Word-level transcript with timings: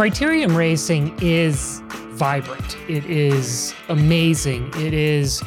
criterium 0.00 0.56
racing 0.56 1.14
is 1.20 1.82
vibrant. 2.12 2.74
It 2.88 3.04
is 3.04 3.74
amazing. 3.90 4.72
It 4.76 4.94
is 4.94 5.40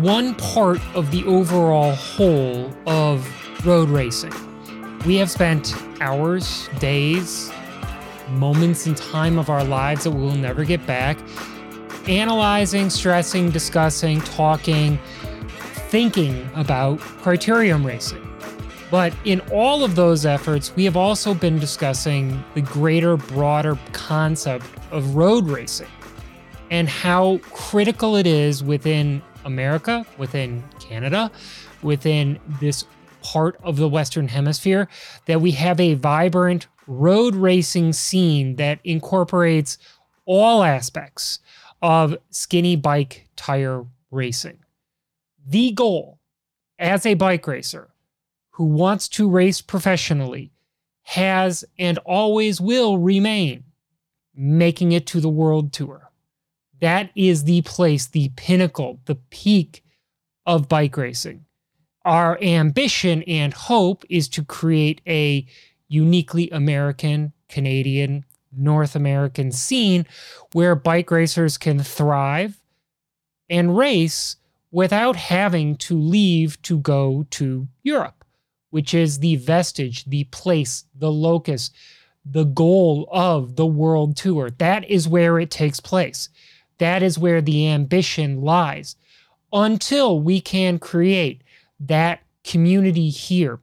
one 0.00 0.34
part 0.34 0.80
of 0.96 1.12
the 1.12 1.22
overall 1.26 1.94
whole 1.94 2.74
of 2.88 3.24
road 3.64 3.88
racing. 3.88 4.32
We 5.06 5.14
have 5.18 5.30
spent 5.30 5.76
hours, 6.00 6.68
days, 6.80 7.52
moments 8.30 8.88
in 8.88 8.96
time 8.96 9.38
of 9.38 9.48
our 9.48 9.62
lives 9.62 10.02
that 10.02 10.10
we 10.10 10.22
will 10.22 10.34
never 10.34 10.64
get 10.64 10.84
back 10.88 11.16
analyzing, 12.08 12.90
stressing, 12.90 13.50
discussing, 13.50 14.20
talking, 14.22 14.98
thinking 15.90 16.50
about 16.56 16.98
criterium 16.98 17.84
racing. 17.84 18.33
But 18.90 19.14
in 19.24 19.40
all 19.52 19.82
of 19.82 19.96
those 19.96 20.26
efforts, 20.26 20.74
we 20.76 20.84
have 20.84 20.96
also 20.96 21.34
been 21.34 21.58
discussing 21.58 22.44
the 22.54 22.60
greater, 22.60 23.16
broader 23.16 23.78
concept 23.92 24.66
of 24.90 25.16
road 25.16 25.48
racing 25.48 25.88
and 26.70 26.88
how 26.88 27.38
critical 27.50 28.16
it 28.16 28.26
is 28.26 28.62
within 28.62 29.22
America, 29.44 30.06
within 30.18 30.62
Canada, 30.80 31.30
within 31.82 32.38
this 32.60 32.84
part 33.22 33.58
of 33.62 33.76
the 33.76 33.88
Western 33.88 34.28
Hemisphere, 34.28 34.88
that 35.26 35.40
we 35.40 35.52
have 35.52 35.80
a 35.80 35.94
vibrant 35.94 36.66
road 36.86 37.34
racing 37.34 37.92
scene 37.92 38.56
that 38.56 38.78
incorporates 38.84 39.78
all 40.26 40.62
aspects 40.62 41.40
of 41.82 42.16
skinny 42.30 42.76
bike 42.76 43.28
tire 43.36 43.84
racing. 44.10 44.58
The 45.46 45.72
goal 45.72 46.18
as 46.78 47.06
a 47.06 47.14
bike 47.14 47.46
racer 47.46 47.93
who 48.54 48.64
wants 48.64 49.08
to 49.08 49.28
race 49.28 49.60
professionally 49.60 50.52
has 51.02 51.64
and 51.78 51.98
always 51.98 52.60
will 52.60 52.98
remain 52.98 53.64
making 54.34 54.92
it 54.92 55.06
to 55.06 55.20
the 55.20 55.28
world 55.28 55.72
tour. 55.72 56.10
That 56.80 57.10
is 57.14 57.44
the 57.44 57.62
place, 57.62 58.06
the 58.06 58.30
pinnacle, 58.36 59.00
the 59.06 59.16
peak 59.16 59.84
of 60.46 60.68
bike 60.68 60.96
racing. 60.96 61.44
Our 62.04 62.40
ambition 62.42 63.22
and 63.24 63.52
hope 63.52 64.04
is 64.08 64.28
to 64.30 64.44
create 64.44 65.00
a 65.06 65.46
uniquely 65.88 66.50
American, 66.50 67.32
Canadian, 67.48 68.24
North 68.56 68.94
American 68.94 69.50
scene 69.50 70.06
where 70.52 70.74
bike 70.74 71.10
racers 71.10 71.58
can 71.58 71.80
thrive 71.80 72.60
and 73.50 73.76
race 73.76 74.36
without 74.70 75.16
having 75.16 75.76
to 75.76 75.98
leave 75.98 76.60
to 76.62 76.78
go 76.78 77.26
to 77.30 77.68
Europe, 77.82 78.23
which 78.74 78.92
is 78.92 79.20
the 79.20 79.36
vestige, 79.36 80.04
the 80.06 80.24
place, 80.24 80.84
the 80.96 81.12
locus, 81.12 81.70
the 82.24 82.42
goal 82.42 83.08
of 83.12 83.54
the 83.54 83.64
world 83.64 84.16
tour. 84.16 84.50
That 84.50 84.90
is 84.90 85.06
where 85.06 85.38
it 85.38 85.52
takes 85.52 85.78
place. 85.78 86.28
That 86.78 87.00
is 87.00 87.16
where 87.16 87.40
the 87.40 87.68
ambition 87.68 88.42
lies 88.42 88.96
until 89.52 90.18
we 90.18 90.40
can 90.40 90.80
create 90.80 91.44
that 91.78 92.24
community 92.42 93.10
here, 93.10 93.60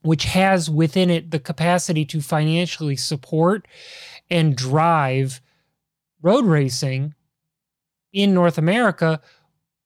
which 0.00 0.24
has 0.24 0.68
within 0.68 1.08
it 1.08 1.30
the 1.30 1.38
capacity 1.38 2.04
to 2.06 2.20
financially 2.20 2.96
support 2.96 3.68
and 4.28 4.56
drive 4.56 5.40
road 6.20 6.46
racing 6.46 7.14
in 8.12 8.34
North 8.34 8.58
America. 8.58 9.20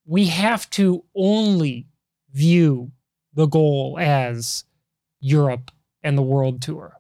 We 0.07 0.29
have 0.29 0.71
to 0.71 1.05
only 1.15 1.89
view 2.33 2.93
the 3.37 3.47
goal 3.47 3.97
as 4.01 4.65
Europe 5.21 5.71
and 6.03 6.19
the 6.19 6.23
world 6.23 6.61
tour. 6.61 6.95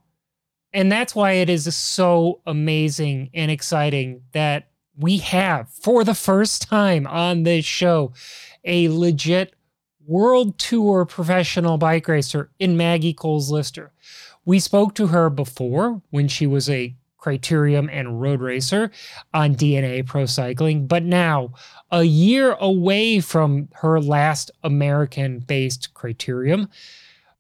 And 0.73 0.93
that's 0.93 1.15
why 1.15 1.33
it 1.33 1.51
is 1.51 1.75
so 1.75 2.41
amazing 2.47 3.31
and 3.35 3.51
exciting 3.51 4.23
that 4.33 4.69
we 4.99 5.19
have, 5.19 5.69
for 5.71 6.05
the 6.05 6.15
first 6.15 6.63
time 6.63 7.07
on 7.07 7.43
this 7.43 7.65
show, 7.65 8.13
a 8.65 8.89
legit 8.89 9.55
world 10.07 10.59
tour 10.59 11.05
professional 11.05 11.79
bike 11.79 12.07
racer 12.09 12.51
in 12.59 12.77
Maggie 12.77 13.13
Coles 13.13 13.51
Lyster. 13.51 13.93
We 14.45 14.61
spoke 14.61 14.95
to 14.95 15.09
her 15.09 15.29
before 15.31 16.03
when 16.11 16.29
she 16.29 16.47
was 16.47 16.71
a 16.71 16.95
criterium 17.27 17.89
and 17.91 18.21
road 18.21 18.41
racer 18.41 18.91
on 19.35 19.57
DNA 19.57 20.07
Pro 20.07 20.27
Cycling, 20.27 20.87
but 20.87 21.03
now 21.03 21.53
a 21.91 22.05
year 22.05 22.57
away 22.61 23.21
from 23.21 23.69
her 23.73 24.01
last 24.01 24.51
American 24.63 25.41
based 25.41 25.93
criterium, 25.95 26.69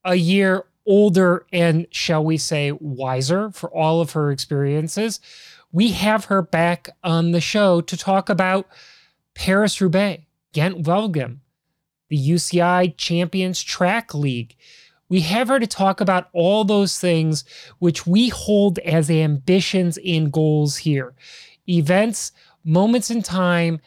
a 0.04 0.16
year 0.16 0.64
older 0.86 1.46
and, 1.52 1.86
shall 1.90 2.24
we 2.24 2.36
say, 2.36 2.72
wiser 2.72 3.50
for 3.50 3.70
all 3.70 4.00
of 4.00 4.12
her 4.12 4.30
experiences 4.30 5.20
we 5.76 5.92
have 5.92 6.24
her 6.24 6.40
back 6.40 6.88
on 7.04 7.32
the 7.32 7.40
show 7.40 7.82
to 7.82 7.96
talk 7.98 8.30
about 8.30 8.66
Paris 9.34 9.78
Roubaix, 9.78 10.24
Ghent 10.54 10.84
Wevelgem, 10.84 11.40
the 12.08 12.16
UCI 12.16 12.96
Champions 12.96 13.62
Track 13.62 14.14
League. 14.14 14.56
We 15.08 15.20
have 15.20 15.48
her 15.48 15.60
to 15.60 15.66
talk 15.66 16.00
about 16.00 16.28
all 16.32 16.64
those 16.64 16.98
things 16.98 17.44
which 17.78 18.06
we 18.06 18.28
hold 18.28 18.78
as 18.80 19.10
ambitions 19.10 19.98
and 20.04 20.32
goals 20.32 20.76
here 20.76 21.14
events, 21.68 22.32
moments 22.64 23.10
in 23.10 23.22
time, 23.22 23.80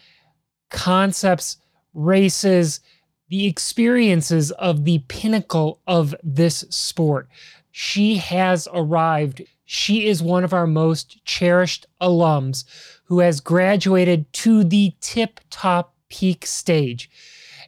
concepts, 0.70 1.58
races, 1.94 2.82
the 3.30 3.46
experiences 3.48 4.52
of 4.52 4.84
the 4.84 5.00
pinnacle 5.08 5.80
of 5.88 6.14
this 6.24 6.66
sport. 6.70 7.30
She 7.72 8.18
has 8.18 8.68
arrived 8.74 9.44
she 9.72 10.08
is 10.08 10.24
one 10.24 10.44
of 10.44 10.52
our 10.52 10.66
most 10.66 11.24
cherished 11.26 11.86
alums 12.02 12.64
who 13.04 13.20
has 13.20 13.40
graduated 13.40 14.34
to 14.34 14.64
the 14.64 14.96
tip 15.00 15.40
top 15.52 15.94
peak 16.10 16.48
stage. 16.48 17.08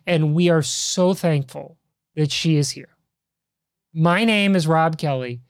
And 0.07 0.33
we 0.33 0.49
are 0.49 0.63
so 0.63 1.13
thankful 1.13 1.77
that 2.15 2.31
she 2.31 2.57
is 2.57 2.71
here. 2.71 2.90
My 3.93 4.23
name 4.23 4.55
is 4.55 4.67
Rob 4.67 4.97
Kelly. 4.97 5.41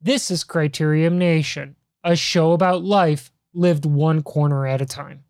This 0.00 0.30
is 0.30 0.42
Criterium 0.42 1.18
Nation, 1.18 1.76
a 2.02 2.16
show 2.16 2.52
about 2.52 2.82
life 2.82 3.30
lived 3.52 3.84
one 3.84 4.22
corner 4.22 4.66
at 4.66 4.80
a 4.80 4.86
time. 4.86 5.22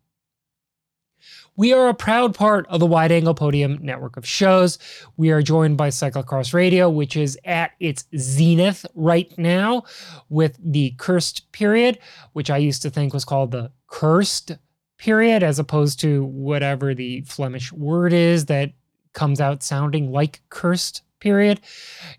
We 1.57 1.73
are 1.73 1.89
a 1.89 1.93
proud 1.93 2.33
part 2.33 2.65
of 2.67 2.79
the 2.79 2.85
Wide 2.85 3.11
Angle 3.11 3.33
Podium 3.33 3.79
network 3.81 4.15
of 4.15 4.25
shows. 4.25 4.79
We 5.17 5.31
are 5.31 5.41
joined 5.41 5.75
by 5.75 5.89
Cyclocross 5.89 6.53
Radio, 6.53 6.89
which 6.89 7.17
is 7.17 7.37
at 7.43 7.71
its 7.81 8.05
zenith 8.17 8.85
right 8.95 9.37
now 9.37 9.83
with 10.29 10.57
the 10.63 10.91
cursed 10.91 11.51
period, 11.51 11.99
which 12.31 12.49
I 12.49 12.55
used 12.55 12.83
to 12.83 12.89
think 12.89 13.13
was 13.13 13.25
called 13.25 13.51
the 13.51 13.69
cursed 13.87 14.53
period, 14.97 15.43
as 15.43 15.59
opposed 15.59 15.99
to 15.99 16.23
whatever 16.23 16.95
the 16.95 17.19
Flemish 17.23 17.73
word 17.73 18.13
is 18.13 18.45
that 18.45 18.71
comes 19.11 19.41
out 19.41 19.61
sounding 19.61 20.09
like 20.13 20.41
cursed 20.47 21.01
period. 21.21 21.61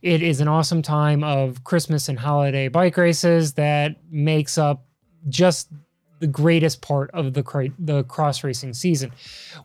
It 0.01 0.23
is 0.23 0.41
an 0.41 0.49
awesome 0.49 0.81
time 0.81 1.23
of 1.23 1.65
Christmas 1.65 2.09
and 2.09 2.19
holiday 2.19 2.69
bike 2.69 2.97
races 2.97 3.53
that 3.55 3.97
makes 4.11 4.57
up 4.57 4.87
just 5.29 5.69
the 6.23 6.27
greatest 6.29 6.81
part 6.81 7.11
of 7.11 7.35
the 7.35 7.73
the 7.81 8.05
cross 8.05 8.45
racing 8.45 8.73
season. 8.73 9.13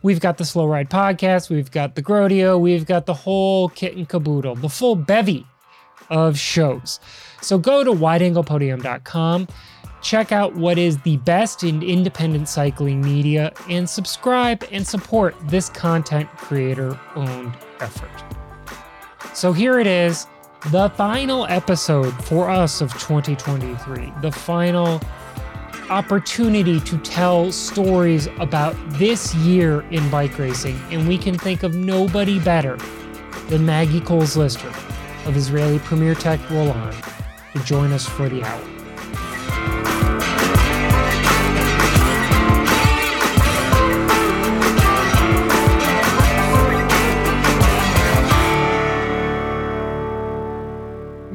We've 0.02 0.20
got 0.20 0.38
the 0.38 0.44
Slow 0.44 0.66
Ride 0.66 0.90
podcast, 0.90 1.50
we've 1.50 1.72
got 1.72 1.96
the 1.96 2.02
Grodio, 2.02 2.60
we've 2.60 2.86
got 2.86 3.06
the 3.06 3.14
whole 3.14 3.70
kit 3.70 3.96
and 3.96 4.10
caboodle, 4.10 4.56
the 4.56 4.68
full 4.68 4.96
bevy 4.96 5.46
of 6.10 6.38
shows. 6.38 7.00
So 7.42 7.60
go 7.60 7.84
to 7.84 7.92
wideanglepodium.com, 7.92 9.48
check 10.02 10.32
out 10.32 10.56
what 10.56 10.80
is 10.80 10.98
the 11.04 11.18
best 11.18 11.64
in 11.64 11.84
independent 11.84 12.50
cycling 12.50 13.02
media, 13.02 13.54
and 13.70 13.88
subscribe 13.88 14.66
and 14.72 14.86
support 14.86 15.36
this 15.48 15.70
content 15.70 16.28
creator 16.38 17.00
owned 17.16 17.56
effort. 17.80 18.10
So 19.38 19.54
here 19.54 19.80
it 19.80 19.86
is, 19.86 20.26
the 20.72 20.90
final 20.90 21.46
episode 21.46 22.12
for 22.26 22.50
us 22.50 22.82
of 22.82 22.92
2023, 22.94 24.12
the 24.20 24.32
final 24.32 25.00
opportunity 25.92 26.80
to 26.80 26.98
tell 26.98 27.52
stories 27.52 28.26
about 28.40 28.76
this 28.94 29.36
year 29.36 29.82
in 29.92 30.10
bike 30.10 30.40
racing, 30.40 30.82
and 30.90 31.08
we 31.08 31.20
can 31.20 31.38
think 31.38 31.62
of 31.62 31.76
nobody 31.76 32.40
better 32.40 32.78
than 33.48 33.64
Maggie 33.64 34.02
Coles 34.02 34.36
Lyster 34.36 34.70
of 35.28 35.38
Israeli 35.38 35.78
Premier 35.78 36.16
Tech 36.16 36.40
Roland 36.50 36.98
to 37.54 37.64
join 37.64 37.94
us 37.94 38.08
for 38.08 38.30
the 38.30 38.44
hour. 38.44 38.77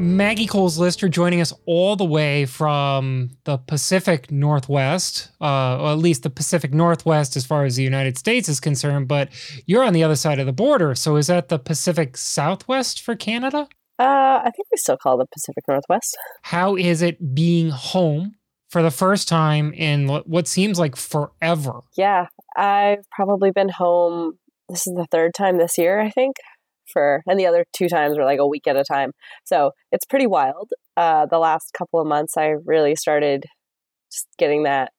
Maggie 0.02 0.46
Coles 0.46 0.78
Lyster 0.78 1.08
joining 1.08 1.40
us 1.40 1.52
all 1.64 1.94
the 1.94 2.04
way 2.04 2.44
from 2.44 3.30
the 3.44 3.56
Pacific 3.56 4.32
Northwest, 4.32 5.30
uh, 5.40 5.80
or 5.80 5.92
at 5.92 5.98
least 5.98 6.24
the 6.24 6.30
Pacific 6.30 6.74
Northwest 6.74 7.36
as 7.36 7.46
far 7.46 7.64
as 7.64 7.76
the 7.76 7.84
United 7.84 8.18
States 8.18 8.48
is 8.48 8.58
concerned, 8.58 9.06
but 9.06 9.28
you're 9.64 9.84
on 9.84 9.92
the 9.92 10.02
other 10.02 10.16
side 10.16 10.40
of 10.40 10.46
the 10.46 10.52
border. 10.52 10.96
So 10.96 11.16
is 11.16 11.28
that 11.28 11.48
the 11.48 11.58
Pacific 11.58 12.16
Southwest 12.16 13.00
for 13.00 13.14
Canada? 13.14 13.68
Uh, 13.98 14.40
I 14.44 14.50
think 14.56 14.66
we 14.72 14.76
still 14.76 14.96
call 14.96 15.20
it 15.20 15.24
the 15.24 15.28
Pacific 15.32 15.62
Northwest. 15.68 16.16
How 16.42 16.74
is 16.74 17.00
it 17.00 17.34
being 17.34 17.70
home 17.70 18.34
for 18.72 18.82
the 18.82 18.90
first 18.90 19.28
time 19.28 19.74
in 19.74 20.08
what 20.08 20.48
seems 20.48 20.78
like 20.78 20.96
forever. 20.96 21.82
Yeah, 21.94 22.28
I've 22.56 23.04
probably 23.10 23.50
been 23.50 23.68
home. 23.68 24.38
This 24.70 24.86
is 24.86 24.94
the 24.94 25.06
third 25.10 25.34
time 25.34 25.58
this 25.58 25.76
year, 25.76 26.00
I 26.00 26.08
think. 26.08 26.36
For 26.92 27.22
and 27.26 27.38
the 27.38 27.46
other 27.46 27.64
two 27.72 27.88
times 27.88 28.16
were 28.16 28.24
like 28.24 28.38
a 28.38 28.46
week 28.46 28.66
at 28.66 28.76
a 28.76 28.84
time. 28.84 29.12
So 29.44 29.72
it's 29.90 30.04
pretty 30.04 30.26
wild. 30.26 30.70
Uh, 30.96 31.26
the 31.26 31.38
last 31.38 31.72
couple 31.76 32.00
of 32.00 32.06
months, 32.06 32.36
I 32.36 32.54
really 32.64 32.96
started 32.96 33.44
just 34.10 34.28
getting 34.38 34.64
that 34.64 34.92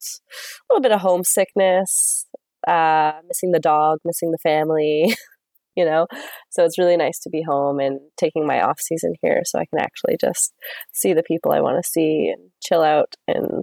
little 0.68 0.82
bit 0.82 0.92
of 0.92 1.00
homesickness, 1.00 2.26
uh, 2.66 3.12
missing 3.28 3.52
the 3.52 3.60
dog, 3.60 3.98
missing 4.04 4.32
the 4.32 4.38
family, 4.38 5.14
you 5.76 5.84
know. 5.84 6.06
So 6.50 6.64
it's 6.64 6.78
really 6.78 6.96
nice 6.96 7.18
to 7.20 7.30
be 7.30 7.42
home 7.42 7.78
and 7.78 8.00
taking 8.16 8.46
my 8.46 8.60
off 8.60 8.80
season 8.80 9.14
here 9.22 9.42
so 9.44 9.58
I 9.58 9.66
can 9.66 9.80
actually 9.80 10.16
just 10.20 10.52
see 10.92 11.12
the 11.12 11.22
people 11.22 11.52
I 11.52 11.60
want 11.60 11.82
to 11.82 11.88
see 11.88 12.32
and 12.34 12.50
chill 12.62 12.82
out 12.82 13.14
and 13.28 13.62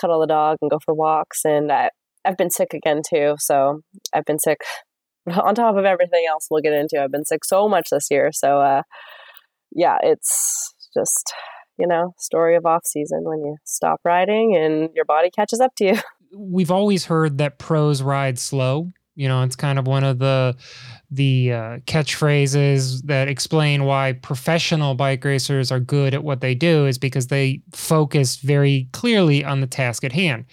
cuddle 0.00 0.20
the 0.20 0.26
dog 0.26 0.58
and 0.60 0.70
go 0.70 0.78
for 0.84 0.94
walks. 0.94 1.44
And 1.44 1.70
I, 1.70 1.90
I've 2.24 2.36
been 2.36 2.50
sick 2.50 2.74
again 2.74 3.02
too. 3.08 3.36
So 3.38 3.80
I've 4.12 4.24
been 4.24 4.38
sick 4.38 4.60
on 5.42 5.54
top 5.54 5.76
of 5.76 5.84
everything 5.84 6.24
else 6.28 6.48
we'll 6.50 6.62
get 6.62 6.72
into. 6.72 7.02
I've 7.02 7.12
been 7.12 7.24
sick 7.24 7.44
so 7.44 7.68
much 7.68 7.88
this 7.90 8.08
year. 8.10 8.30
So, 8.32 8.60
uh, 8.60 8.82
yeah, 9.72 9.98
it's 10.02 10.74
just 10.94 11.32
you 11.80 11.86
know, 11.86 12.14
story 12.18 12.56
of 12.56 12.66
off 12.66 12.84
season 12.84 13.24
when 13.24 13.38
you 13.38 13.56
stop 13.64 14.00
riding 14.04 14.54
and 14.54 14.90
your 14.94 15.06
body 15.06 15.30
catches 15.30 15.60
up 15.60 15.74
to 15.76 15.84
you. 15.86 15.98
We've 16.36 16.70
always 16.70 17.06
heard 17.06 17.38
that 17.38 17.58
pros 17.58 18.02
ride 18.02 18.38
slow. 18.38 18.92
You 19.16 19.28
know, 19.28 19.42
it's 19.42 19.56
kind 19.56 19.78
of 19.78 19.86
one 19.86 20.04
of 20.04 20.18
the 20.18 20.56
the 21.10 21.52
uh, 21.52 21.78
catchphrases 21.86 23.02
that 23.06 23.28
explain 23.28 23.84
why 23.84 24.12
professional 24.12 24.94
bike 24.94 25.24
racers 25.24 25.72
are 25.72 25.80
good 25.80 26.14
at 26.14 26.22
what 26.22 26.40
they 26.40 26.54
do 26.54 26.86
is 26.86 26.98
because 26.98 27.26
they 27.26 27.62
focus 27.72 28.36
very 28.36 28.88
clearly 28.92 29.44
on 29.44 29.60
the 29.60 29.66
task 29.66 30.04
at 30.04 30.12
hand. 30.12 30.44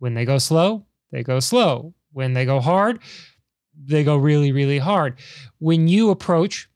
When 0.00 0.14
they 0.14 0.24
go 0.24 0.38
slow, 0.38 0.84
they 1.12 1.22
go 1.22 1.40
slow. 1.40 1.94
When 2.12 2.34
they 2.34 2.44
go 2.44 2.60
hard, 2.60 2.98
they 3.84 4.04
go 4.04 4.16
really, 4.16 4.52
really 4.52 4.78
hard. 4.78 5.18
When 5.58 5.88
you 5.88 6.10
approach 6.10 6.68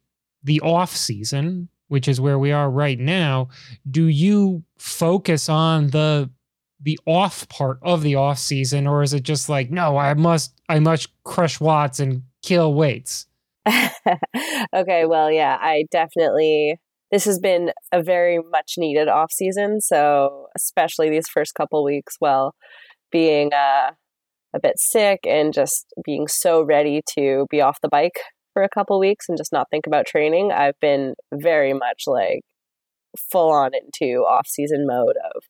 the 0.43 0.61
off 0.61 0.95
season, 0.95 1.69
which 1.87 2.07
is 2.07 2.19
where 2.19 2.39
we 2.39 2.51
are 2.51 2.69
right 2.69 2.99
now, 2.99 3.49
do 3.89 4.05
you 4.05 4.63
focus 4.77 5.49
on 5.49 5.87
the 5.87 6.29
the 6.79 6.99
off 7.07 7.49
part 7.49 7.79
of 7.81 8.03
the 8.03 8.15
off 8.15 8.37
season 8.37 8.85
or 8.85 9.01
is 9.01 9.11
it 9.11 9.23
just 9.23 9.49
like 9.49 9.71
no 9.71 9.97
i 9.97 10.13
must 10.13 10.53
i 10.69 10.77
must 10.77 11.09
crush 11.23 11.59
watts 11.59 11.99
and 11.99 12.21
kill 12.43 12.75
weights 12.75 13.25
okay 14.75 15.05
well 15.05 15.31
yeah 15.31 15.57
i 15.59 15.85
definitely 15.89 16.79
this 17.09 17.25
has 17.25 17.39
been 17.39 17.71
a 17.91 18.03
very 18.03 18.39
much 18.51 18.75
needed 18.77 19.07
off 19.07 19.31
season 19.31 19.81
so 19.81 20.45
especially 20.55 21.09
these 21.09 21.27
first 21.27 21.55
couple 21.55 21.83
weeks 21.83 22.15
well 22.21 22.53
being 23.11 23.53
uh, 23.53 23.91
a 24.55 24.59
bit 24.59 24.75
sick 24.77 25.19
and 25.25 25.53
just 25.53 25.85
being 26.03 26.27
so 26.27 26.63
ready 26.63 27.01
to 27.17 27.45
be 27.49 27.61
off 27.61 27.81
the 27.81 27.89
bike 27.89 28.19
for 28.53 28.63
a 28.63 28.69
couple 28.69 28.99
weeks 28.99 29.25
and 29.29 29.37
just 29.37 29.53
not 29.53 29.69
think 29.69 29.85
about 29.85 30.05
training, 30.05 30.51
I've 30.51 30.79
been 30.79 31.13
very 31.33 31.73
much 31.73 32.03
like 32.07 32.41
full 33.31 33.51
on 33.51 33.71
into 33.73 34.21
off 34.21 34.47
season 34.47 34.85
mode 34.87 35.15
of 35.35 35.43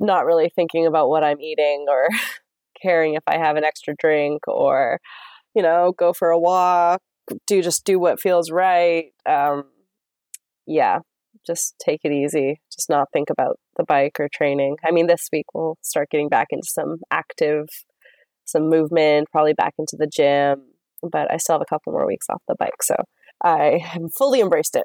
not 0.00 0.24
really 0.24 0.50
thinking 0.54 0.86
about 0.86 1.08
what 1.08 1.24
I'm 1.24 1.40
eating 1.40 1.86
or 1.88 2.08
caring 2.82 3.14
if 3.14 3.22
I 3.26 3.38
have 3.38 3.56
an 3.56 3.64
extra 3.64 3.94
drink 3.98 4.46
or, 4.46 5.00
you 5.54 5.62
know, 5.62 5.92
go 5.96 6.12
for 6.12 6.30
a 6.30 6.38
walk, 6.38 7.00
do 7.46 7.62
just 7.62 7.84
do 7.84 7.98
what 7.98 8.20
feels 8.20 8.50
right. 8.50 9.06
Um, 9.26 9.64
yeah, 10.66 11.00
just 11.48 11.74
take 11.84 12.00
it 12.04 12.12
easy. 12.12 12.60
Just 12.72 12.88
not 12.88 13.08
think 13.12 13.30
about 13.30 13.58
the 13.76 13.84
bike 13.84 14.18
or 14.20 14.28
training. 14.32 14.76
I 14.84 14.92
mean, 14.92 15.08
this 15.08 15.28
week 15.32 15.46
we'll 15.54 15.78
start 15.82 16.10
getting 16.10 16.28
back 16.28 16.48
into 16.50 16.68
some 16.68 16.98
active, 17.10 17.66
some 18.44 18.68
movement, 18.68 19.28
probably 19.32 19.54
back 19.54 19.74
into 19.78 19.96
the 19.98 20.06
gym 20.06 20.62
but 21.02 21.30
I 21.30 21.36
still 21.36 21.54
have 21.54 21.62
a 21.62 21.66
couple 21.66 21.92
more 21.92 22.06
weeks 22.06 22.26
off 22.28 22.42
the 22.48 22.54
bike. 22.58 22.82
So 22.82 22.96
I 23.42 23.80
have 23.82 24.12
fully 24.16 24.40
embraced 24.40 24.76
it. 24.76 24.84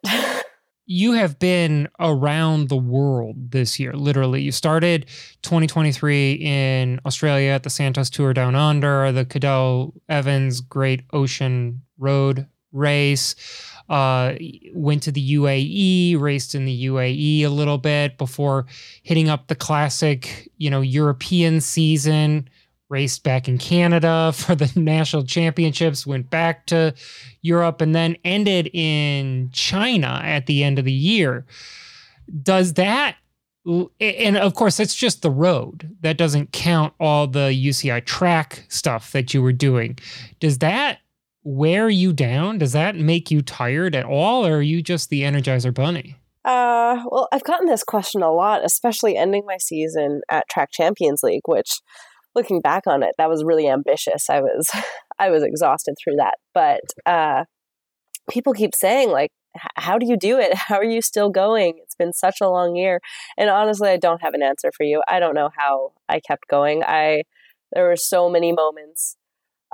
you 0.85 1.13
have 1.13 1.39
been 1.39 1.87
around 1.99 2.69
the 2.69 2.77
world 2.77 3.51
this 3.51 3.79
year, 3.79 3.93
literally. 3.93 4.41
You 4.41 4.51
started 4.51 5.05
2023 5.41 6.33
in 6.33 6.99
Australia 7.05 7.51
at 7.51 7.63
the 7.63 7.69
Santos 7.69 8.09
Tour 8.09 8.33
Down 8.33 8.55
Under, 8.55 9.11
the 9.11 9.25
Cadel 9.25 9.93
Evans 10.09 10.61
Great 10.61 11.03
Ocean 11.11 11.81
Road 11.97 12.47
race. 12.73 13.35
Uh, 13.89 14.35
went 14.73 15.03
to 15.03 15.11
the 15.11 15.35
UAE, 15.35 16.19
raced 16.19 16.55
in 16.55 16.65
the 16.65 16.85
UAE 16.85 17.41
a 17.43 17.49
little 17.49 17.77
bit 17.77 18.17
before 18.17 18.65
hitting 19.03 19.29
up 19.29 19.47
the 19.47 19.55
classic, 19.55 20.49
you 20.57 20.69
know, 20.69 20.79
European 20.79 21.59
season 21.59 22.47
raced 22.93 23.23
back 23.23 23.47
in 23.47 23.57
Canada 23.57 24.31
for 24.35 24.55
the 24.55 24.71
national 24.79 25.23
championships, 25.23 26.07
went 26.07 26.29
back 26.29 26.65
to 26.67 26.93
Europe, 27.41 27.81
and 27.81 27.93
then 27.93 28.15
ended 28.23 28.69
in 28.73 29.49
China 29.51 30.21
at 30.23 30.45
the 30.45 30.63
end 30.63 30.79
of 30.79 30.85
the 30.85 30.93
year. 30.93 31.45
Does 32.41 32.73
that, 32.73 33.17
and 33.99 34.37
of 34.37 34.53
course, 34.53 34.77
that's 34.77 34.95
just 34.95 35.23
the 35.23 35.31
road. 35.31 35.95
That 36.01 36.17
doesn't 36.17 36.51
count 36.51 36.93
all 36.99 37.27
the 37.27 37.49
UCI 37.49 38.05
track 38.05 38.63
stuff 38.69 39.11
that 39.11 39.33
you 39.33 39.41
were 39.41 39.51
doing. 39.51 39.97
Does 40.39 40.59
that 40.59 40.99
wear 41.43 41.89
you 41.89 42.13
down? 42.13 42.57
Does 42.57 42.73
that 42.73 42.95
make 42.95 43.31
you 43.31 43.41
tired 43.41 43.95
at 43.95 44.05
all, 44.05 44.45
or 44.45 44.57
are 44.57 44.61
you 44.61 44.81
just 44.81 45.09
the 45.09 45.21
Energizer 45.23 45.73
Bunny? 45.73 46.17
Uh, 46.45 47.03
well, 47.09 47.27
I've 47.31 47.43
gotten 47.43 47.67
this 47.67 47.83
question 47.83 48.21
a 48.21 48.31
lot, 48.31 48.65
especially 48.65 49.15
ending 49.15 49.43
my 49.45 49.57
season 49.57 50.21
at 50.29 50.49
Track 50.49 50.69
Champions 50.71 51.21
League, 51.23 51.43
which 51.45 51.79
looking 52.35 52.61
back 52.61 52.87
on 52.87 53.03
it, 53.03 53.15
that 53.17 53.29
was 53.29 53.43
really 53.43 53.67
ambitious. 53.67 54.29
I 54.29 54.41
was 54.41 54.69
I 55.19 55.29
was 55.29 55.43
exhausted 55.43 55.95
through 56.03 56.15
that. 56.17 56.35
But 56.53 56.81
uh, 57.05 57.45
people 58.29 58.53
keep 58.53 58.75
saying 58.75 59.09
like, 59.09 59.31
how 59.75 59.97
do 59.97 60.07
you 60.07 60.17
do 60.17 60.39
it? 60.39 60.53
How 60.57 60.77
are 60.77 60.83
you 60.83 61.01
still 61.01 61.29
going? 61.29 61.79
It's 61.83 61.95
been 61.95 62.13
such 62.13 62.37
a 62.41 62.49
long 62.49 62.75
year. 62.75 62.99
And 63.37 63.49
honestly, 63.49 63.89
I 63.89 63.97
don't 63.97 64.21
have 64.23 64.33
an 64.33 64.41
answer 64.41 64.71
for 64.75 64.83
you. 64.83 65.03
I 65.07 65.19
don't 65.19 65.35
know 65.35 65.49
how 65.55 65.91
I 66.09 66.19
kept 66.19 66.47
going. 66.49 66.83
I 66.83 67.23
there 67.71 67.87
were 67.87 67.95
so 67.95 68.29
many 68.29 68.51
moments. 68.51 69.15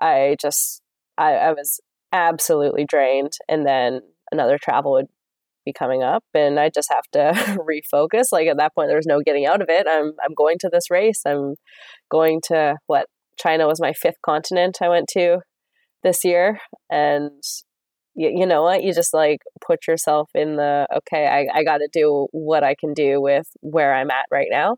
I 0.01 0.35
just 0.39 0.81
I, 1.19 1.33
I 1.33 1.51
was 1.51 1.79
absolutely 2.11 2.85
drained, 2.85 3.33
and 3.47 3.65
then 3.65 4.01
another 4.31 4.57
travel 4.57 4.93
would 4.93 5.07
be 5.65 5.73
coming 5.73 6.03
up 6.03 6.23
and 6.33 6.59
I 6.59 6.69
just 6.69 6.91
have 6.91 7.03
to 7.13 7.57
refocus. 7.69 8.25
Like 8.31 8.47
at 8.47 8.57
that 8.57 8.73
point 8.73 8.89
there's 8.89 9.05
no 9.05 9.21
getting 9.21 9.45
out 9.45 9.61
of 9.61 9.69
it. 9.69 9.87
I'm 9.89 10.13
I'm 10.23 10.33
going 10.35 10.57
to 10.59 10.69
this 10.71 10.89
race. 10.89 11.21
I'm 11.25 11.55
going 12.09 12.41
to 12.47 12.75
what 12.87 13.07
China 13.37 13.67
was 13.67 13.79
my 13.79 13.93
fifth 13.93 14.21
continent 14.23 14.77
I 14.81 14.89
went 14.89 15.07
to 15.13 15.39
this 16.03 16.23
year 16.23 16.59
and 16.89 17.41
you, 18.15 18.31
you 18.39 18.45
know 18.45 18.63
what 18.63 18.83
you 18.83 18.93
just 18.93 19.13
like 19.13 19.39
put 19.65 19.87
yourself 19.87 20.29
in 20.33 20.55
the 20.55 20.87
okay 20.97 21.27
I, 21.27 21.59
I 21.59 21.63
got 21.63 21.77
to 21.77 21.89
do 21.91 22.27
what 22.31 22.63
I 22.63 22.75
can 22.75 22.93
do 22.93 23.21
with 23.21 23.47
where 23.61 23.93
I'm 23.93 24.11
at 24.11 24.25
right 24.31 24.47
now 24.49 24.77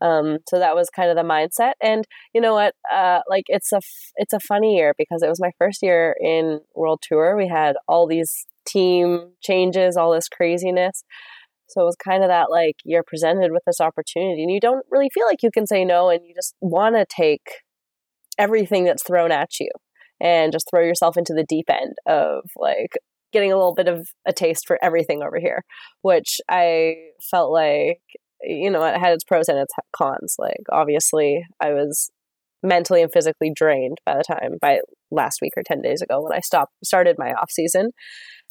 um, 0.00 0.38
so 0.48 0.58
that 0.58 0.74
was 0.74 0.88
kind 0.90 1.10
of 1.10 1.16
the 1.16 1.22
mindset 1.22 1.72
and 1.82 2.04
you 2.34 2.40
know 2.40 2.54
what 2.54 2.74
uh, 2.92 3.20
like 3.28 3.44
it's 3.48 3.72
a 3.72 3.80
it's 4.16 4.32
a 4.32 4.40
funny 4.40 4.76
year 4.76 4.94
because 4.96 5.22
it 5.22 5.28
was 5.28 5.40
my 5.40 5.50
first 5.58 5.78
year 5.82 6.16
in 6.20 6.60
world 6.74 7.00
tour 7.02 7.36
we 7.36 7.48
had 7.48 7.76
all 7.86 8.06
these 8.06 8.46
team 8.68 9.32
changes, 9.42 9.96
all 9.96 10.12
this 10.12 10.28
craziness. 10.28 11.04
So 11.68 11.82
it 11.82 11.84
was 11.84 11.96
kind 11.96 12.22
of 12.22 12.28
that 12.28 12.50
like 12.50 12.76
you're 12.84 13.04
presented 13.06 13.52
with 13.52 13.62
this 13.66 13.80
opportunity 13.80 14.42
and 14.42 14.52
you 14.52 14.60
don't 14.60 14.86
really 14.90 15.10
feel 15.12 15.26
like 15.26 15.42
you 15.42 15.50
can 15.50 15.66
say 15.66 15.84
no 15.84 16.08
and 16.08 16.20
you 16.24 16.34
just 16.34 16.54
want 16.60 16.96
to 16.96 17.04
take 17.08 17.46
everything 18.38 18.84
that's 18.84 19.02
thrown 19.02 19.32
at 19.32 19.60
you 19.60 19.70
and 20.20 20.52
just 20.52 20.68
throw 20.70 20.82
yourself 20.82 21.16
into 21.16 21.34
the 21.34 21.44
deep 21.46 21.68
end 21.68 21.94
of 22.06 22.44
like 22.56 22.92
getting 23.32 23.52
a 23.52 23.56
little 23.56 23.74
bit 23.74 23.88
of 23.88 24.08
a 24.26 24.32
taste 24.32 24.64
for 24.66 24.78
everything 24.82 25.22
over 25.22 25.38
here, 25.38 25.62
which 26.00 26.40
I 26.48 26.94
felt 27.30 27.52
like, 27.52 28.00
you 28.42 28.70
know, 28.70 28.84
it 28.84 28.98
had 28.98 29.12
its 29.12 29.24
pros 29.24 29.48
and 29.48 29.58
its 29.58 29.72
cons. 29.96 30.36
Like, 30.38 30.64
obviously, 30.70 31.44
I 31.60 31.72
was 31.72 32.10
mentally 32.62 33.02
and 33.02 33.12
physically 33.12 33.52
drained 33.54 33.98
by 34.04 34.16
the 34.16 34.24
time 34.24 34.54
by 34.60 34.80
last 35.10 35.38
week 35.40 35.52
or 35.56 35.62
10 35.64 35.80
days 35.80 36.02
ago 36.02 36.20
when 36.20 36.32
I 36.32 36.40
stopped 36.40 36.72
started 36.82 37.14
my 37.16 37.32
off 37.32 37.50
season 37.52 37.92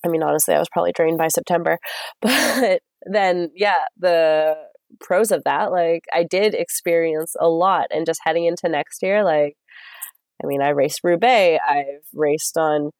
I 0.06 0.10
mean, 0.10 0.24
honestly, 0.24 0.54
I 0.54 0.60
was 0.60 0.70
probably 0.72 0.92
drained 0.94 1.18
by 1.18 1.28
September. 1.28 1.78
But 2.22 2.82
then, 3.06 3.52
yeah, 3.56 3.86
the 3.98 4.56
pros 5.00 5.32
of 5.32 5.44
that, 5.46 5.72
like, 5.72 6.04
I 6.14 6.24
did 6.24 6.54
experience 6.54 7.36
a 7.40 7.48
lot. 7.48 7.88
And 7.92 8.06
just 8.06 8.22
heading 8.26 8.46
into 8.46 8.70
next 8.70 9.02
year, 9.04 9.24
like, 9.24 9.56
I 10.44 10.48
mean, 10.48 10.62
I 10.62 10.70
raced 10.70 11.02
Roubaix. 11.04 11.64
I've 11.68 12.04
raced 12.14 12.58
on, 12.58 12.92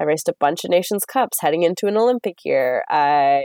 I 0.00 0.04
raced 0.04 0.28
a 0.28 0.34
bunch 0.40 0.64
of 0.64 0.70
Nations 0.70 1.04
Cups 1.04 1.38
heading 1.40 1.62
into 1.62 1.86
an 1.86 1.96
Olympic 1.96 2.38
year. 2.44 2.82
I 2.88 3.44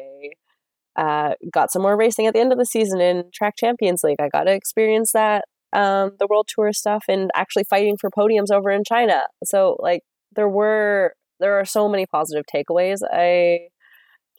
uh, 0.96 1.34
got 1.52 1.72
some 1.72 1.82
more 1.82 1.98
racing 1.98 2.28
at 2.28 2.34
the 2.34 2.40
end 2.40 2.52
of 2.52 2.58
the 2.58 2.66
season 2.66 3.02
in 3.02 3.26
Track 3.34 3.56
Champions 3.58 4.04
League. 4.04 4.20
I 4.20 4.30
got 4.30 4.44
to 4.44 4.54
experience 4.54 5.12
that, 5.14 5.46
um, 5.74 6.12
the 6.20 6.28
World 6.30 6.48
Tour 6.54 6.74
stuff, 6.74 7.06
and 7.08 7.32
actually 7.36 7.64
fighting 7.70 7.98
for 8.00 8.10
podiums 8.10 8.52
over 8.52 8.70
in 8.72 8.84
China. 8.88 9.24
So, 9.44 9.78
like, 9.80 10.02
there 10.36 10.50
were 10.50 11.14
there 11.40 11.60
are 11.60 11.66
so 11.66 11.90
many 11.90 12.06
positive 12.06 12.46
takeaways 12.54 13.00
I 13.12 13.70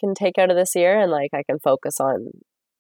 can 0.01 0.15
take 0.15 0.39
out 0.39 0.51
of 0.51 0.57
this 0.57 0.75
year 0.75 0.99
and 0.99 1.11
like 1.11 1.31
I 1.35 1.43
can 1.43 1.59
focus 1.59 2.01
on 2.01 2.29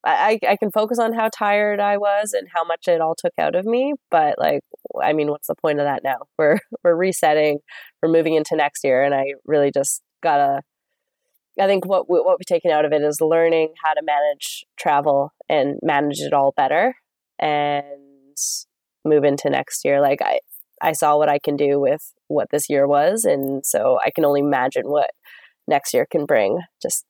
I, 0.04 0.40
I 0.48 0.56
can 0.56 0.72
focus 0.72 0.98
on 0.98 1.12
how 1.12 1.28
tired 1.32 1.78
I 1.78 1.96
was 1.96 2.32
and 2.32 2.48
how 2.52 2.64
much 2.64 2.88
it 2.88 3.00
all 3.00 3.14
took 3.16 3.34
out 3.38 3.54
of 3.54 3.64
me. 3.64 3.94
But 4.10 4.36
like, 4.36 4.62
I 5.00 5.12
mean, 5.12 5.30
what's 5.30 5.46
the 5.46 5.54
point 5.54 5.78
of 5.78 5.84
that 5.84 6.02
now? 6.02 6.16
We're 6.38 6.58
we're 6.84 6.96
resetting, 6.96 7.58
we're 8.02 8.10
moving 8.10 8.34
into 8.34 8.56
next 8.56 8.82
year, 8.82 9.02
and 9.04 9.14
I 9.14 9.34
really 9.46 9.70
just 9.72 10.02
gotta. 10.22 10.62
I 11.60 11.66
think 11.66 11.86
what 11.86 12.08
what 12.08 12.24
we've 12.38 12.46
taken 12.46 12.70
out 12.70 12.84
of 12.84 12.92
it 12.92 13.02
is 13.02 13.20
learning 13.20 13.74
how 13.84 13.92
to 13.94 14.02
manage 14.02 14.64
travel 14.78 15.32
and 15.48 15.78
manage 15.82 16.20
it 16.20 16.32
all 16.32 16.52
better, 16.56 16.94
and 17.38 17.84
move 19.04 19.24
into 19.24 19.50
next 19.50 19.84
year. 19.84 20.00
Like 20.00 20.22
I, 20.22 20.40
I 20.80 20.92
saw 20.92 21.16
what 21.16 21.28
I 21.28 21.38
can 21.38 21.56
do 21.56 21.80
with 21.80 22.00
what 22.28 22.48
this 22.50 22.70
year 22.70 22.86
was, 22.86 23.24
and 23.24 23.64
so 23.66 23.98
I 24.04 24.10
can 24.10 24.24
only 24.24 24.40
imagine 24.40 24.84
what 24.86 25.10
next 25.68 25.92
year 25.92 26.06
can 26.10 26.24
bring. 26.26 26.60
Just 26.80 27.04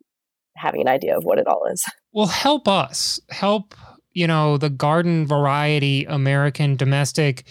having 0.56 0.82
an 0.82 0.88
idea 0.88 1.16
of 1.16 1.25
what 1.25 1.38
it 1.38 1.46
all 1.46 1.66
is. 1.72 1.82
Well, 2.12 2.26
help 2.26 2.68
us. 2.68 3.18
Help, 3.30 3.75
you 4.12 4.26
know, 4.26 4.58
the 4.58 4.68
garden 4.68 5.26
variety 5.26 6.04
American 6.04 6.76
domestic 6.76 7.44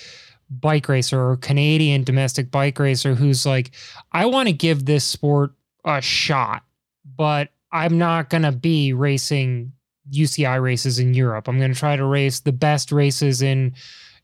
bike 0.50 0.88
racer 0.90 1.30
or 1.30 1.38
Canadian 1.38 2.04
domestic 2.04 2.52
bike 2.52 2.78
racer 2.78 3.16
who's 3.16 3.46
like, 3.46 3.72
I 4.12 4.26
want 4.26 4.50
to 4.50 4.54
give 4.54 4.86
this 4.86 5.06
sport 5.06 5.54
a 5.86 6.02
shot, 6.02 6.64
but 7.06 7.50
I'm 7.72 7.98
not 7.98 8.30
going 8.30 8.44
to 8.44 8.52
be 8.52 8.94
racing 8.94 9.72
UCI 10.12 10.62
races 10.62 11.00
in 11.00 11.14
Europe. 11.14 11.48
I'm 11.48 11.58
going 11.58 11.74
to 11.74 11.80
try 11.80 11.96
to 11.96 12.06
race 12.06 12.42
the 12.42 12.52
best 12.52 12.92
races 12.92 13.42
in 13.42 13.74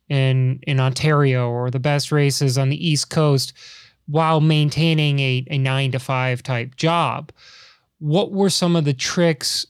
in 0.09 0.59
in 0.63 0.79
Ontario 0.79 1.49
or 1.49 1.69
the 1.69 1.79
best 1.79 2.11
races 2.11 2.57
on 2.57 2.69
the 2.69 2.87
East 2.87 3.09
Coast 3.09 3.53
while 4.05 4.39
maintaining 4.39 5.19
a, 5.19 5.45
a 5.51 5.57
nine 5.57 5.91
to 5.91 5.99
five 5.99 6.41
type 6.41 6.75
job 6.77 7.31
what 7.99 8.31
were 8.31 8.49
some 8.49 8.75
of 8.75 8.85
the 8.85 8.93
tricks 8.93 9.65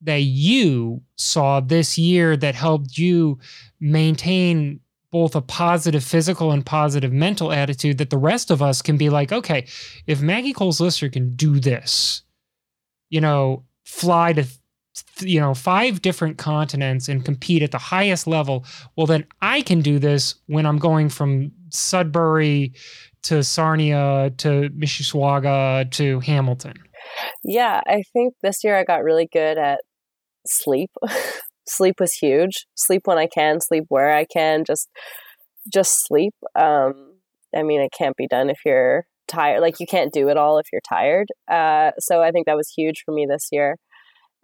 that 0.00 0.22
you 0.22 1.02
saw 1.16 1.60
this 1.60 1.98
year 1.98 2.36
that 2.36 2.54
helped 2.54 2.96
you 2.96 3.38
maintain 3.80 4.80
both 5.10 5.34
a 5.34 5.40
positive 5.40 6.04
physical 6.04 6.52
and 6.52 6.64
positive 6.64 7.12
mental 7.12 7.52
attitude 7.52 7.98
that 7.98 8.10
the 8.10 8.18
rest 8.18 8.50
of 8.50 8.62
us 8.62 8.82
can 8.82 8.96
be 8.96 9.08
like, 9.08 9.32
okay, 9.32 9.66
if 10.06 10.20
Maggie 10.20 10.52
Coles 10.52 10.80
Lyster 10.80 11.08
can 11.08 11.34
do 11.34 11.58
this, 11.58 12.22
you 13.10 13.20
know, 13.20 13.64
fly 13.84 14.32
to 14.32 14.46
you 15.20 15.40
know 15.40 15.54
five 15.54 16.02
different 16.02 16.38
continents 16.38 17.08
and 17.08 17.24
compete 17.24 17.62
at 17.62 17.70
the 17.70 17.78
highest 17.78 18.26
level 18.26 18.64
well 18.96 19.06
then 19.06 19.24
i 19.40 19.62
can 19.62 19.80
do 19.80 19.96
this 19.96 20.34
when 20.46 20.66
i'm 20.66 20.76
going 20.78 21.08
from 21.08 21.52
sudbury 21.70 22.72
to 23.22 23.44
sarnia 23.44 24.32
to 24.38 24.68
mississauga 24.70 25.88
to 25.92 26.18
hamilton 26.18 26.74
yeah, 27.44 27.80
I 27.86 28.02
think 28.12 28.34
this 28.42 28.64
year 28.64 28.76
I 28.76 28.84
got 28.84 29.04
really 29.04 29.28
good 29.32 29.58
at 29.58 29.80
sleep. 30.46 30.90
sleep 31.68 31.96
was 32.00 32.14
huge. 32.14 32.66
Sleep 32.74 33.02
when 33.04 33.18
I 33.18 33.26
can, 33.26 33.60
sleep 33.60 33.84
where 33.88 34.12
I 34.12 34.24
can, 34.24 34.64
just 34.64 34.88
just 35.72 36.06
sleep. 36.06 36.34
Um 36.58 37.14
I 37.56 37.62
mean, 37.62 37.80
it 37.80 37.92
can't 37.96 38.16
be 38.16 38.28
done 38.28 38.50
if 38.50 38.58
you're 38.64 39.04
tired. 39.28 39.60
Like 39.60 39.80
you 39.80 39.86
can't 39.86 40.12
do 40.12 40.28
it 40.28 40.36
all 40.36 40.58
if 40.58 40.66
you're 40.72 40.82
tired. 40.88 41.28
Uh 41.50 41.92
so 41.98 42.22
I 42.22 42.30
think 42.30 42.46
that 42.46 42.56
was 42.56 42.72
huge 42.76 43.02
for 43.04 43.12
me 43.12 43.26
this 43.28 43.48
year. 43.52 43.76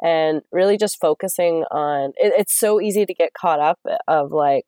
And 0.03 0.43
really 0.53 0.77
just 0.77 1.01
focusing 1.01 1.65
on 1.71 2.13
it, 2.17 2.33
it's 2.37 2.59
so 2.59 2.81
easy 2.81 3.07
to 3.07 3.15
get 3.15 3.31
caught 3.39 3.61
up 3.61 3.79
of 4.09 4.33
like 4.33 4.65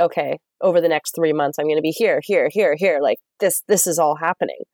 okay, 0.00 0.38
over 0.60 0.80
the 0.80 0.88
next 0.88 1.14
3 1.14 1.32
months 1.32 1.58
I'm 1.58 1.66
going 1.66 1.76
to 1.76 1.82
be 1.82 1.94
here, 1.96 2.20
here, 2.24 2.48
here, 2.50 2.74
here 2.76 2.98
like 3.00 3.18
this 3.40 3.62
this 3.68 3.86
is 3.86 3.98
all 3.98 4.16
happening 4.16 4.64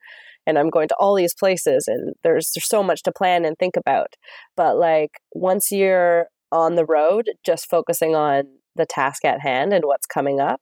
and 0.47 0.59
I'm 0.59 0.71
going 0.71 0.89
to 0.89 0.97
all 0.99 1.15
these 1.15 1.35
places 1.35 1.85
and 1.87 2.15
there's 2.25 2.53
there's 2.55 2.69
so 2.69 2.83
much 2.83 3.03
to 3.05 3.13
plan 3.13 3.45
and 3.45 3.57
think 3.59 3.77
about. 3.77 4.15
But 4.57 4.77
like 4.79 5.13
once 5.33 5.71
you're 5.71 6.27
on 6.53 6.75
the 6.75 6.85
road, 6.85 7.31
just 7.45 7.69
focusing 7.71 8.15
on 8.15 8.45
the 8.77 8.87
task 8.87 9.25
at 9.25 9.41
hand 9.41 9.73
and 9.73 9.85
what's 9.85 10.07
coming 10.07 10.41
up, 10.41 10.61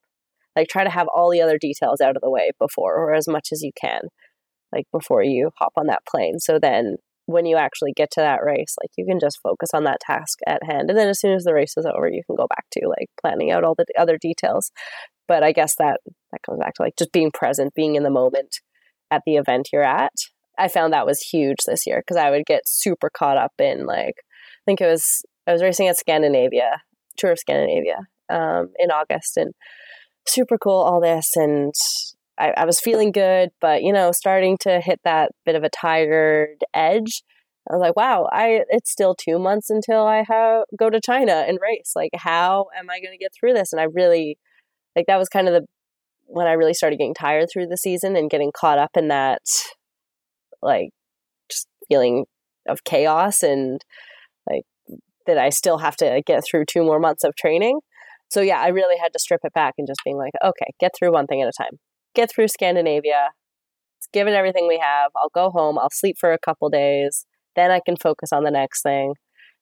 like 0.58 0.68
try 0.68 0.84
to 0.84 0.90
have 0.90 1.06
all 1.14 1.30
the 1.30 1.40
other 1.40 1.58
details 1.58 2.00
out 2.00 2.16
of 2.16 2.22
the 2.22 2.30
way 2.30 2.50
before 2.58 2.94
or 2.96 3.14
as 3.14 3.28
much 3.28 3.48
as 3.52 3.62
you 3.62 3.70
can, 3.80 4.02
like 4.72 4.86
before 4.92 5.22
you 5.22 5.50
hop 5.58 5.72
on 5.76 5.86
that 5.86 6.06
plane. 6.10 6.38
So 6.38 6.58
then 6.58 6.96
when 7.26 7.46
you 7.46 7.56
actually 7.56 7.92
get 7.94 8.10
to 8.12 8.20
that 8.20 8.42
race, 8.42 8.74
like 8.82 8.90
you 8.96 9.04
can 9.06 9.20
just 9.20 9.38
focus 9.42 9.70
on 9.74 9.84
that 9.84 10.00
task 10.00 10.38
at 10.46 10.62
hand. 10.64 10.88
And 10.88 10.98
then 10.98 11.08
as 11.08 11.20
soon 11.20 11.32
as 11.32 11.44
the 11.44 11.54
race 11.54 11.74
is 11.76 11.86
over, 11.86 12.08
you 12.08 12.22
can 12.26 12.36
go 12.36 12.46
back 12.48 12.64
to 12.72 12.88
like 12.88 13.08
planning 13.20 13.50
out 13.50 13.64
all 13.64 13.74
the 13.76 13.86
other 13.98 14.18
details. 14.18 14.70
But 15.28 15.42
I 15.42 15.52
guess 15.52 15.74
that 15.78 16.00
that 16.32 16.42
comes 16.44 16.58
back 16.58 16.74
to 16.74 16.82
like 16.82 16.96
just 16.98 17.12
being 17.12 17.30
present, 17.32 17.74
being 17.74 17.94
in 17.94 18.02
the 18.02 18.10
moment, 18.10 18.56
at 19.10 19.22
the 19.26 19.36
event 19.36 19.68
you're 19.72 19.84
at. 19.84 20.12
I 20.58 20.68
found 20.68 20.92
that 20.92 21.06
was 21.06 21.20
huge 21.20 21.58
this 21.66 21.86
year 21.86 22.00
because 22.00 22.16
I 22.16 22.30
would 22.30 22.46
get 22.46 22.62
super 22.66 23.10
caught 23.10 23.36
up 23.36 23.52
in 23.58 23.86
like 23.86 24.16
I 24.18 24.64
think 24.66 24.80
it 24.80 24.86
was 24.86 25.04
I 25.46 25.52
was 25.52 25.62
racing 25.62 25.88
at 25.88 25.98
Scandinavia, 25.98 26.82
Tour 27.16 27.32
of 27.32 27.38
Scandinavia, 27.38 27.98
um, 28.28 28.70
in 28.78 28.90
August 28.90 29.36
and 29.36 29.52
super 30.28 30.58
cool 30.58 30.80
all 30.80 31.00
this 31.00 31.30
and 31.36 31.74
I, 32.38 32.52
I 32.56 32.64
was 32.64 32.80
feeling 32.80 33.10
good, 33.12 33.50
but 33.60 33.82
you 33.82 33.92
know, 33.92 34.12
starting 34.12 34.56
to 34.60 34.80
hit 34.80 35.00
that 35.04 35.32
bit 35.44 35.56
of 35.56 35.64
a 35.64 35.70
tired 35.70 36.64
edge. 36.72 37.22
I 37.68 37.74
was 37.74 37.80
like, 37.80 37.96
wow, 37.96 38.28
I 38.32 38.62
it's 38.70 38.90
still 38.90 39.14
two 39.14 39.38
months 39.38 39.68
until 39.68 40.06
I 40.06 40.24
have 40.26 40.64
go 40.78 40.88
to 40.88 41.00
China 41.00 41.44
and 41.46 41.58
race. 41.60 41.92
Like, 41.94 42.12
how 42.14 42.66
am 42.78 42.88
I 42.88 43.00
going 43.00 43.12
to 43.12 43.18
get 43.18 43.32
through 43.38 43.54
this? 43.54 43.72
And 43.72 43.80
I 43.80 43.86
really 43.92 44.38
like 44.96 45.06
that 45.06 45.18
was 45.18 45.28
kind 45.28 45.48
of 45.48 45.54
the 45.54 45.66
when 46.26 46.46
I 46.46 46.52
really 46.52 46.74
started 46.74 46.96
getting 46.96 47.14
tired 47.14 47.48
through 47.52 47.66
the 47.66 47.76
season 47.76 48.16
and 48.16 48.30
getting 48.30 48.52
caught 48.54 48.78
up 48.78 48.90
in 48.96 49.08
that, 49.08 49.40
like, 50.62 50.90
just 51.50 51.66
feeling 51.88 52.26
of 52.68 52.84
chaos 52.84 53.42
and 53.42 53.80
like 54.48 54.62
that 55.26 55.38
I 55.38 55.48
still 55.50 55.78
have 55.78 55.96
to 55.96 56.22
get 56.26 56.44
through 56.44 56.66
two 56.66 56.82
more 56.82 57.00
months 57.00 57.24
of 57.24 57.34
training. 57.36 57.80
So, 58.28 58.40
yeah, 58.40 58.60
I 58.60 58.68
really 58.68 58.96
had 59.00 59.12
to 59.12 59.18
strip 59.18 59.40
it 59.44 59.52
back 59.52 59.74
and 59.78 59.86
just 59.86 60.00
being 60.04 60.16
like, 60.16 60.32
okay, 60.44 60.66
get 60.80 60.92
through 60.98 61.12
one 61.12 61.26
thing 61.26 61.42
at 61.42 61.48
a 61.48 61.52
time. 61.56 61.78
Get 62.14 62.30
through 62.30 62.48
Scandinavia. 62.48 63.30
Give 64.12 64.26
it 64.26 64.32
everything 64.32 64.66
we 64.68 64.78
have. 64.78 65.10
I'll 65.16 65.30
go 65.34 65.50
home. 65.50 65.78
I'll 65.78 65.90
sleep 65.92 66.16
for 66.18 66.32
a 66.32 66.38
couple 66.38 66.68
days. 66.70 67.26
Then 67.56 67.70
I 67.70 67.80
can 67.84 67.96
focus 67.96 68.32
on 68.32 68.44
the 68.44 68.50
next 68.50 68.82
thing. 68.82 69.14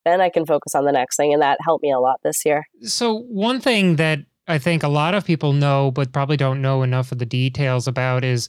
Then 0.05 0.21
I 0.21 0.29
can 0.29 0.47
focus 0.47 0.75
on 0.75 0.85
the 0.85 0.93
next 0.93 1.17
thing. 1.17 1.33
And 1.33 1.43
that 1.43 1.59
helped 1.65 1.83
me 1.83 1.91
a 1.91 1.99
lot 1.99 2.21
this 2.23 2.45
year. 2.45 2.65
So, 2.83 3.21
one 3.29 3.61
thing 3.61 3.97
that 3.97 4.21
I 4.49 4.59
think 4.59 4.83
a 4.83 4.89
lot 4.89 5.15
of 5.15 5.25
people 5.25 5.53
know, 5.53 5.91
but 5.91 6.13
probably 6.13 6.37
don't 6.37 6.63
know 6.63 6.83
enough 6.83 7.11
of 7.11 7.19
the 7.19 7.27
details 7.27 7.89
about 7.89 8.25
is 8.25 8.49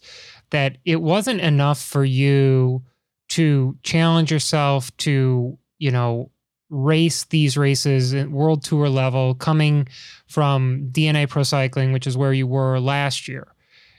that 0.51 0.77
it 0.85 1.01
wasn't 1.01 1.41
enough 1.41 1.81
for 1.81 2.05
you 2.05 2.83
to 3.29 3.77
challenge 3.83 4.31
yourself 4.31 4.95
to, 4.97 5.57
you 5.79 5.91
know, 5.91 6.31
race 6.69 7.23
these 7.25 7.57
races 7.57 8.13
at 8.13 8.29
world 8.29 8.63
tour 8.63 8.89
level 8.89 9.35
coming 9.35 9.87
from 10.27 10.89
DNA 10.91 11.29
Pro 11.29 11.43
Cycling, 11.43 11.91
which 11.91 12.07
is 12.07 12.17
where 12.17 12.33
you 12.33 12.47
were 12.47 12.79
last 12.79 13.27
year. 13.27 13.47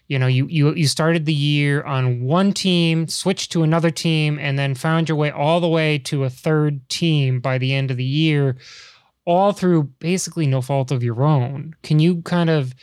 You 0.07 0.19
know, 0.19 0.27
you 0.27 0.47
you 0.47 0.75
you 0.75 0.87
started 0.87 1.27
the 1.27 1.35
year 1.35 1.83
on 1.83 2.23
one 2.23 2.53
team, 2.53 3.09
switched 3.09 3.53
to 3.53 3.63
another 3.63 3.91
team, 3.91 4.39
and 4.39 4.59
then 4.59 4.75
found 4.75 5.09
your 5.09 5.19
way 5.19 5.31
all 5.31 5.61
the 5.61 5.69
way 5.69 5.99
to 5.99 6.25
a 6.25 6.31
third 6.31 6.89
team 6.89 7.41
by 7.41 7.59
the 7.59 7.75
end 7.75 7.91
of 7.91 7.97
the 7.97 8.05
year 8.05 8.57
all 9.29 9.53
through 9.53 9.83
basically 9.99 10.47
no 10.47 10.63
fault 10.63 10.91
of 10.91 11.03
your 11.03 11.23
own. 11.23 11.75
Can 11.83 12.01
you 12.01 12.23
kind 12.23 12.49
of 12.49 12.75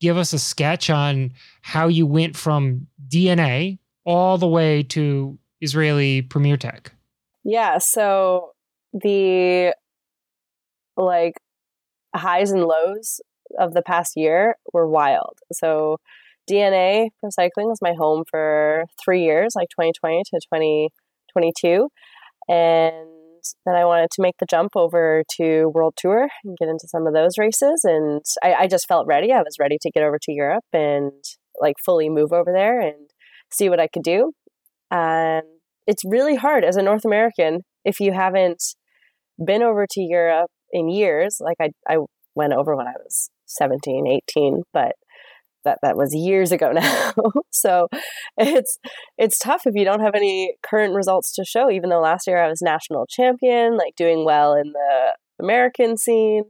give 0.00 0.16
us 0.16 0.32
a 0.32 0.38
sketch 0.38 0.90
on 0.90 1.32
how 1.62 1.88
you 1.88 2.06
went 2.06 2.36
from 2.36 2.86
DNA 3.08 3.80
all 4.04 4.38
the 4.38 4.46
way 4.46 4.84
to 4.84 5.36
Israeli 5.60 6.22
Premier 6.22 6.56
Tech? 6.56 6.92
Yeah, 7.42 7.78
so 7.78 8.52
the 8.92 9.74
like 10.96 11.34
highs 12.14 12.50
and 12.50 12.64
lows 12.64 13.20
of 13.58 13.74
the 13.74 13.82
past 13.82 14.12
year 14.16 14.56
were 14.72 14.88
wild. 14.88 15.38
So 15.52 15.98
DNA 16.50 17.08
Pro 17.20 17.30
Cycling 17.30 17.68
was 17.68 17.80
my 17.82 17.92
home 17.92 18.24
for 18.28 18.84
three 19.02 19.24
years, 19.24 19.52
like 19.54 19.68
2020 19.70 20.22
to 20.24 20.40
2022. 20.54 21.88
And 22.48 23.08
then 23.64 23.74
I 23.74 23.84
wanted 23.84 24.10
to 24.12 24.22
make 24.22 24.36
the 24.38 24.46
jump 24.46 24.72
over 24.74 25.22
to 25.36 25.66
World 25.68 25.94
Tour 25.96 26.28
and 26.44 26.56
get 26.58 26.68
into 26.68 26.88
some 26.88 27.06
of 27.06 27.14
those 27.14 27.38
races. 27.38 27.82
And 27.84 28.22
I, 28.42 28.54
I 28.54 28.66
just 28.66 28.88
felt 28.88 29.06
ready. 29.06 29.32
I 29.32 29.42
was 29.42 29.56
ready 29.60 29.78
to 29.80 29.90
get 29.90 30.02
over 30.02 30.18
to 30.22 30.32
Europe 30.32 30.64
and 30.72 31.12
like 31.60 31.76
fully 31.84 32.08
move 32.08 32.32
over 32.32 32.52
there 32.52 32.80
and 32.80 33.10
see 33.52 33.68
what 33.68 33.80
I 33.80 33.88
could 33.88 34.02
do. 34.02 34.32
And 34.90 35.44
it's 35.86 36.04
really 36.04 36.36
hard 36.36 36.64
as 36.64 36.76
a 36.76 36.82
North 36.82 37.04
American 37.04 37.60
if 37.84 38.00
you 38.00 38.12
haven't 38.12 38.62
been 39.44 39.62
over 39.62 39.86
to 39.88 40.00
Europe 40.00 40.50
in 40.72 40.88
years. 40.88 41.38
Like 41.40 41.56
I, 41.60 41.70
I 41.88 41.98
went 42.34 42.52
over 42.52 42.76
when 42.76 42.86
I 42.86 42.94
was 43.04 43.30
17, 43.46 44.06
18, 44.06 44.62
but 44.72 44.92
that 45.64 45.78
that 45.82 45.96
was 45.96 46.14
years 46.14 46.52
ago 46.52 46.72
now. 46.72 47.12
so 47.50 47.88
it's 48.36 48.78
it's 49.16 49.38
tough 49.38 49.62
if 49.66 49.74
you 49.74 49.84
don't 49.84 50.00
have 50.00 50.14
any 50.14 50.54
current 50.62 50.94
results 50.94 51.32
to 51.34 51.44
show. 51.44 51.70
Even 51.70 51.90
though 51.90 52.00
last 52.00 52.26
year 52.26 52.42
I 52.42 52.48
was 52.48 52.62
national 52.62 53.06
champion, 53.06 53.76
like 53.76 53.94
doing 53.96 54.24
well 54.24 54.54
in 54.54 54.72
the 54.72 55.16
American 55.40 55.96
scene, 55.96 56.44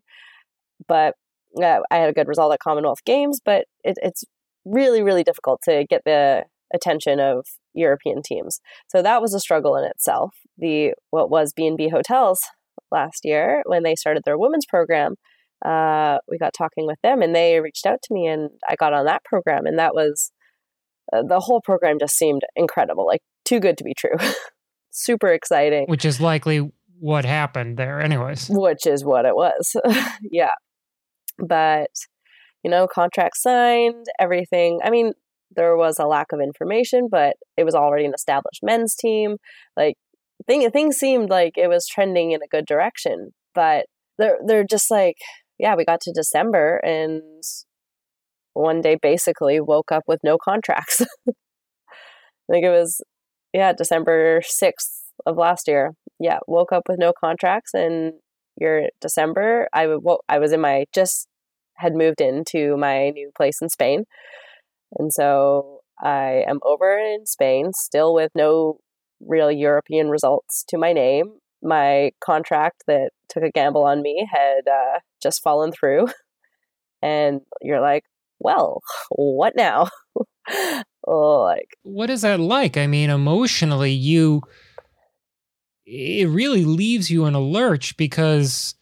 but 0.86 1.14
uh, 1.60 1.80
I 1.90 1.96
had 1.96 2.10
a 2.10 2.12
good 2.12 2.28
result 2.28 2.52
at 2.52 2.60
Commonwealth 2.60 3.04
Games. 3.04 3.40
But 3.44 3.64
it, 3.82 3.96
it's 4.02 4.24
really 4.64 5.02
really 5.02 5.24
difficult 5.24 5.60
to 5.64 5.84
get 5.88 6.02
the 6.04 6.44
attention 6.74 7.18
of 7.18 7.46
European 7.72 8.20
teams. 8.22 8.60
So 8.88 9.00
that 9.00 9.22
was 9.22 9.32
a 9.32 9.40
struggle 9.40 9.76
in 9.76 9.84
itself. 9.84 10.34
The 10.58 10.92
what 11.10 11.30
was 11.30 11.52
B 11.54 11.66
and 11.66 11.76
B 11.76 11.88
hotels 11.88 12.40
last 12.90 13.20
year 13.24 13.62
when 13.66 13.82
they 13.82 13.94
started 13.94 14.22
their 14.24 14.38
women's 14.38 14.66
program. 14.66 15.14
Uh, 15.64 16.18
we 16.28 16.38
got 16.38 16.52
talking 16.56 16.86
with 16.86 16.98
them 17.02 17.20
and 17.20 17.34
they 17.34 17.58
reached 17.60 17.84
out 17.84 17.98
to 18.00 18.14
me 18.14 18.26
and 18.28 18.50
I 18.68 18.76
got 18.76 18.92
on 18.92 19.06
that 19.06 19.24
program 19.24 19.66
and 19.66 19.78
that 19.78 19.92
was 19.92 20.30
uh, 21.12 21.22
the 21.26 21.40
whole 21.40 21.60
program 21.60 21.98
just 21.98 22.16
seemed 22.16 22.42
incredible, 22.54 23.06
like 23.06 23.22
too 23.44 23.60
good 23.60 23.78
to 23.78 23.84
be 23.84 23.94
true. 23.94 24.16
Super 24.90 25.28
exciting. 25.28 25.86
Which 25.88 26.04
is 26.04 26.20
likely 26.20 26.70
what 26.98 27.24
happened 27.24 27.76
there, 27.76 28.00
anyways. 28.00 28.48
Which 28.50 28.86
is 28.86 29.04
what 29.04 29.24
it 29.24 29.34
was. 29.34 29.76
yeah. 30.22 30.54
But, 31.38 31.90
you 32.62 32.70
know, 32.70 32.86
contract 32.86 33.36
signed, 33.36 34.06
everything. 34.20 34.80
I 34.84 34.90
mean, 34.90 35.12
there 35.54 35.76
was 35.76 35.98
a 35.98 36.06
lack 36.06 36.32
of 36.32 36.40
information, 36.40 37.08
but 37.10 37.36
it 37.56 37.64
was 37.64 37.74
already 37.74 38.04
an 38.04 38.12
established 38.14 38.60
men's 38.62 38.94
team. 38.94 39.36
Like, 39.76 39.94
thing, 40.46 40.68
things 40.70 40.96
seemed 40.96 41.30
like 41.30 41.52
it 41.56 41.68
was 41.68 41.86
trending 41.86 42.32
in 42.32 42.40
a 42.42 42.48
good 42.48 42.66
direction. 42.66 43.30
But 43.54 43.86
they're, 44.18 44.38
they're 44.44 44.64
just 44.64 44.90
like, 44.90 45.16
yeah, 45.58 45.74
we 45.74 45.84
got 45.84 46.00
to 46.02 46.12
December 46.12 46.76
and 46.78 47.22
one 48.54 48.80
day 48.80 48.96
basically 49.00 49.60
woke 49.60 49.92
up 49.92 50.04
with 50.06 50.20
no 50.24 50.38
contracts. 50.38 51.00
I 51.28 52.52
think 52.52 52.64
it 52.64 52.70
was, 52.70 53.00
yeah, 53.52 53.72
December 53.72 54.40
6th 54.40 55.02
of 55.26 55.36
last 55.36 55.68
year. 55.68 55.92
Yeah, 56.20 56.38
woke 56.46 56.72
up 56.72 56.84
with 56.88 56.98
no 56.98 57.12
contracts 57.12 57.74
and 57.74 58.14
your 58.60 58.88
December, 59.00 59.68
I, 59.72 59.86
well, 59.86 60.20
I 60.28 60.38
was 60.38 60.52
in 60.52 60.60
my, 60.60 60.86
just 60.92 61.28
had 61.76 61.94
moved 61.94 62.20
into 62.20 62.76
my 62.76 63.10
new 63.10 63.30
place 63.36 63.58
in 63.62 63.68
Spain. 63.68 64.04
And 64.98 65.12
so 65.12 65.80
I 66.02 66.44
am 66.48 66.58
over 66.64 66.98
in 66.98 67.26
Spain, 67.26 67.70
still 67.74 68.14
with 68.14 68.32
no 68.34 68.78
real 69.20 69.50
European 69.50 70.08
results 70.08 70.64
to 70.68 70.78
my 70.78 70.92
name. 70.92 71.32
My 71.62 72.12
contract 72.20 72.84
that 72.86 73.10
took 73.28 73.42
a 73.42 73.50
gamble 73.50 73.84
on 73.84 74.02
me 74.02 74.28
had 74.30 74.68
uh, 74.68 75.00
just 75.22 75.42
fallen 75.42 75.72
through. 75.72 76.08
And 77.00 77.42
you're 77.60 77.80
like, 77.80 78.02
well, 78.40 78.82
what 79.10 79.54
now? 79.54 79.88
like 81.06 81.76
what 81.82 82.10
is 82.10 82.22
that 82.22 82.40
like? 82.40 82.76
I 82.76 82.88
mean, 82.88 83.10
emotionally, 83.10 83.92
you 83.92 84.42
it 85.86 86.28
really 86.28 86.64
leaves 86.64 87.10
you 87.10 87.24
in 87.26 87.34
a 87.34 87.40
lurch 87.40 87.96
because 87.96 88.74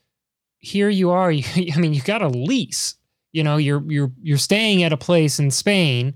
here 0.58 0.88
you 0.88 1.10
are. 1.10 1.30
You, 1.30 1.44
I 1.74 1.78
mean, 1.78 1.94
you 1.94 2.02
got 2.02 2.22
a 2.22 2.28
lease. 2.28 2.96
You 3.32 3.44
know, 3.44 3.56
you're 3.58 3.82
you're 3.86 4.12
you're 4.22 4.38
staying 4.38 4.82
at 4.82 4.92
a 4.92 4.96
place 4.96 5.38
in 5.38 5.50
Spain. 5.50 6.14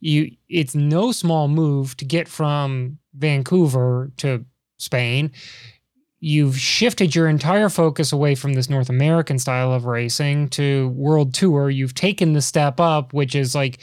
You 0.00 0.30
it's 0.48 0.74
no 0.74 1.12
small 1.12 1.48
move 1.48 1.96
to 1.98 2.04
get 2.04 2.26
from 2.28 2.98
Vancouver 3.14 4.12
to 4.18 4.44
Spain 4.78 5.32
you've 6.24 6.58
shifted 6.58 7.14
your 7.14 7.28
entire 7.28 7.68
focus 7.68 8.10
away 8.10 8.34
from 8.34 8.54
this 8.54 8.70
North 8.70 8.88
American 8.88 9.38
style 9.38 9.74
of 9.74 9.84
racing 9.84 10.48
to 10.48 10.88
world 10.96 11.34
tour. 11.34 11.68
You've 11.68 11.92
taken 11.92 12.32
the 12.32 12.40
step 12.40 12.80
up, 12.80 13.12
which 13.12 13.34
is 13.34 13.54
like 13.54 13.78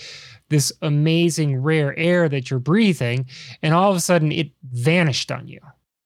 this 0.49 0.73
amazing 0.81 1.61
rare 1.61 1.97
air 1.99 2.27
that 2.27 2.49
you're 2.49 2.59
breathing, 2.59 3.27
and 3.61 3.75
all 3.75 3.91
of 3.91 3.97
a 3.97 3.99
sudden 3.99 4.31
it 4.31 4.51
vanished 4.63 5.31
on 5.31 5.47
you. 5.47 5.59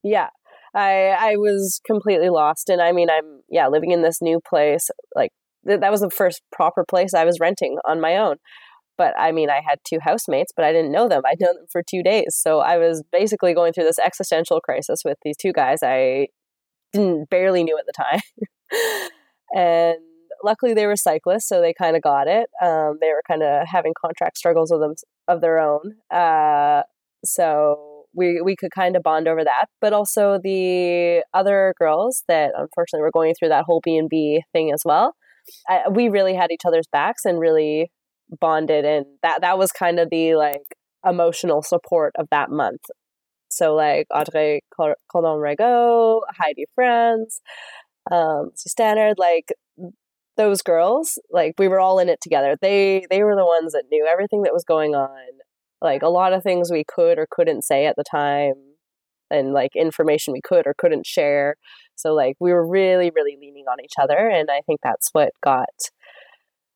Yeah. 0.04 0.28
I 0.74 1.16
I 1.18 1.36
was 1.38 1.80
completely 1.86 2.30
lost 2.30 2.68
and 2.68 2.82
I 2.82 2.92
mean 2.92 3.10
I'm 3.10 3.40
yeah, 3.50 3.70
living 3.70 3.92
in 3.92 4.02
this 4.02 4.22
new 4.22 4.42
place 4.46 4.90
like 5.16 5.32
th- 5.66 5.80
that 5.80 5.92
was 5.92 6.02
the 6.02 6.10
first 6.10 6.42
proper 6.52 6.84
place 6.84 7.14
I 7.14 7.24
was 7.24 7.40
renting 7.40 7.78
on 7.86 8.02
my 8.02 8.18
own. 8.18 8.36
But 8.98 9.14
I 9.18 9.32
mean, 9.32 9.50
I 9.50 9.62
had 9.68 9.80
two 9.88 10.00
housemates, 10.02 10.52
but 10.56 10.66
I 10.66 10.72
didn't 10.72 10.92
know 10.92 11.10
them. 11.10 11.24
I'd 11.26 11.40
known 11.40 11.56
them 11.56 11.66
for 11.72 11.84
two 11.84 12.02
days. 12.04 12.36
So 12.38 12.60
I 12.60 12.78
was 12.78 13.04
basically 13.12 13.54
going 13.54 13.74
through 13.74 13.84
this 13.84 14.00
existential 14.00 14.62
crisis 14.62 15.02
with 15.04 15.18
these 15.24 15.38
two 15.38 15.52
guys 15.52 15.80
I 15.84 16.28
didn't 16.94 17.30
barely 17.30 17.64
knew 17.64 17.78
at 17.78 17.86
the 17.86 17.94
time. 17.94 19.10
and 19.56 19.98
luckily 20.44 20.74
they 20.74 20.88
were 20.88 20.96
cyclists, 20.96 21.48
so 21.48 21.62
they 21.62 21.74
kind 21.74 21.96
of 21.96 22.02
got 22.02 22.28
it. 22.28 22.50
Um, 22.62 22.98
they 23.02 23.10
were 23.10 23.24
kind 23.28 23.44
of 23.44 23.68
having 23.68 23.94
contract 24.00 24.38
struggles 24.38 24.72
of 24.72 24.80
them 24.80 24.94
of 25.28 25.42
their 25.42 25.60
own. 25.60 25.96
Uh, 26.12 26.84
so 27.24 28.06
we 28.16 28.42
we 28.42 28.56
could 28.56 28.72
kind 28.72 28.96
of 28.96 29.04
bond 29.04 29.28
over 29.28 29.44
that. 29.44 29.66
But 29.82 29.94
also 29.94 30.40
the 30.42 31.24
other 31.34 31.74
girls 31.78 32.24
that 32.28 32.52
unfortunately 32.56 33.02
were 33.02 33.12
going 33.12 33.34
through 33.38 33.50
that 33.50 33.66
whole 33.66 33.82
B 33.84 33.98
and 33.98 34.10
B 34.10 34.42
thing 34.54 34.72
as 34.72 34.82
well. 34.86 35.16
I, 35.70 35.90
we 35.90 36.10
really 36.10 36.34
had 36.34 36.52
each 36.52 36.66
other's 36.66 36.88
backs 36.92 37.26
and 37.26 37.40
really 37.40 37.92
bonded 38.40 38.86
and 38.86 39.06
that 39.22 39.42
that 39.42 39.58
was 39.58 39.72
kind 39.72 40.00
of 40.00 40.10
the 40.10 40.36
like 40.36 40.76
emotional 41.06 41.62
support 41.62 42.14
of 42.18 42.28
that 42.32 42.50
month. 42.50 42.82
So 43.50 43.76
like 43.76 44.08
audrey 44.14 44.62
Cordon 44.76 44.96
Ragot, 45.14 46.22
heidi 46.38 46.66
franz 46.76 47.42
um 48.12 48.52
standard 48.56 49.16
like 49.18 49.52
those 50.38 50.62
girls 50.62 51.18
like 51.32 51.54
we 51.58 51.68
were 51.68 51.80
all 51.80 52.00
in 52.00 52.10
it 52.10 52.20
together. 52.22 52.56
They 52.62 53.06
they 53.10 53.24
were 53.24 53.36
the 53.36 53.46
ones 53.46 53.74
that 53.74 53.86
knew 53.92 54.08
everything 54.12 54.44
that 54.44 54.54
was 54.54 54.64
going 54.64 54.96
on. 54.96 55.40
Like 55.82 56.02
a 56.02 56.10
lot 56.10 56.34
of 56.34 56.44
things 56.44 56.72
we 56.72 56.84
could 56.84 57.20
or 57.20 57.28
couldn't 57.30 57.64
say 57.64 57.86
at 57.86 57.96
the 57.96 58.04
time 58.10 58.54
and 59.30 59.54
like 59.54 59.76
information 59.76 60.34
we 60.34 60.42
could 60.42 60.68
or 60.68 60.74
couldn't 60.78 61.06
share. 61.06 61.56
So 61.96 62.14
like 62.14 62.36
we 62.40 62.52
were 62.52 62.68
really 62.68 63.12
really 63.16 63.38
leaning 63.40 63.66
on 63.66 63.78
each 63.84 63.94
other 64.02 64.30
and 64.30 64.50
i 64.52 64.62
think 64.66 64.80
that's 64.84 65.10
what 65.14 65.32
got 65.44 65.70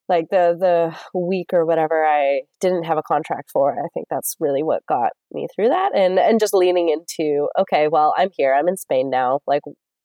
like 0.09 0.25
the 0.31 0.57
the 0.59 0.95
week 1.17 1.51
or 1.53 1.65
whatever 1.65 2.05
I 2.05 2.41
didn't 2.59 2.83
have 2.83 2.97
a 2.97 3.03
contract 3.03 3.51
for. 3.53 3.71
I 3.71 3.87
think 3.93 4.07
that's 4.09 4.35
really 4.39 4.63
what 4.63 4.85
got 4.87 5.11
me 5.31 5.47
through 5.55 5.69
that 5.69 5.95
and 5.95 6.17
and 6.19 6.39
just 6.39 6.53
leaning 6.53 6.89
into 6.89 7.47
okay, 7.57 7.87
well, 7.87 8.13
I'm 8.17 8.29
here. 8.35 8.53
I'm 8.53 8.67
in 8.67 8.75
Spain 8.75 9.09
now. 9.09 9.39
Like 9.47 9.61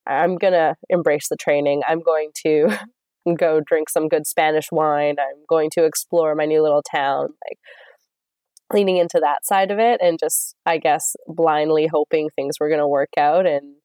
I'm 0.07 0.37
going 0.37 0.53
to 0.53 0.75
embrace 0.91 1.29
the 1.31 1.37
training. 1.37 1.83
I'm 1.89 2.03
going 2.03 2.31
to 2.45 2.79
go 3.39 3.61
drink 3.67 3.89
some 3.89 4.09
good 4.09 4.27
Spanish 4.27 4.67
wine. 4.71 5.17
I'm 5.19 5.43
going 5.49 5.71
to 5.73 5.85
explore 5.85 6.35
my 6.35 6.45
new 6.45 6.63
little 6.63 6.83
town. 6.83 7.29
Like 7.49 7.59
leaning 8.73 8.99
into 8.99 9.19
that 9.21 9.45
side 9.45 9.71
of 9.71 9.79
it 9.79 10.01
and 10.03 10.19
just 10.19 10.55
I 10.67 10.79
guess 10.79 11.17
blindly 11.27 11.89
hoping 11.91 12.29
things 12.31 12.57
were 12.61 12.69
going 12.69 12.81
to 12.81 12.89
work 12.89 13.11
out 13.19 13.47
and 13.47 13.77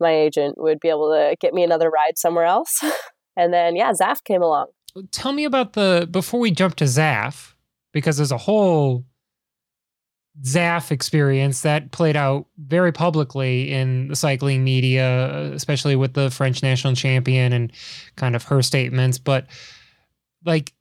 my 0.00 0.12
agent 0.12 0.56
would 0.58 0.80
be 0.80 0.88
able 0.88 1.10
to 1.12 1.36
get 1.40 1.54
me 1.54 1.62
another 1.64 1.88
ride 1.88 2.18
somewhere 2.18 2.44
else. 2.44 2.82
and 3.36 3.52
then 3.54 3.76
yeah, 3.76 3.92
Zaaf 3.92 4.22
came 4.24 4.42
along 4.42 4.66
tell 5.10 5.32
me 5.32 5.44
about 5.44 5.72
the 5.72 6.08
before 6.10 6.40
we 6.40 6.50
jump 6.50 6.76
to 6.76 6.84
Zaaf, 6.84 7.54
because 7.92 8.16
there's 8.16 8.32
a 8.32 8.38
whole 8.38 9.04
Zaaf 10.42 10.90
experience 10.90 11.60
that 11.60 11.92
played 11.92 12.16
out 12.16 12.46
very 12.58 12.92
publicly 12.92 13.70
in 13.72 14.08
the 14.08 14.16
cycling 14.16 14.64
media, 14.64 15.52
especially 15.52 15.94
with 15.94 16.14
the 16.14 16.30
French 16.30 16.62
national 16.62 16.94
champion 16.94 17.52
and 17.52 17.72
kind 18.16 18.34
of 18.34 18.42
her 18.44 18.62
statements. 18.62 19.18
But 19.18 19.46
like, 20.44 20.72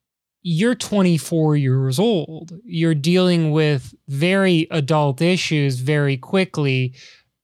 you're 0.42 0.76
24 0.76 1.56
years 1.56 2.00
old, 2.00 2.60
you're 2.66 2.96
dealing 2.96 3.52
with 3.52 3.94
very 4.08 4.68
adult 4.72 5.22
issues 5.22 5.80
very 5.80 6.18
quickly. 6.18 6.96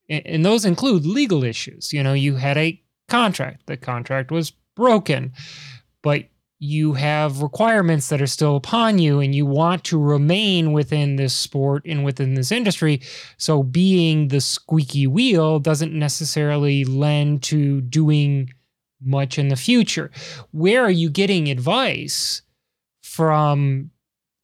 And 0.10 0.44
those 0.44 0.66
include 0.66 1.06
legal 1.06 1.44
issues. 1.44 1.94
You 1.94 2.02
know, 2.04 2.14
you 2.14 2.36
had 2.36 2.58
a 2.58 2.82
contract, 3.08 3.68
the 3.68 3.78
contract 3.78 4.32
was 4.32 4.52
broken, 4.76 5.34
but 6.02 6.26
you 6.60 6.94
have 6.94 7.42
requirements 7.42 8.10
that 8.10 8.22
are 8.22 8.28
still 8.28 8.58
upon 8.58 9.00
you 9.00 9.22
and 9.22 9.34
you 9.34 9.46
want 9.46 9.86
to 9.86 9.98
remain 9.98 10.74
within 10.74 11.16
this 11.16 11.34
sport 11.34 11.84
and 11.86 12.04
within 12.04 12.34
this 12.34 12.52
industry. 12.52 13.02
So 13.38 13.64
being 13.64 14.28
the 14.28 14.42
squeaky 14.42 15.08
wheel 15.08 15.60
doesn't 15.60 15.94
necessarily 15.94 16.84
lend 16.84 17.44
to 17.44 17.80
doing 17.82 18.50
much 19.02 19.40
in 19.40 19.48
the 19.48 19.56
future. 19.56 20.12
Where 20.52 20.84
are 20.84 20.92
you 20.92 21.10
getting 21.10 21.48
advice 21.50 22.42
from 23.02 23.92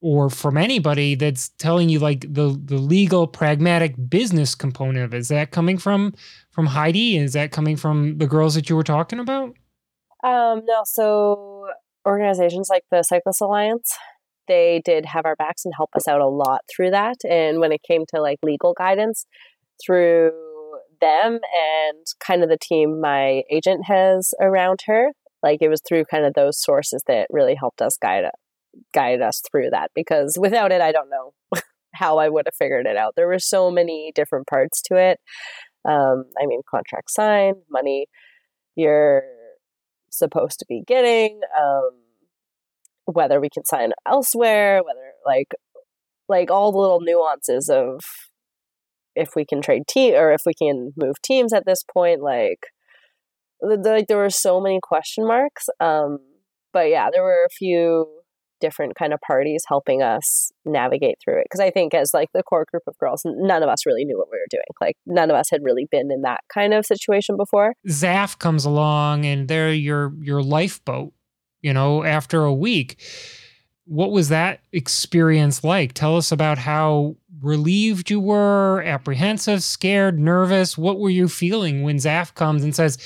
or 0.00 0.30
from 0.30 0.56
anybody 0.56 1.14
that's 1.16 1.50
telling 1.50 1.88
you 1.88 1.98
like 1.98 2.20
the 2.20 2.58
the 2.64 2.78
legal 2.78 3.26
pragmatic 3.26 3.94
business 4.08 4.54
component 4.54 5.04
of 5.04 5.12
it? 5.12 5.18
Is 5.18 5.28
that 5.28 5.50
coming 5.50 5.76
from 5.76 6.14
from 6.50 6.64
Heidi? 6.64 7.18
Is 7.18 7.34
that 7.34 7.52
coming 7.52 7.76
from 7.76 8.16
the 8.16 8.26
girls 8.26 8.54
that 8.54 8.70
you 8.70 8.76
were 8.76 8.82
talking 8.82 9.18
about? 9.18 9.54
Um 10.24 10.62
no, 10.64 10.82
so 10.86 11.66
organizations 12.06 12.68
like 12.70 12.84
the 12.90 13.02
Cyclist 13.02 13.40
Alliance, 13.40 13.92
they 14.48 14.80
did 14.84 15.06
have 15.06 15.26
our 15.26 15.36
backs 15.36 15.64
and 15.64 15.74
help 15.76 15.90
us 15.94 16.06
out 16.06 16.20
a 16.20 16.28
lot 16.28 16.60
through 16.74 16.90
that. 16.90 17.16
And 17.28 17.58
when 17.58 17.72
it 17.72 17.82
came 17.86 18.04
to 18.14 18.20
like 18.20 18.38
legal 18.42 18.74
guidance 18.74 19.26
through 19.84 20.32
them 21.00 21.34
and 21.34 22.06
kind 22.20 22.42
of 22.42 22.48
the 22.48 22.58
team 22.60 23.00
my 23.00 23.42
agent 23.50 23.84
has 23.86 24.32
around 24.40 24.80
her, 24.86 25.08
like 25.42 25.58
it 25.60 25.68
was 25.68 25.82
through 25.86 26.04
kind 26.04 26.24
of 26.24 26.34
those 26.34 26.60
sources 26.60 27.02
that 27.06 27.26
really 27.30 27.54
helped 27.54 27.82
us 27.82 27.96
guide 28.00 28.24
guide 28.92 29.22
us 29.22 29.42
through 29.50 29.70
that 29.70 29.90
because 29.94 30.36
without 30.38 30.70
it 30.70 30.82
I 30.82 30.92
don't 30.92 31.08
know 31.08 31.32
how 31.94 32.18
I 32.18 32.28
would 32.28 32.46
have 32.46 32.54
figured 32.54 32.86
it 32.86 32.96
out. 32.96 33.14
There 33.16 33.26
were 33.26 33.38
so 33.38 33.70
many 33.70 34.12
different 34.14 34.46
parts 34.46 34.82
to 34.82 34.96
it. 34.96 35.18
Um, 35.88 36.24
I 36.40 36.46
mean, 36.46 36.60
contract 36.68 37.10
signed, 37.10 37.56
money, 37.70 38.06
your 38.74 39.22
supposed 40.18 40.58
to 40.60 40.66
be 40.68 40.82
getting, 40.86 41.40
um, 41.58 41.90
whether 43.04 43.40
we 43.40 43.48
can 43.52 43.64
sign 43.64 43.92
elsewhere, 44.06 44.82
whether 44.82 45.12
like 45.24 45.52
like 46.28 46.50
all 46.50 46.72
the 46.72 46.78
little 46.78 47.00
nuances 47.00 47.68
of 47.68 48.00
if 49.14 49.30
we 49.34 49.44
can 49.44 49.62
trade 49.62 49.86
team 49.88 50.14
or 50.14 50.32
if 50.32 50.42
we 50.44 50.52
can 50.54 50.92
move 50.96 51.20
teams 51.22 51.52
at 51.52 51.64
this 51.66 51.82
point, 51.82 52.20
like 52.22 52.66
like 53.62 54.06
there 54.08 54.18
were 54.18 54.30
so 54.30 54.60
many 54.60 54.78
question 54.82 55.26
marks. 55.26 55.66
Um, 55.80 56.18
but 56.72 56.90
yeah, 56.90 57.08
there 57.10 57.22
were 57.22 57.44
a 57.46 57.54
few 57.56 58.15
different 58.60 58.94
kind 58.96 59.12
of 59.12 59.20
parties 59.20 59.64
helping 59.68 60.02
us 60.02 60.50
navigate 60.64 61.16
through 61.22 61.38
it. 61.38 61.46
Because 61.46 61.60
i 61.60 61.70
think 61.70 61.94
as 61.94 62.12
like 62.14 62.28
the 62.32 62.42
core 62.42 62.66
group 62.70 62.82
of 62.86 62.96
girls 62.98 63.22
none 63.24 63.62
of 63.62 63.68
us 63.68 63.86
really 63.86 64.04
knew 64.04 64.18
what 64.18 64.28
we 64.30 64.38
were 64.38 64.46
doing. 64.50 64.62
Like 64.80 64.96
none 65.06 65.30
of 65.30 65.36
us 65.36 65.48
had 65.50 65.62
really 65.62 65.86
been 65.90 66.10
in 66.10 66.22
that 66.22 66.40
kind 66.52 66.74
of 66.74 66.86
situation 66.86 67.36
before. 67.36 67.74
Zaaf 67.88 68.38
comes 68.38 68.64
along 68.64 69.24
and 69.24 69.48
they're 69.48 69.72
your 69.72 70.12
your 70.20 70.42
lifeboat 70.42 71.12
you 71.60 71.72
know 71.72 72.04
after 72.04 72.44
a 72.44 72.54
week. 72.54 73.00
What 73.88 74.10
was 74.10 74.30
that 74.30 74.60
experience 74.72 75.62
like? 75.62 75.92
Tell 75.92 76.16
us 76.16 76.32
about 76.32 76.58
how 76.58 77.16
relieved 77.40 78.10
you 78.10 78.18
were 78.18 78.82
apprehensive 78.82 79.62
scared 79.62 80.18
nervous. 80.18 80.76
What 80.76 80.98
were 80.98 81.10
you 81.10 81.28
feeling 81.28 81.82
when 81.82 81.96
Zaaf 81.96 82.34
comes 82.34 82.64
and 82.64 82.74
says 82.74 82.98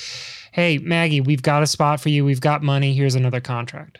hey 0.52 0.78
maggie 0.78 1.20
we've 1.20 1.42
got 1.42 1.62
a 1.62 1.66
spot 1.66 2.00
for 2.00 2.08
you. 2.08 2.24
We've 2.24 2.40
got 2.40 2.62
money. 2.62 2.94
Here's 2.94 3.14
another 3.14 3.40
contract 3.40 3.98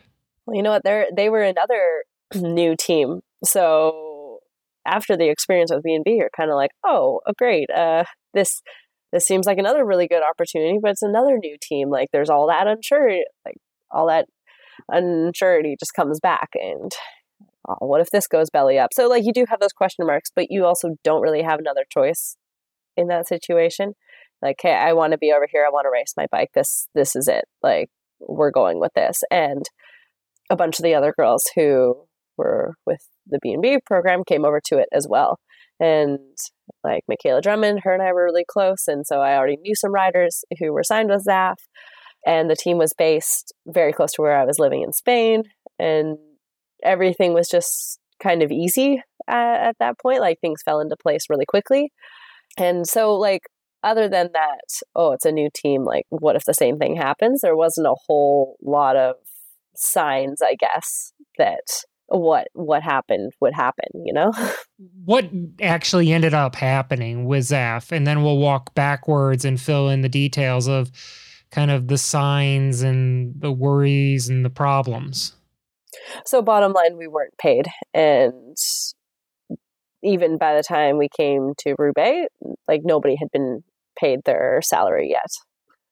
well, 0.51 0.57
you 0.57 0.63
know 0.63 0.71
what? 0.71 0.83
They're 0.83 1.07
they 1.15 1.29
were 1.29 1.43
another 1.43 2.03
new 2.35 2.75
team. 2.75 3.21
So 3.43 4.39
after 4.85 5.15
the 5.15 5.29
experience 5.29 5.71
with 5.71 5.83
B 5.83 5.93
and 5.93 6.03
B, 6.03 6.11
you're 6.11 6.29
kind 6.35 6.49
of 6.49 6.55
like, 6.55 6.71
oh, 6.83 7.21
oh, 7.25 7.33
great. 7.37 7.69
Uh, 7.69 8.03
this 8.33 8.61
this 9.11 9.25
seems 9.25 9.45
like 9.45 9.57
another 9.57 9.85
really 9.85 10.07
good 10.07 10.23
opportunity, 10.23 10.79
but 10.81 10.91
it's 10.91 11.01
another 11.01 11.37
new 11.37 11.57
team. 11.61 11.89
Like 11.89 12.09
there's 12.11 12.29
all 12.29 12.47
that 12.47 12.67
unsurety, 12.67 13.21
like 13.45 13.57
all 13.91 14.07
that 14.07 14.25
uncertainty 14.89 15.75
just 15.79 15.93
comes 15.93 16.19
back, 16.19 16.49
and 16.55 16.91
oh, 17.67 17.85
what 17.85 18.01
if 18.01 18.09
this 18.09 18.27
goes 18.27 18.49
belly 18.49 18.77
up? 18.77 18.91
So 18.93 19.07
like 19.07 19.25
you 19.25 19.33
do 19.33 19.45
have 19.49 19.59
those 19.59 19.73
question 19.73 20.05
marks, 20.05 20.31
but 20.35 20.47
you 20.49 20.65
also 20.65 20.95
don't 21.03 21.21
really 21.21 21.43
have 21.43 21.59
another 21.59 21.85
choice 21.89 22.37
in 22.97 23.07
that 23.07 23.27
situation. 23.27 23.93
Like, 24.41 24.57
hey, 24.61 24.73
I 24.73 24.93
want 24.93 25.11
to 25.11 25.17
be 25.17 25.31
over 25.31 25.47
here. 25.49 25.65
I 25.65 25.69
want 25.69 25.85
to 25.85 25.91
race 25.91 26.13
my 26.17 26.27
bike. 26.31 26.49
This 26.53 26.87
this 26.95 27.15
is 27.15 27.27
it. 27.27 27.45
Like 27.61 27.89
we're 28.19 28.51
going 28.51 28.79
with 28.79 28.93
this, 28.95 29.21
and 29.29 29.65
a 30.51 30.55
bunch 30.55 30.77
of 30.77 30.83
the 30.83 30.93
other 30.93 31.13
girls 31.17 31.43
who 31.55 31.95
were 32.37 32.75
with 32.85 32.99
the 33.25 33.39
B&B 33.41 33.79
program 33.85 34.23
came 34.27 34.45
over 34.45 34.59
to 34.65 34.77
it 34.77 34.89
as 34.93 35.07
well. 35.09 35.39
And 35.79 36.19
like 36.83 37.03
Michaela 37.07 37.41
Drummond, 37.41 37.81
her 37.83 37.93
and 37.93 38.03
I 38.03 38.11
were 38.13 38.25
really 38.25 38.45
close. 38.47 38.87
And 38.87 39.07
so 39.07 39.21
I 39.21 39.35
already 39.35 39.57
knew 39.57 39.73
some 39.75 39.93
riders 39.93 40.43
who 40.59 40.73
were 40.73 40.83
signed 40.83 41.09
with 41.09 41.25
Zaaf. 41.27 41.55
And 42.25 42.49
the 42.49 42.55
team 42.55 42.77
was 42.77 42.93
based 42.95 43.53
very 43.65 43.93
close 43.93 44.11
to 44.13 44.21
where 44.21 44.37
I 44.37 44.45
was 44.45 44.59
living 44.59 44.83
in 44.83 44.93
Spain. 44.93 45.43
And 45.79 46.17
everything 46.83 47.33
was 47.33 47.47
just 47.49 47.99
kind 48.21 48.43
of 48.43 48.51
easy 48.51 49.01
at, 49.27 49.69
at 49.69 49.75
that 49.79 49.99
point. 49.99 50.19
Like 50.19 50.39
things 50.39 50.61
fell 50.63 50.81
into 50.81 50.95
place 51.01 51.23
really 51.29 51.45
quickly. 51.47 51.91
And 52.57 52.85
so, 52.85 53.15
like, 53.15 53.43
other 53.83 54.07
than 54.07 54.29
that, 54.33 54.65
oh, 54.95 55.13
it's 55.13 55.25
a 55.25 55.31
new 55.31 55.49
team. 55.55 55.83
Like, 55.83 56.03
what 56.09 56.35
if 56.35 56.43
the 56.45 56.53
same 56.53 56.77
thing 56.77 56.97
happens? 56.97 57.41
There 57.41 57.55
wasn't 57.55 57.87
a 57.87 57.95
whole 58.07 58.57
lot 58.61 58.95
of 58.95 59.15
signs, 59.75 60.41
I 60.41 60.55
guess, 60.55 61.13
that 61.37 61.63
what 62.07 62.47
what 62.53 62.83
happened 62.83 63.31
would 63.39 63.53
happen, 63.53 63.89
you 64.05 64.13
know? 64.13 64.31
what 65.05 65.29
actually 65.61 66.11
ended 66.11 66.33
up 66.33 66.55
happening 66.55 67.25
with 67.25 67.43
Zaaf, 67.45 67.91
and 67.91 68.05
then 68.05 68.23
we'll 68.23 68.37
walk 68.37 68.73
backwards 68.75 69.45
and 69.45 69.59
fill 69.59 69.89
in 69.89 70.01
the 70.01 70.09
details 70.09 70.67
of 70.67 70.91
kind 71.51 71.71
of 71.71 71.87
the 71.87 71.97
signs 71.97 72.81
and 72.81 73.33
the 73.39 73.51
worries 73.51 74.29
and 74.29 74.45
the 74.45 74.49
problems. 74.49 75.33
So 76.25 76.41
bottom 76.41 76.71
line, 76.71 76.97
we 76.97 77.07
weren't 77.07 77.37
paid. 77.37 77.67
And 77.93 78.55
even 80.03 80.37
by 80.37 80.55
the 80.55 80.63
time 80.63 80.97
we 80.97 81.09
came 81.15 81.53
to 81.59 81.75
Roubaix, 81.77 82.27
like 82.67 82.81
nobody 82.83 83.15
had 83.15 83.29
been 83.31 83.63
paid 83.99 84.21
their 84.25 84.61
salary 84.63 85.09
yet 85.09 85.29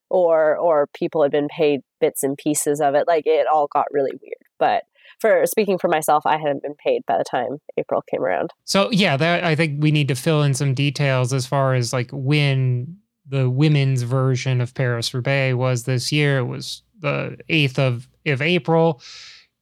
or 0.09 0.57
or 0.57 0.87
people 0.93 1.21
had 1.21 1.31
been 1.31 1.47
paid 1.55 1.81
bits 1.99 2.23
and 2.23 2.37
pieces 2.37 2.81
of 2.81 2.95
it 2.95 3.07
like 3.07 3.25
it 3.25 3.47
all 3.51 3.67
got 3.67 3.85
really 3.91 4.11
weird. 4.21 4.35
But 4.57 4.83
for 5.19 5.45
speaking 5.45 5.77
for 5.77 5.87
myself 5.87 6.25
i 6.25 6.37
hadn't 6.37 6.63
been 6.63 6.75
paid 6.75 7.05
by 7.05 7.17
the 7.17 7.23
time 7.23 7.57
april 7.77 8.01
came 8.09 8.23
around. 8.23 8.51
So 8.65 8.89
yeah 8.91 9.17
that 9.17 9.43
i 9.43 9.55
think 9.55 9.81
we 9.81 9.91
need 9.91 10.07
to 10.07 10.15
fill 10.15 10.43
in 10.43 10.53
some 10.53 10.73
details 10.73 11.33
as 11.33 11.45
far 11.45 11.73
as 11.73 11.93
like 11.93 12.09
when 12.11 12.97
the 13.27 13.49
women's 13.49 14.01
version 14.01 14.61
of 14.61 14.73
paris 14.73 15.13
roubaix 15.13 15.55
was 15.55 15.83
this 15.83 16.11
year. 16.11 16.39
It 16.39 16.45
was 16.45 16.83
the 16.99 17.37
8th 17.49 17.79
of, 17.79 18.09
of 18.25 18.41
april. 18.41 19.01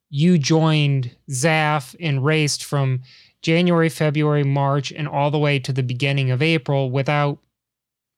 You 0.10 0.38
joined 0.38 1.16
Zaaf 1.30 1.96
and 2.00 2.24
raced 2.24 2.64
from 2.64 3.02
january 3.42 3.90
february 3.90 4.44
march 4.44 4.92
and 4.92 5.08
all 5.08 5.32
the 5.32 5.40
way 5.40 5.60
to 5.60 5.72
the 5.72 5.84
beginning 5.84 6.32
of 6.32 6.42
april 6.42 6.90
without 6.90 7.40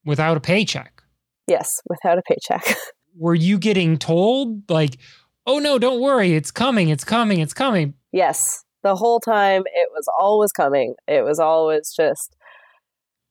without 0.05 0.37
a 0.37 0.39
paycheck. 0.39 1.03
Yes, 1.47 1.81
without 1.89 2.17
a 2.17 2.21
paycheck. 2.21 2.77
Were 3.15 3.35
you 3.35 3.57
getting 3.57 3.97
told, 3.97 4.69
like, 4.69 4.97
oh 5.45 5.59
no, 5.59 5.79
don't 5.79 6.01
worry, 6.01 6.33
it's 6.33 6.51
coming, 6.51 6.89
it's 6.89 7.03
coming, 7.03 7.39
it's 7.39 7.53
coming? 7.53 7.93
Yes. 8.11 8.63
The 8.83 8.95
whole 8.95 9.19
time 9.19 9.63
it 9.65 9.89
was 9.91 10.07
always 10.19 10.51
coming. 10.51 10.95
It 11.07 11.25
was 11.25 11.39
always 11.39 11.93
just 11.95 12.35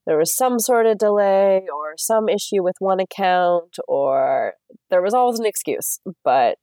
there 0.08 0.16
was 0.16 0.34
some 0.34 0.58
sort 0.58 0.86
of 0.86 0.96
delay 0.96 1.66
or 1.72 1.94
some 1.98 2.30
issue 2.30 2.62
with 2.62 2.76
one 2.78 2.98
account 2.98 3.76
or 3.86 4.54
there 4.90 5.02
was 5.02 5.12
always 5.12 5.38
an 5.38 5.44
excuse. 5.44 6.00
But 6.24 6.56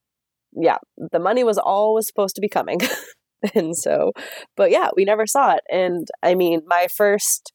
yeah, 0.51 0.77
the 0.97 1.19
money 1.19 1.43
was 1.43 1.59
always 1.59 2.07
supposed 2.07 2.33
to 2.35 2.41
be 2.41 2.49
coming. 2.49 2.79
and 3.53 3.77
so, 3.77 4.13
but 4.57 4.71
yeah, 4.71 4.89
we 4.95 5.05
never 5.05 5.27
saw 5.27 5.53
it. 5.53 5.61
And 5.69 6.07
I 6.23 6.33
mean, 6.33 6.61
my 6.65 6.87
first, 6.95 7.53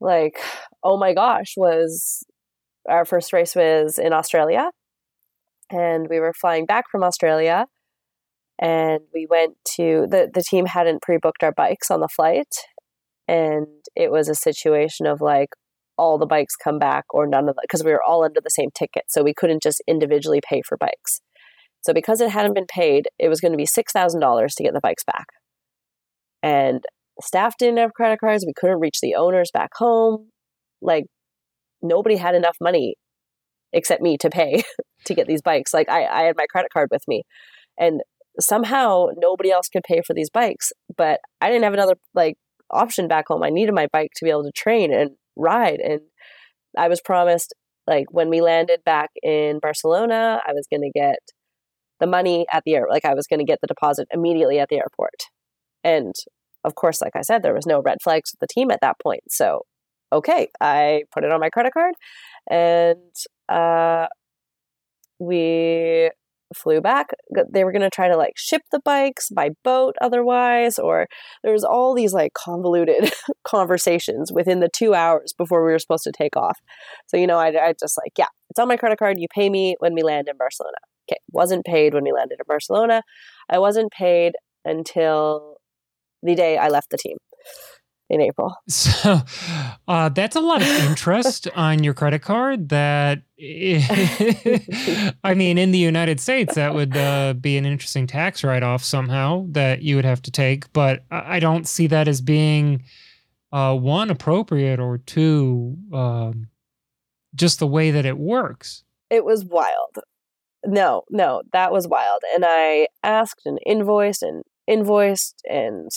like, 0.00 0.40
oh 0.82 0.98
my 0.98 1.14
gosh, 1.14 1.54
was 1.56 2.24
our 2.88 3.04
first 3.04 3.32
race 3.32 3.54
was 3.54 3.98
in 3.98 4.12
Australia, 4.12 4.70
and 5.70 6.08
we 6.08 6.20
were 6.20 6.34
flying 6.40 6.66
back 6.66 6.84
from 6.90 7.02
Australia, 7.02 7.66
and 8.60 9.00
we 9.14 9.26
went 9.28 9.54
to 9.76 10.06
the 10.08 10.30
the 10.32 10.42
team 10.42 10.66
hadn't 10.66 11.02
pre 11.02 11.18
booked 11.20 11.42
our 11.42 11.52
bikes 11.52 11.90
on 11.90 12.00
the 12.00 12.08
flight, 12.08 12.54
and 13.28 13.66
it 13.96 14.10
was 14.10 14.28
a 14.28 14.34
situation 14.34 15.06
of 15.06 15.20
like 15.20 15.50
all 15.98 16.18
the 16.18 16.26
bikes 16.26 16.56
come 16.56 16.78
back 16.78 17.04
or 17.10 17.26
none 17.26 17.48
of 17.48 17.54
them 17.54 17.62
because 17.62 17.84
we 17.84 17.92
were 17.92 18.02
all 18.02 18.24
under 18.24 18.40
the 18.40 18.50
same 18.50 18.70
ticket, 18.74 19.04
so 19.08 19.22
we 19.22 19.34
couldn't 19.34 19.62
just 19.62 19.82
individually 19.86 20.40
pay 20.48 20.62
for 20.66 20.76
bikes. 20.76 21.20
So 21.82 21.92
because 21.92 22.20
it 22.20 22.30
hadn't 22.30 22.54
been 22.54 22.66
paid, 22.66 23.08
it 23.18 23.28
was 23.28 23.40
going 23.40 23.52
to 23.52 23.58
be 23.58 23.66
six 23.66 23.92
thousand 23.92 24.20
dollars 24.20 24.54
to 24.56 24.62
get 24.62 24.74
the 24.74 24.80
bikes 24.80 25.04
back, 25.04 25.26
and 26.42 26.84
staff 27.20 27.54
didn't 27.58 27.78
have 27.78 27.94
credit 27.94 28.20
cards. 28.20 28.44
We 28.46 28.54
couldn't 28.54 28.80
reach 28.80 28.98
the 29.02 29.14
owners 29.14 29.50
back 29.52 29.70
home. 29.76 30.30
Like 30.80 31.04
nobody 31.82 32.16
had 32.16 32.34
enough 32.34 32.56
money 32.60 32.96
except 33.72 34.02
me 34.02 34.16
to 34.18 34.30
pay 34.30 34.62
to 35.04 35.14
get 35.14 35.26
these 35.26 35.42
bikes. 35.42 35.72
Like 35.72 35.88
I, 35.88 36.04
I 36.04 36.22
had 36.22 36.36
my 36.36 36.46
credit 36.46 36.72
card 36.72 36.88
with 36.90 37.02
me. 37.08 37.22
And 37.78 38.02
somehow 38.40 39.06
nobody 39.16 39.50
else 39.50 39.68
could 39.68 39.82
pay 39.84 40.02
for 40.06 40.14
these 40.14 40.30
bikes. 40.30 40.72
But 40.96 41.20
I 41.40 41.48
didn't 41.48 41.64
have 41.64 41.74
another 41.74 41.94
like 42.14 42.36
option 42.70 43.08
back 43.08 43.26
home. 43.28 43.42
I 43.42 43.50
needed 43.50 43.74
my 43.74 43.88
bike 43.92 44.10
to 44.16 44.24
be 44.24 44.30
able 44.30 44.44
to 44.44 44.52
train 44.52 44.92
and 44.92 45.10
ride. 45.36 45.80
And 45.80 46.00
I 46.76 46.88
was 46.88 47.00
promised 47.00 47.54
like 47.86 48.06
when 48.10 48.28
we 48.28 48.40
landed 48.40 48.80
back 48.84 49.10
in 49.22 49.58
Barcelona, 49.58 50.40
I 50.46 50.52
was 50.52 50.66
gonna 50.72 50.90
get 50.94 51.18
the 52.00 52.06
money 52.06 52.46
at 52.52 52.62
the 52.64 52.74
air 52.74 52.86
like 52.88 53.04
I 53.04 53.14
was 53.14 53.26
gonna 53.26 53.44
get 53.44 53.58
the 53.60 53.66
deposit 53.66 54.08
immediately 54.12 54.58
at 54.58 54.68
the 54.68 54.76
airport. 54.76 55.14
And 55.84 56.14
of 56.64 56.74
course, 56.74 57.00
like 57.00 57.16
I 57.16 57.22
said, 57.22 57.42
there 57.42 57.54
was 57.54 57.66
no 57.66 57.82
red 57.82 57.98
flags 58.02 58.30
with 58.32 58.40
the 58.40 58.52
team 58.52 58.70
at 58.70 58.80
that 58.82 58.96
point. 59.02 59.22
So 59.28 59.62
okay, 60.12 60.48
I 60.60 61.04
put 61.12 61.24
it 61.24 61.32
on 61.32 61.40
my 61.40 61.50
credit 61.50 61.72
card 61.72 61.94
and 62.50 62.98
uh, 63.48 64.06
we 65.18 66.10
flew 66.54 66.80
back. 66.80 67.10
They 67.50 67.64
were 67.64 67.72
going 67.72 67.82
to 67.82 67.90
try 67.90 68.08
to 68.08 68.16
like 68.16 68.34
ship 68.36 68.62
the 68.70 68.80
bikes 68.84 69.30
by 69.30 69.50
boat 69.64 69.96
otherwise, 70.00 70.78
or 70.78 71.06
there 71.42 71.52
was 71.52 71.64
all 71.64 71.94
these 71.94 72.12
like 72.12 72.34
convoluted 72.34 73.10
conversations 73.44 74.30
within 74.32 74.60
the 74.60 74.68
two 74.68 74.94
hours 74.94 75.32
before 75.32 75.64
we 75.64 75.72
were 75.72 75.78
supposed 75.78 76.04
to 76.04 76.12
take 76.12 76.36
off. 76.36 76.58
So, 77.06 77.16
you 77.16 77.26
know, 77.26 77.38
I, 77.38 77.68
I 77.68 77.74
just 77.78 77.98
like, 77.98 78.12
yeah, 78.18 78.26
it's 78.50 78.58
on 78.58 78.68
my 78.68 78.76
credit 78.76 78.98
card. 78.98 79.18
You 79.18 79.28
pay 79.34 79.48
me 79.48 79.76
when 79.78 79.94
we 79.94 80.02
land 80.02 80.28
in 80.28 80.36
Barcelona. 80.36 80.76
Okay, 81.10 81.18
wasn't 81.30 81.64
paid 81.64 81.94
when 81.94 82.04
we 82.04 82.12
landed 82.12 82.38
in 82.38 82.44
Barcelona. 82.46 83.02
I 83.48 83.58
wasn't 83.58 83.90
paid 83.90 84.34
until 84.64 85.56
the 86.22 86.34
day 86.34 86.56
I 86.56 86.68
left 86.68 86.90
the 86.90 86.98
team 86.98 87.16
in 88.08 88.20
April. 88.20 88.54
So 88.68 89.20
uh, 89.88 90.08
that's 90.10 90.36
a 90.36 90.40
lot 90.40 90.62
of 90.62 90.68
interest 90.68 91.48
on 91.56 91.82
your 91.82 91.94
credit 91.94 92.22
card. 92.22 92.68
That 92.68 93.22
I 95.24 95.34
mean, 95.34 95.58
in 95.58 95.72
the 95.72 95.78
United 95.78 96.20
States, 96.20 96.54
that 96.54 96.74
would 96.74 96.96
uh, 96.96 97.34
be 97.34 97.56
an 97.56 97.66
interesting 97.66 98.06
tax 98.06 98.44
write 98.44 98.62
off 98.62 98.84
somehow 98.84 99.46
that 99.50 99.82
you 99.82 99.96
would 99.96 100.04
have 100.04 100.22
to 100.22 100.30
take. 100.30 100.72
But 100.72 101.04
I 101.10 101.40
don't 101.40 101.66
see 101.66 101.86
that 101.88 102.06
as 102.06 102.20
being 102.20 102.84
uh, 103.52 103.74
one 103.76 104.10
appropriate 104.10 104.80
or 104.80 104.98
two 104.98 105.76
um, 105.92 106.48
just 107.34 107.58
the 107.58 107.66
way 107.66 107.90
that 107.90 108.06
it 108.06 108.18
works. 108.18 108.84
It 109.10 109.24
was 109.24 109.44
wild. 109.44 109.98
No, 110.64 111.02
no, 111.10 111.42
that 111.52 111.72
was 111.72 111.88
wild. 111.88 112.22
And 112.34 112.44
I 112.46 112.86
asked 113.02 113.42
and 113.44 113.58
invoiced 113.66 114.22
and 114.22 114.42
invoiced 114.66 115.42
and 115.48 115.90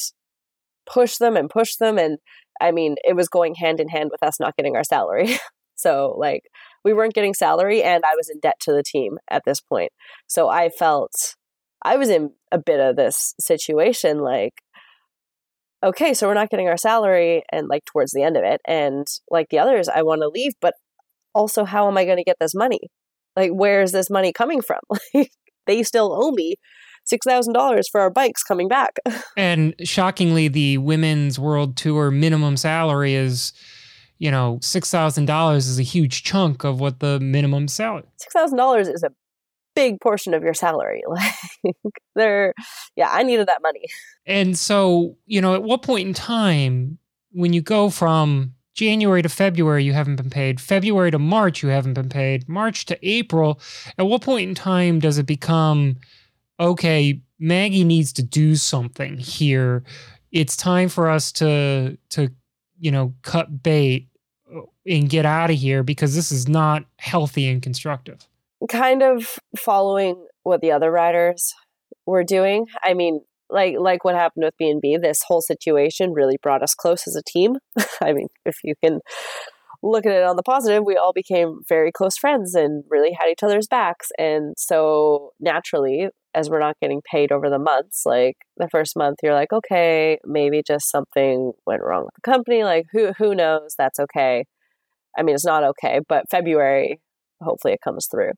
push 0.92 1.18
them 1.18 1.36
and 1.36 1.50
push 1.50 1.76
them 1.76 1.98
and 1.98 2.18
i 2.62 2.72
mean 2.72 2.96
it 3.04 3.16
was 3.16 3.28
going 3.28 3.56
hand 3.56 3.80
in 3.80 3.90
hand 3.90 4.10
with 4.12 4.24
us 4.24 4.40
not 4.40 4.56
getting 4.56 4.76
our 4.76 4.84
salary 4.84 5.38
so 5.76 6.16
like 6.18 6.44
we 6.86 6.94
weren't 6.94 7.16
getting 7.16 7.34
salary 7.34 7.84
and 7.84 8.04
I 8.06 8.16
was 8.16 8.30
in 8.30 8.40
debt 8.40 8.60
to 8.62 8.72
the 8.72 8.84
team 8.84 9.18
at 9.30 9.42
this 9.44 9.60
point. 9.60 9.92
So 10.28 10.48
I 10.48 10.70
felt 10.70 11.36
I 11.84 11.98
was 11.98 12.10
in 12.10 12.32
a 12.52 12.60
bit 12.60 12.80
of 12.80 12.96
this 12.96 13.34
situation 13.42 14.20
like 14.20 14.54
okay, 15.84 16.14
so 16.14 16.28
we're 16.28 16.34
not 16.34 16.50
getting 16.50 16.68
our 16.68 16.78
salary 16.78 17.44
and 17.52 17.68
like 17.68 17.84
towards 17.86 18.12
the 18.12 18.24
end 18.24 18.38
of 18.38 18.44
it 18.44 18.62
and 18.68 19.06
like 19.30 19.48
the 19.50 19.60
others 19.60 19.90
I 19.90 20.04
want 20.04 20.22
to 20.22 20.30
leave 20.30 20.54
but 20.62 20.74
also 21.34 21.66
how 21.66 21.88
am 21.88 21.98
I 21.98 22.06
going 22.06 22.18
to 22.18 22.24
get 22.24 22.38
this 22.40 22.56
money? 22.56 22.80
Like 23.36 23.52
where 23.52 23.82
is 23.82 23.92
this 23.92 24.10
money 24.10 24.32
coming 24.32 24.62
from? 24.62 24.80
Like 25.14 25.32
they 25.68 25.82
still 25.82 26.14
owe 26.14 26.30
me 26.30 26.58
$6,000 27.12 27.84
for 27.92 28.02
our 28.02 28.10
bikes 28.10 28.44
coming 28.44 28.68
back. 28.68 28.98
and 29.38 29.76
shockingly 29.84 30.48
the 30.48 30.78
women's 30.80 31.40
world 31.40 31.78
tour 31.78 32.12
minimum 32.12 32.58
salary 32.58 33.14
is 33.14 33.54
you 34.18 34.32
know, 34.32 34.60
six 34.62 34.90
thousand 34.90 35.26
dollars 35.26 35.68
is 35.68 35.78
a 35.78 35.84
huge 35.84 36.24
chunk 36.24 36.64
of 36.64 36.80
what 36.80 37.00
the 37.00 37.20
minimum 37.20 37.68
salary. 37.68 38.06
Six 38.18 38.34
thousand 38.34 38.58
dollars 38.58 38.88
is 38.88 39.04
a 39.04 39.12
big 39.76 40.00
portion 40.00 40.34
of 40.34 40.44
your 40.44 40.54
salary. 40.54 41.04
Like 41.84 42.02
there, 42.16 42.54
yeah, 42.96 43.10
I 43.12 43.24
needed 43.24 43.48
that 43.48 43.62
money. 43.62 43.86
And 44.26 44.58
so, 44.58 45.18
you 45.26 45.42
know, 45.42 45.56
at 45.56 45.64
what 45.64 45.82
point 45.82 46.08
in 46.08 46.14
time, 46.14 46.98
when 47.32 47.54
you 47.54 47.62
go 47.62 47.90
from 47.90 48.54
January 48.76 49.22
to 49.22 49.30
February, 49.30 49.84
you 49.84 49.94
haven't 49.94 50.16
been 50.16 50.30
paid. 50.30 50.62
February 50.62 51.12
to 51.12 51.20
March, 51.20 51.64
you 51.64 51.70
haven't 51.70 51.96
been 51.96 52.10
paid. 52.10 52.48
March 52.48 52.86
to 52.86 52.98
April, 53.08 53.60
at 53.98 54.06
what 54.06 54.22
point 54.22 54.48
in 54.48 54.56
time 54.56 55.00
does 55.00 55.18
it 55.18 55.26
become 55.26 55.98
okay? 56.60 57.22
Maggie 57.40 57.84
needs 57.84 58.14
to 58.14 58.24
do 58.24 58.56
something 58.56 59.18
here. 59.18 59.84
It's 60.32 60.56
time 60.56 60.90
for 60.90 61.10
us 61.10 61.32
to 61.34 61.98
to 62.10 62.30
you 62.80 62.92
know, 62.92 63.14
cut 63.22 63.64
bait 63.64 64.08
uh, 64.54 64.62
and 64.86 65.10
get 65.10 65.26
out 65.26 65.50
of 65.50 65.58
here 65.58 65.84
because 65.84 66.16
this 66.16 66.32
is 66.32 66.48
not 66.48 66.86
healthy 66.98 67.48
and 67.50 67.62
constructive. 67.62 68.28
Kind 68.70 69.02
of 69.02 69.40
following 69.58 70.26
what 70.44 70.62
the 70.62 70.72
other 70.72 70.92
riders 70.92 71.54
were 72.06 72.24
doing. 72.24 72.66
I 72.84 72.94
mean, 72.94 73.22
like 73.50 73.76
like 73.78 74.04
what 74.04 74.16
happened 74.16 74.46
with 74.46 74.58
B&B, 74.58 74.98
this 74.98 75.22
whole 75.28 75.42
situation 75.42 76.14
really 76.14 76.38
brought 76.42 76.64
us 76.64 76.74
close 76.74 77.08
as 77.08 77.16
a 77.16 77.24
team. 77.24 77.56
I 78.02 78.14
mean, 78.14 78.28
if 78.46 78.58
you 78.64 78.76
can 78.84 79.02
look 79.84 80.06
at 80.06 80.14
it 80.14 80.24
on 80.24 80.36
the 80.36 80.44
positive, 80.44 80.84
we 80.86 80.98
all 80.98 81.14
became 81.14 81.60
very 81.70 81.92
close 81.92 82.18
friends 82.18 82.56
and 82.56 82.84
really 82.90 83.12
had 83.12 83.30
each 83.30 83.44
other's 83.44 83.68
backs. 83.68 84.08
And 84.18 84.56
so 84.58 85.32
naturally, 85.40 86.10
as 86.36 86.50
we're 86.50 86.60
not 86.60 86.80
getting 86.82 87.02
paid 87.10 87.32
over 87.32 87.50
the 87.50 87.58
months, 87.58 88.04
like 88.06 88.36
the 88.58 88.68
first 88.70 88.98
month, 88.98 89.20
you're 89.24 89.34
like, 89.34 89.54
okay, 89.54 90.20
maybe 90.26 90.62
just 90.66 90.92
something 90.92 91.54
went 91.66 91.82
wrong 91.82 92.04
with 92.04 92.14
the 92.16 92.30
company. 92.30 92.64
Like 92.64 92.86
who 92.92 93.14
who 93.18 93.34
knows? 93.34 93.74
That's 93.78 94.00
okay. 94.00 94.46
I 95.18 95.24
mean, 95.24 95.36
it's 95.36 95.46
not 95.46 95.64
okay, 95.64 96.02
but 96.08 96.26
February, 96.30 97.00
hopefully, 97.42 97.74
it 97.74 97.82
comes 97.82 98.08
through. 98.12 98.34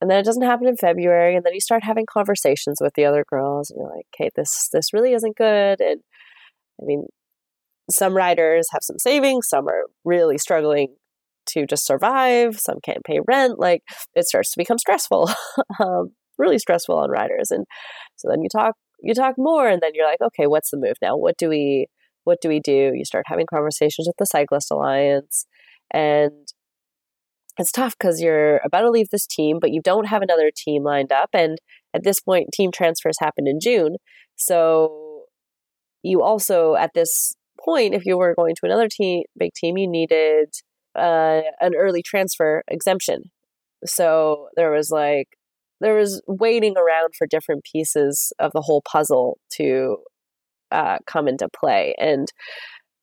And 0.00 0.10
then 0.10 0.18
it 0.18 0.24
doesn't 0.24 0.42
happen 0.42 0.66
in 0.66 0.76
February, 0.76 1.36
and 1.36 1.44
then 1.44 1.54
you 1.54 1.60
start 1.60 1.84
having 1.84 2.06
conversations 2.10 2.78
with 2.80 2.94
the 2.94 3.04
other 3.04 3.24
girls, 3.28 3.70
and 3.70 3.78
you're 3.78 3.94
like, 3.94 4.06
okay, 4.14 4.30
this 4.34 4.68
this 4.72 4.92
really 4.94 5.12
isn't 5.12 5.36
good. 5.36 5.80
And 5.80 6.00
I 6.80 6.84
mean, 6.86 7.04
some 7.90 8.16
writers 8.16 8.68
have 8.72 8.82
some 8.82 8.98
savings, 8.98 9.48
some 9.48 9.68
are 9.68 9.84
really 10.04 10.38
struggling 10.38 10.96
to 11.50 11.66
just 11.66 11.86
survive, 11.86 12.58
some 12.58 12.78
can't 12.82 13.04
pay 13.04 13.20
rent. 13.26 13.58
Like 13.58 13.82
it 14.14 14.26
starts 14.26 14.52
to 14.52 14.58
become 14.58 14.78
stressful. 14.78 15.30
um, 15.80 16.12
really 16.42 16.58
stressful 16.58 16.98
on 16.98 17.10
riders. 17.10 17.50
And 17.50 17.64
so 18.16 18.28
then 18.28 18.42
you 18.42 18.48
talk 18.54 18.74
you 19.00 19.14
talk 19.14 19.34
more 19.36 19.68
and 19.68 19.80
then 19.80 19.92
you're 19.94 20.06
like, 20.06 20.20
okay, 20.20 20.46
what's 20.46 20.70
the 20.70 20.76
move 20.76 20.96
now? 21.00 21.16
What 21.16 21.36
do 21.38 21.48
we 21.48 21.86
what 22.24 22.38
do 22.40 22.48
we 22.48 22.60
do? 22.60 22.92
You 22.94 23.04
start 23.04 23.24
having 23.26 23.46
conversations 23.52 24.06
with 24.06 24.16
the 24.18 24.26
Cyclist 24.26 24.70
Alliance 24.70 25.46
and 25.92 26.46
it's 27.58 27.72
tough 27.72 27.94
because 27.98 28.20
you're 28.20 28.60
about 28.64 28.80
to 28.82 28.90
leave 28.90 29.10
this 29.10 29.26
team, 29.26 29.58
but 29.60 29.72
you 29.72 29.80
don't 29.82 30.06
have 30.06 30.22
another 30.22 30.50
team 30.54 30.84
lined 30.84 31.12
up. 31.12 31.30
And 31.34 31.58
at 31.94 32.02
this 32.02 32.20
point, 32.20 32.48
team 32.52 32.70
transfers 32.72 33.16
happened 33.20 33.46
in 33.46 33.58
June. 33.60 33.96
So 34.36 35.24
you 36.02 36.22
also, 36.22 36.74
at 36.74 36.92
this 36.94 37.34
point, 37.62 37.94
if 37.94 38.06
you 38.06 38.16
were 38.16 38.34
going 38.34 38.54
to 38.54 38.66
another 38.66 38.88
team, 38.90 39.24
big 39.38 39.52
team, 39.54 39.76
you 39.76 39.88
needed 39.88 40.54
uh, 40.96 41.42
an 41.60 41.74
early 41.76 42.02
transfer 42.02 42.62
exemption. 42.68 43.24
So 43.84 44.48
there 44.56 44.70
was 44.70 44.90
like 44.90 45.28
there 45.82 45.96
was 45.96 46.22
waiting 46.26 46.76
around 46.76 47.14
for 47.16 47.26
different 47.26 47.64
pieces 47.64 48.32
of 48.38 48.52
the 48.52 48.62
whole 48.62 48.82
puzzle 48.82 49.38
to 49.56 49.98
uh, 50.70 50.98
come 51.06 51.28
into 51.28 51.48
play, 51.48 51.94
and 51.98 52.28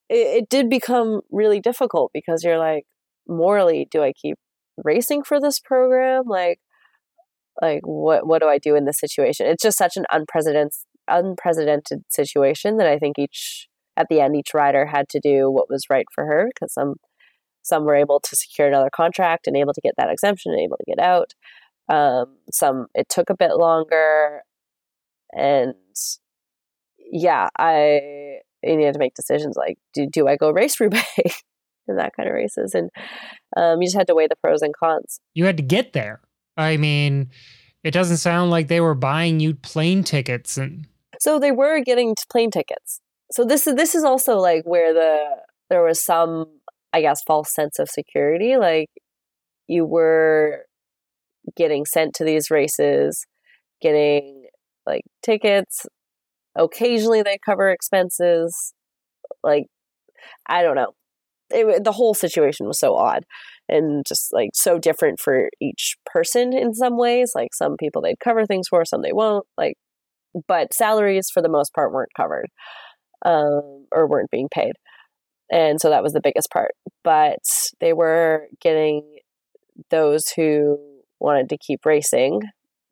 it, 0.10 0.44
it 0.44 0.50
did 0.50 0.70
become 0.70 1.22
really 1.32 1.60
difficult 1.60 2.12
because 2.14 2.44
you're 2.44 2.58
like, 2.58 2.86
morally, 3.28 3.88
do 3.92 4.02
I 4.02 4.14
keep 4.14 4.38
racing 4.84 5.24
for 5.24 5.40
this 5.40 5.60
program? 5.60 6.24
Like, 6.28 6.60
like 7.62 7.82
what 7.84 8.26
what 8.26 8.42
do 8.42 8.48
I 8.48 8.58
do 8.58 8.76
in 8.76 8.86
this 8.86 9.00
situation? 9.00 9.46
It's 9.48 9.64
just 9.64 9.78
such 9.78 9.98
an 9.98 10.06
unprecedented 10.12 10.74
unprecedented 11.08 12.04
situation 12.10 12.78
that 12.78 12.88
I 12.88 13.00
think 13.00 13.18
each 13.20 13.68
at 13.98 14.08
the 14.10 14.22
end 14.22 14.36
each 14.36 14.54
rider 14.54 14.86
had 14.86 15.10
to 15.10 15.20
do 15.20 15.50
what 15.52 15.70
was 15.70 15.86
right 15.90 16.06
for 16.14 16.26
her 16.26 16.50
because 16.54 16.74
some 16.74 16.96
some 17.62 17.84
were 17.84 17.96
able 17.96 18.20
to 18.22 18.36
secure 18.36 18.68
another 18.68 18.90
contract 18.94 19.48
and 19.48 19.56
able 19.58 19.74
to 19.74 19.82
get 19.82 19.94
that 19.98 20.10
exemption 20.10 20.52
and 20.52 20.62
able 20.62 20.78
to 20.78 20.86
get 20.88 21.00
out. 21.00 21.34
Um, 21.90 22.38
some 22.52 22.88
it 22.94 23.10
took 23.10 23.30
a 23.30 23.36
bit 23.36 23.56
longer, 23.56 24.42
and 25.32 25.74
yeah, 27.12 27.50
I 27.58 28.40
you 28.64 28.76
needed 28.76 28.94
to 28.94 29.00
make 29.00 29.16
decisions 29.16 29.56
like 29.58 29.78
do 29.94 30.08
do 30.08 30.28
I 30.28 30.36
go 30.36 30.52
race 30.52 30.80
Roubaix 30.80 31.44
and 31.88 31.98
that 31.98 32.14
kind 32.16 32.30
of 32.30 32.36
races, 32.36 32.76
and 32.76 32.90
um, 33.58 33.82
you 33.82 33.88
just 33.88 33.98
had 33.98 34.08
to 34.08 34.16
weigh 34.16 34.28
the 34.28 34.36
pros 34.36 34.62
and 34.62 34.74
cons. 34.76 35.20
You 35.34 35.46
had 35.46 35.58
to 35.58 35.64
get 35.64 35.94
there. 35.94 36.22
I 36.58 36.78
mean, 36.78 37.30
it 37.84 37.92
doesn't 37.92 38.18
sound 38.18 38.52
like 38.52 38.68
they 38.68 38.82
were 38.82 38.96
buying 38.96 39.40
you 39.40 39.56
plane 39.56 40.04
tickets 40.04 40.58
and. 40.58 40.88
So 41.22 41.38
they 41.38 41.52
were 41.52 41.82
getting 41.82 42.16
plane 42.32 42.52
tickets. 42.52 43.02
So 43.32 43.44
this 43.44 43.68
is 43.68 43.76
this 43.76 43.96
is 43.96 44.04
also 44.04 44.38
like 44.38 44.64
where 44.66 44.94
the 44.94 45.26
there 45.70 45.84
was 45.84 46.04
some 46.04 46.46
I 46.94 47.02
guess 47.02 47.22
false 47.26 47.54
sense 47.54 47.80
of 47.80 47.90
security. 47.90 48.58
Like 48.58 48.90
you 49.68 49.86
were 49.86 50.66
getting 51.56 51.86
sent 51.86 52.14
to 52.16 52.24
these 52.24 52.52
races, 52.52 53.26
getting 53.82 54.46
like 54.86 55.04
tickets. 55.24 55.86
Occasionally 56.58 57.22
they 57.22 57.38
cover 57.46 57.70
expenses. 57.70 58.74
Like, 59.44 59.66
I 60.48 60.64
don't 60.64 60.76
know. 60.76 60.94
It, 61.52 61.84
the 61.84 61.92
whole 61.92 62.14
situation 62.14 62.68
was 62.68 62.80
so 62.80 62.96
odd 62.96 63.24
and 63.68 64.06
just 64.08 64.32
like 64.32 64.50
so 64.54 64.78
different 64.78 65.20
for 65.20 65.50
each 65.62 65.96
person 66.06 66.54
in 66.54 66.74
some 66.74 66.98
ways. 66.98 67.32
Like, 67.36 67.54
some 67.54 67.76
people 67.78 68.02
they'd 68.02 68.20
cover 68.20 68.46
things 68.46 68.68
for, 68.68 68.86
some 68.86 69.02
they 69.02 69.14
won't. 69.14 69.46
Like, 69.58 69.76
but 70.48 70.74
salaries 70.74 71.30
for 71.34 71.42
the 71.42 71.50
most 71.50 71.74
part 71.74 71.92
weren't 71.92 72.14
covered 72.16 72.48
um, 73.26 73.88
or 73.92 74.08
weren't 74.08 74.32
being 74.32 74.50
paid. 74.54 74.74
And 75.52 75.82
so 75.82 75.90
that 75.90 76.04
was 76.04 76.14
the 76.14 76.22
biggest 76.22 76.50
part. 76.52 76.72
But 77.04 77.40
they 77.80 77.94
were 77.94 78.48
getting 78.62 79.18
those 79.90 80.30
who 80.36 80.78
wanted 81.20 81.50
to 81.50 81.58
keep 81.58 81.86
racing. 81.86 82.42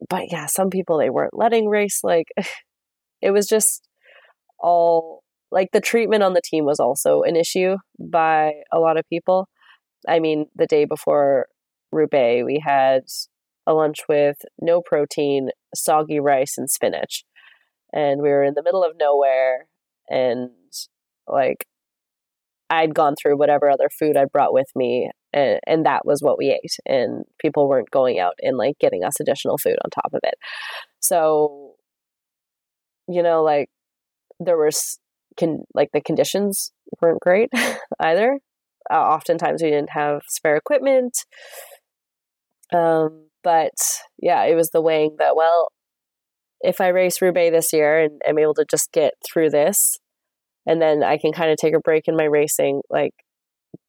But 0.09 0.31
yeah, 0.31 0.45
some 0.45 0.69
people 0.69 0.97
they 0.97 1.09
weren't 1.09 1.37
letting 1.37 1.67
race. 1.67 2.01
Like 2.03 2.27
it 3.21 3.31
was 3.31 3.47
just 3.47 3.87
all 4.59 5.23
like 5.51 5.69
the 5.71 5.81
treatment 5.81 6.23
on 6.23 6.33
the 6.33 6.41
team 6.43 6.65
was 6.65 6.79
also 6.79 7.21
an 7.21 7.35
issue 7.35 7.77
by 7.99 8.53
a 8.71 8.79
lot 8.79 8.97
of 8.97 9.07
people. 9.09 9.47
I 10.07 10.19
mean, 10.19 10.47
the 10.55 10.67
day 10.67 10.85
before 10.85 11.47
Roubaix, 11.91 12.43
we 12.45 12.61
had 12.63 13.03
a 13.65 13.73
lunch 13.73 13.99
with 14.07 14.37
no 14.61 14.81
protein, 14.81 15.49
soggy 15.75 16.19
rice, 16.19 16.57
and 16.57 16.69
spinach. 16.69 17.23
And 17.93 18.21
we 18.21 18.29
were 18.29 18.43
in 18.43 18.53
the 18.55 18.63
middle 18.63 18.83
of 18.83 18.97
nowhere. 18.99 19.67
And 20.09 20.49
like, 21.27 21.65
I'd 22.69 22.93
gone 22.93 23.15
through 23.15 23.37
whatever 23.37 23.69
other 23.69 23.89
food 23.89 24.17
I'd 24.17 24.31
brought 24.31 24.53
with 24.53 24.67
me 24.75 25.11
and, 25.33 25.59
and 25.67 25.85
that 25.85 26.05
was 26.05 26.21
what 26.21 26.37
we 26.37 26.49
ate 26.49 26.77
and 26.85 27.25
people 27.39 27.67
weren't 27.67 27.91
going 27.91 28.19
out 28.19 28.33
and 28.41 28.57
like 28.57 28.77
getting 28.79 29.03
us 29.03 29.19
additional 29.19 29.57
food 29.57 29.77
on 29.83 29.89
top 29.89 30.13
of 30.13 30.19
it. 30.23 30.35
So 30.99 31.75
you 33.07 33.23
know 33.23 33.43
like 33.43 33.69
there 34.39 34.57
was 34.57 34.99
can 35.37 35.63
like 35.73 35.89
the 35.93 36.01
conditions 36.01 36.71
weren't 37.01 37.21
great 37.21 37.49
either. 37.99 38.39
Uh, 38.89 38.95
oftentimes 38.95 39.61
we 39.61 39.69
didn't 39.69 39.91
have 39.91 40.21
spare 40.29 40.55
equipment. 40.55 41.13
Um 42.73 43.27
but 43.47 43.77
yeah 44.19 44.43
it 44.43 44.55
was 44.55 44.71
the 44.71 44.81
weighing 44.81 45.15
that 45.19 45.35
well 45.35 45.69
if 46.59 46.81
i 46.81 46.87
race 46.87 47.21
roubaix 47.21 47.53
this 47.55 47.71
year 47.71 47.99
and 48.03 48.21
am 48.25 48.37
able 48.37 48.53
to 48.53 48.65
just 48.69 48.91
get 48.91 49.13
through 49.25 49.49
this 49.49 49.97
and 50.65 50.81
then 50.81 51.01
i 51.01 51.17
can 51.17 51.31
kind 51.31 51.49
of 51.49 51.55
take 51.55 51.73
a 51.73 51.79
break 51.79 52.03
in 52.07 52.17
my 52.17 52.25
racing 52.25 52.81
like 52.89 53.13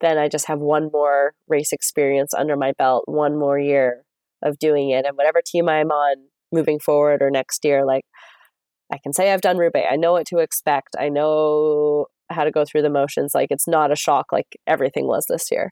then 0.01 0.19
I 0.19 0.29
just 0.29 0.47
have 0.47 0.59
one 0.61 0.91
more 0.93 1.35
race 1.49 1.73
experience 1.73 2.33
under 2.35 2.57
my 2.57 2.73
belt, 2.79 3.05
one 3.07 3.39
more 3.39 3.59
year 3.59 4.05
of 4.43 4.59
doing 4.59 4.91
it. 4.91 5.05
And 5.07 5.17
whatever 5.17 5.41
team 5.45 5.69
I'm 5.69 5.91
on 5.91 6.17
moving 6.53 6.79
forward 6.79 7.23
or 7.23 7.31
next 7.31 7.65
year, 7.65 7.85
like 7.85 8.05
I 8.93 8.99
can 9.03 9.13
say 9.13 9.33
I've 9.33 9.41
done 9.41 9.59
Roubaix. 9.59 9.87
I 9.91 9.97
know 9.97 10.13
what 10.13 10.27
to 10.29 10.39
expect. 10.39 10.97
I 10.99 11.09
know 11.09 12.07
how 12.31 12.45
to 12.45 12.51
go 12.51 12.65
through 12.65 12.83
the 12.83 12.91
motions. 12.91 13.33
Like 13.35 13.49
it's 13.51 13.69
not 13.69 13.93
a 13.93 13.97
shock 13.97 14.27
like 14.33 14.57
everything 14.67 15.07
was 15.07 15.25
this 15.29 15.51
year. 15.51 15.71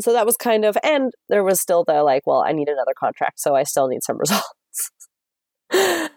so 0.00 0.12
that 0.12 0.26
was 0.26 0.36
kind 0.36 0.64
of, 0.64 0.76
and 0.82 1.12
there 1.28 1.44
was 1.44 1.60
still 1.60 1.84
the 1.86 2.02
like, 2.02 2.26
well, 2.26 2.42
I 2.46 2.52
need 2.52 2.68
another 2.68 2.94
contract, 2.98 3.40
so 3.40 3.54
I 3.54 3.64
still 3.64 3.88
need 3.88 4.02
some 4.02 4.18
results. 5.72 6.10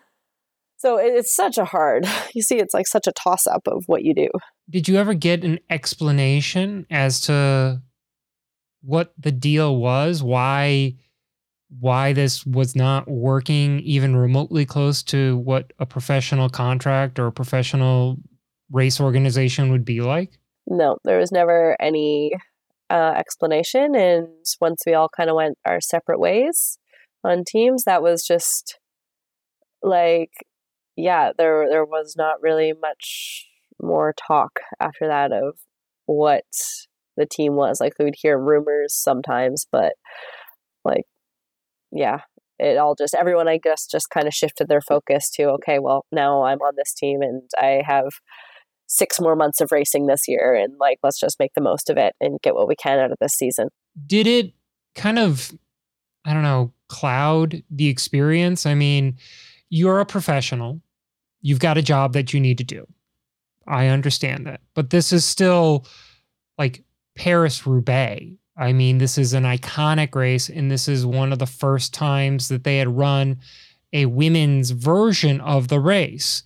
So 0.84 0.98
it's 0.98 1.34
such 1.34 1.58
a 1.58 1.64
hard, 1.64 2.06
you 2.34 2.42
see, 2.42 2.58
it's 2.58 2.74
like 2.74 2.88
such 2.88 3.08
a 3.08 3.14
toss 3.14 3.48
up 3.48 3.68
of 3.68 3.84
what 3.88 4.04
you 4.04 4.14
do. 4.14 4.28
Did 4.70 4.90
you 4.90 4.98
ever 4.98 5.14
get 5.14 5.44
an 5.46 5.60
explanation 5.70 6.86
as 6.92 7.22
to 7.22 7.82
what 8.82 9.14
the 9.18 9.32
deal 9.32 9.78
was? 9.78 10.22
Why? 10.22 10.96
why 11.80 12.14
this 12.14 12.46
was 12.46 12.76
not 12.76 13.10
working 13.10 13.80
even 13.80 14.16
remotely 14.16 14.64
close 14.64 15.02
to 15.02 15.38
what 15.38 15.74
a 15.80 15.86
professional 15.88 16.48
contract 16.48 17.18
or 17.18 17.26
a 17.26 17.32
professional 17.32 18.18
race 18.72 19.00
organization 19.00 19.72
would 19.72 19.84
be 19.84 20.02
like? 20.02 20.38
No, 20.68 20.98
there 21.04 21.18
was 21.18 21.32
never 21.32 21.76
any 21.82 22.34
uh, 22.90 23.14
explanation. 23.18 23.96
And 23.96 24.28
once 24.62 24.84
we 24.86 24.94
all 24.94 25.10
kind 25.10 25.32
of 25.32 25.36
went 25.36 25.58
our 25.66 25.82
separate 25.82 26.20
ways 26.20 26.78
on 27.24 27.44
teams, 27.44 27.86
that 27.86 28.04
was 28.04 28.24
just 28.24 28.78
like, 29.82 30.32
yeah, 30.96 31.32
there 31.38 31.68
there 31.70 31.86
was 31.86 32.16
not 32.18 32.42
really 32.42 32.74
much 32.80 33.48
more 33.82 34.14
talk 34.28 34.60
after 34.80 35.08
that 35.08 35.32
of 35.32 35.58
what 36.06 36.44
the 37.18 37.26
team 37.26 37.56
was. 37.56 37.80
Like 37.80 37.94
we'd 38.00 38.16
hear 38.18 38.38
rumors 38.38 38.96
sometimes, 38.96 39.66
but 39.72 39.94
like, 40.84 41.04
yeah, 41.92 42.20
it 42.60 42.78
all 42.78 42.96
just 42.96 43.16
everyone 43.16 43.48
I 43.48 43.58
guess 43.58 43.88
just 43.88 44.10
kind 44.10 44.28
of 44.28 44.34
shifted 44.34 44.68
their 44.68 44.82
focus 44.82 45.30
to 45.36 45.44
okay, 45.52 45.80
well 45.80 46.06
now 46.12 46.44
I'm 46.44 46.60
on 46.60 46.74
this 46.78 46.94
team 46.94 47.22
and 47.22 47.44
I 47.58 47.82
have 47.86 48.10
six 48.88 49.20
more 49.20 49.36
months 49.36 49.62
of 49.62 49.72
racing 49.72 50.06
this 50.06 50.28
year 50.28 50.54
and 50.54 50.74
like 50.80 51.00
let's 51.02 51.20
just 51.20 51.40
make 51.40 51.52
the 51.56 51.62
most 51.62 51.90
of 51.90 51.98
it 51.98 52.14
and 52.22 52.40
get 52.42 52.54
what 52.54 52.68
we 52.68 52.76
can 52.76 53.00
out 53.00 53.12
of 53.12 53.18
this 53.20 53.34
season. 53.34 53.70
Did 54.06 54.28
it 54.28 54.54
kind 54.96 55.18
of 55.18 55.52
I 56.26 56.34
don't 56.34 56.44
know, 56.44 56.72
cloud 56.88 57.64
the 57.70 57.90
experience? 57.90 58.66
I 58.66 58.76
mean, 58.76 59.18
you're 59.70 60.00
a 60.00 60.06
professional. 60.06 60.80
You've 61.44 61.60
got 61.60 61.78
a 61.78 61.84
job 61.84 62.14
that 62.14 62.34
you 62.34 62.40
need 62.40 62.58
to 62.58 62.64
do. 62.64 62.88
I 63.68 63.88
understand 63.88 64.48
that. 64.48 64.62
But 64.74 64.90
this 64.90 65.14
is 65.14 65.24
still 65.24 65.86
like 66.58 66.84
Paris 67.16 67.68
Roubaix. 67.68 68.26
I 68.58 68.74
mean, 68.74 68.98
this 68.98 69.20
is 69.20 69.34
an 69.34 69.44
iconic 69.44 70.16
race, 70.16 70.50
and 70.50 70.72
this 70.72 70.88
is 70.88 71.06
one 71.06 71.32
of 71.32 71.40
the 71.40 71.46
first 71.46 71.94
times 71.94 72.48
that 72.48 72.64
they 72.64 72.78
had 72.78 72.98
run 72.98 73.38
a 73.92 74.08
women's 74.08 74.72
version 74.72 75.40
of 75.42 75.68
the 75.68 75.80
race. 75.80 76.42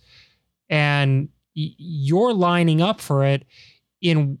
And 0.68 1.30
you're 1.54 2.34
lining 2.34 2.80
up 2.80 3.00
for 3.00 3.24
it 3.24 3.44
in 4.00 4.38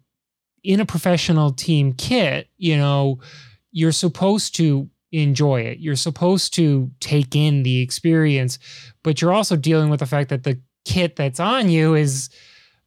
in 0.62 0.80
a 0.80 0.86
professional 0.86 1.52
team 1.52 1.92
kit 1.92 2.48
you 2.58 2.76
know 2.76 3.18
you're 3.72 3.92
supposed 3.92 4.54
to 4.54 4.88
enjoy 5.12 5.60
it. 5.60 5.78
You're 5.78 5.96
supposed 5.96 6.54
to 6.54 6.90
take 7.00 7.34
in 7.34 7.62
the 7.62 7.80
experience 7.80 8.58
but 9.02 9.20
you're 9.20 9.32
also 9.32 9.56
dealing 9.56 9.90
with 9.90 10.00
the 10.00 10.06
fact 10.06 10.28
that 10.30 10.44
the 10.44 10.60
kit 10.84 11.16
that's 11.16 11.40
on 11.40 11.68
you 11.68 11.94
is 11.94 12.30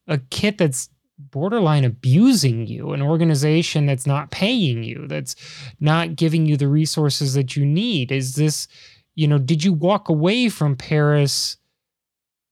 a 0.08 0.18
kit 0.30 0.58
that's 0.58 0.90
borderline 1.18 1.84
abusing 1.84 2.66
you 2.66 2.94
an 2.94 3.02
organization 3.02 3.86
that's 3.86 4.08
not 4.08 4.32
paying 4.32 4.84
you 4.84 5.08
that's 5.08 5.36
not 5.80 6.16
giving 6.16 6.48
you 6.48 6.58
the 6.58 6.68
resources 6.68 7.36
that 7.36 7.56
you 7.56 7.66
need. 7.66 8.12
Is 8.12 8.36
this 8.36 8.68
you 9.16 9.28
know 9.28 9.38
did 9.38 9.64
you 9.64 9.74
walk 9.74 10.10
away 10.10 10.50
from 10.50 10.76
paris 10.76 11.58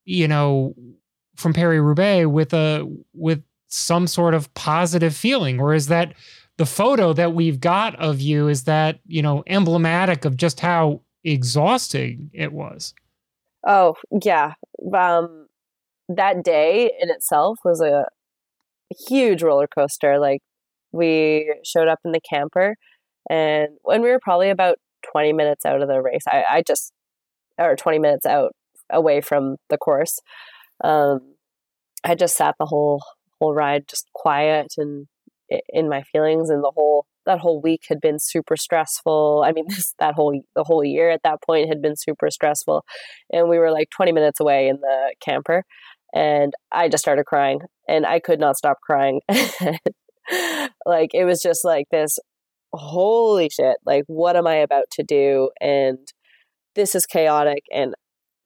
you 0.05 0.27
know 0.27 0.75
from 1.39 1.53
Paris 1.53 1.79
Roubaix 1.79 2.27
with 2.27 2.53
a 2.53 2.85
with 3.13 3.41
some 3.67 4.07
sort 4.07 4.33
of 4.33 4.53
positive 4.53 5.15
feeling, 5.15 5.59
or 5.59 5.73
is 5.73 5.87
that 5.87 6.13
the 6.59 6.65
photo 6.65 7.13
that 7.13 7.33
we've 7.33 7.61
got 7.61 7.95
of 7.95 8.19
you 8.19 8.49
is 8.49 8.65
that 8.65 8.99
you 9.07 9.21
know 9.21 9.43
emblematic 9.47 10.25
of 10.25 10.35
just 10.35 10.59
how 10.59 10.99
exhausting 11.23 12.29
it 12.33 12.51
was? 12.51 12.93
Oh 13.65 13.95
yeah, 14.21 14.55
um, 14.93 15.47
that 16.09 16.43
day 16.43 16.91
in 16.99 17.09
itself 17.09 17.59
was 17.63 17.79
a 17.79 18.07
huge 19.07 19.41
roller 19.41 19.67
coaster. 19.67 20.19
Like 20.19 20.41
we 20.91 21.55
showed 21.63 21.87
up 21.87 21.99
in 22.03 22.11
the 22.11 22.19
camper, 22.19 22.75
and 23.29 23.69
when 23.83 24.01
we 24.01 24.09
were 24.09 24.19
probably 24.21 24.49
about 24.49 24.79
twenty 25.09 25.31
minutes 25.31 25.65
out 25.65 25.81
of 25.81 25.87
the 25.87 26.01
race, 26.01 26.23
I, 26.27 26.43
I 26.51 26.61
just 26.67 26.91
or 27.57 27.77
twenty 27.77 27.99
minutes 27.99 28.25
out 28.25 28.51
away 28.89 29.21
from 29.21 29.55
the 29.69 29.77
course. 29.77 30.19
Um, 30.83 31.35
I 32.03 32.15
just 32.15 32.35
sat 32.35 32.55
the 32.59 32.65
whole 32.65 33.01
whole 33.39 33.53
ride 33.53 33.87
just 33.87 34.09
quiet 34.13 34.73
and 34.77 35.07
in 35.69 35.89
my 35.89 36.03
feelings, 36.03 36.49
and 36.49 36.63
the 36.63 36.71
whole 36.75 37.05
that 37.25 37.39
whole 37.39 37.61
week 37.61 37.83
had 37.89 37.99
been 38.01 38.19
super 38.19 38.55
stressful. 38.55 39.43
I 39.45 39.51
mean, 39.51 39.65
this 39.69 39.93
that 39.99 40.15
whole 40.15 40.41
the 40.55 40.63
whole 40.63 40.83
year 40.83 41.09
at 41.09 41.23
that 41.23 41.41
point 41.43 41.69
had 41.69 41.81
been 41.81 41.95
super 41.95 42.29
stressful, 42.29 42.85
and 43.31 43.49
we 43.49 43.57
were 43.57 43.71
like 43.71 43.89
20 43.89 44.11
minutes 44.11 44.39
away 44.39 44.67
in 44.67 44.77
the 44.81 45.13
camper, 45.21 45.63
and 46.13 46.53
I 46.71 46.89
just 46.89 47.03
started 47.03 47.25
crying, 47.25 47.61
and 47.87 48.05
I 48.05 48.19
could 48.19 48.39
not 48.39 48.57
stop 48.57 48.77
crying. 48.81 49.21
like 50.85 51.11
it 51.13 51.25
was 51.25 51.41
just 51.41 51.65
like 51.65 51.87
this 51.91 52.19
holy 52.71 53.49
shit 53.49 53.77
like 53.83 54.03
what 54.05 54.35
am 54.35 54.45
i 54.45 54.53
about 54.53 54.83
to 54.91 55.01
do 55.01 55.49
and 55.59 55.97
this 56.75 56.93
is 56.93 57.07
chaotic 57.07 57.63
and 57.73 57.95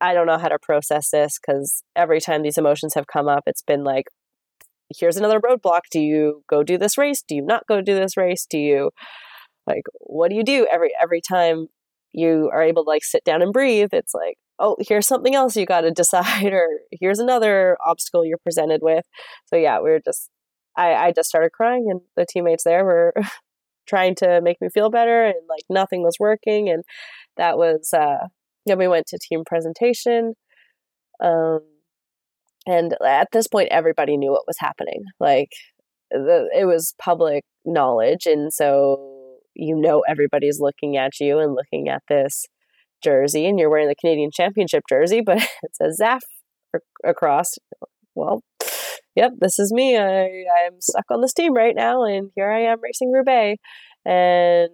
I 0.03 0.13
don't 0.13 0.27
know 0.27 0.37
how 0.37 0.49
to 0.49 0.59
process 0.61 1.11
this 1.11 1.39
because 1.39 1.81
every 1.95 2.19
time 2.19 2.41
these 2.41 2.57
emotions 2.57 2.93
have 2.95 3.07
come 3.07 3.29
up, 3.29 3.43
it's 3.47 3.61
been 3.61 3.85
like, 3.85 4.07
here's 4.97 5.17
another 5.17 5.39
roadblock. 5.39 5.81
Do 5.91 5.99
you 5.99 6.43
go 6.49 6.63
do 6.63 6.77
this 6.77 6.97
race? 6.97 7.23
Do 7.27 7.35
you 7.35 7.41
not 7.41 7.67
go 7.67 7.81
do 7.81 7.95
this 7.95 8.17
race? 8.17 8.45
Do 8.49 8.57
you 8.57 8.91
like 9.67 9.83
what 10.01 10.29
do 10.29 10.35
you 10.35 10.43
do 10.43 10.67
every 10.71 10.91
every 11.01 11.21
time 11.21 11.67
you 12.11 12.49
are 12.53 12.61
able 12.61 12.83
to 12.83 12.89
like 12.89 13.03
sit 13.03 13.23
down 13.23 13.41
and 13.41 13.53
breathe? 13.53 13.89
It's 13.93 14.13
like, 14.13 14.37
oh, 14.59 14.75
here's 14.79 15.07
something 15.07 15.35
else 15.35 15.55
you 15.55 15.65
got 15.65 15.81
to 15.81 15.91
decide, 16.03 16.53
or 16.53 16.67
here's 16.91 17.19
another 17.19 17.77
obstacle 17.85 18.25
you're 18.25 18.37
presented 18.37 18.81
with. 18.81 19.05
So 19.47 19.55
yeah, 19.55 19.79
we 19.81 19.91
are 19.91 20.01
just 20.03 20.29
I 20.77 20.93
I 20.93 21.11
just 21.11 21.29
started 21.29 21.51
crying, 21.51 21.87
and 21.89 22.01
the 22.15 22.25
teammates 22.29 22.63
there 22.63 22.85
were 22.85 23.13
trying 23.87 24.15
to 24.15 24.41
make 24.41 24.61
me 24.61 24.69
feel 24.69 24.89
better, 24.89 25.25
and 25.25 25.35
like 25.49 25.63
nothing 25.69 26.03
was 26.03 26.17
working, 26.19 26.69
and 26.69 26.83
that 27.37 27.57
was 27.57 27.93
uh 27.93 28.27
then 28.65 28.77
we 28.77 28.87
went 28.87 29.07
to 29.07 29.17
team 29.17 29.43
presentation. 29.45 30.35
Um, 31.21 31.61
and 32.65 32.95
at 33.05 33.27
this 33.31 33.47
point, 33.47 33.69
everybody 33.71 34.17
knew 34.17 34.31
what 34.31 34.47
was 34.47 34.57
happening. 34.59 35.03
Like, 35.19 35.49
the, 36.11 36.49
it 36.57 36.65
was 36.65 36.93
public 36.99 37.43
knowledge. 37.65 38.25
And 38.25 38.53
so, 38.53 39.37
you 39.55 39.75
know, 39.75 40.03
everybody's 40.07 40.59
looking 40.59 40.97
at 40.97 41.19
you 41.19 41.39
and 41.39 41.55
looking 41.55 41.89
at 41.89 42.03
this 42.07 42.45
jersey, 43.03 43.45
and 43.45 43.59
you're 43.59 43.69
wearing 43.69 43.89
the 43.89 43.95
Canadian 43.95 44.31
Championship 44.33 44.83
jersey, 44.87 45.21
but 45.21 45.37
it 45.63 45.75
says 45.75 45.99
Zaaf 46.01 46.21
across. 47.03 47.55
Well, 48.15 48.43
yep, 49.15 49.31
this 49.39 49.59
is 49.59 49.73
me. 49.73 49.97
I, 49.97 50.45
I'm 50.65 50.79
stuck 50.79 51.05
on 51.11 51.21
this 51.21 51.33
team 51.33 51.53
right 51.53 51.75
now, 51.75 52.03
and 52.03 52.31
here 52.35 52.51
I 52.51 52.61
am 52.61 52.81
racing 52.81 53.11
Roubaix. 53.11 53.61
And 54.05 54.69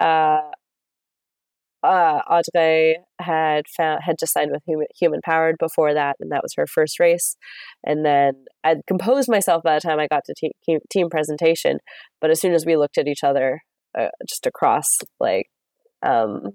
uh, 0.00 0.40
uh, 1.82 2.20
Audrey 2.30 2.98
had 3.20 3.64
found 3.76 4.00
had 4.04 4.16
just 4.18 4.32
signed 4.32 4.50
with 4.52 4.62
Human, 4.66 4.86
Human 4.98 5.20
Powered 5.24 5.56
before 5.58 5.94
that, 5.94 6.16
and 6.20 6.30
that 6.30 6.42
was 6.42 6.54
her 6.56 6.66
first 6.66 7.00
race. 7.00 7.36
And 7.84 8.04
then 8.04 8.44
I'd 8.62 8.86
composed 8.86 9.28
myself 9.28 9.62
by 9.62 9.74
the 9.74 9.80
time 9.80 9.98
I 9.98 10.06
got 10.06 10.24
to 10.26 10.50
team, 10.64 10.78
team 10.90 11.10
presentation. 11.10 11.78
But 12.20 12.30
as 12.30 12.40
soon 12.40 12.52
as 12.52 12.64
we 12.64 12.76
looked 12.76 12.98
at 12.98 13.08
each 13.08 13.24
other, 13.24 13.60
uh, 13.98 14.08
just 14.28 14.46
across 14.46 14.86
like 15.18 15.46
um, 16.02 16.52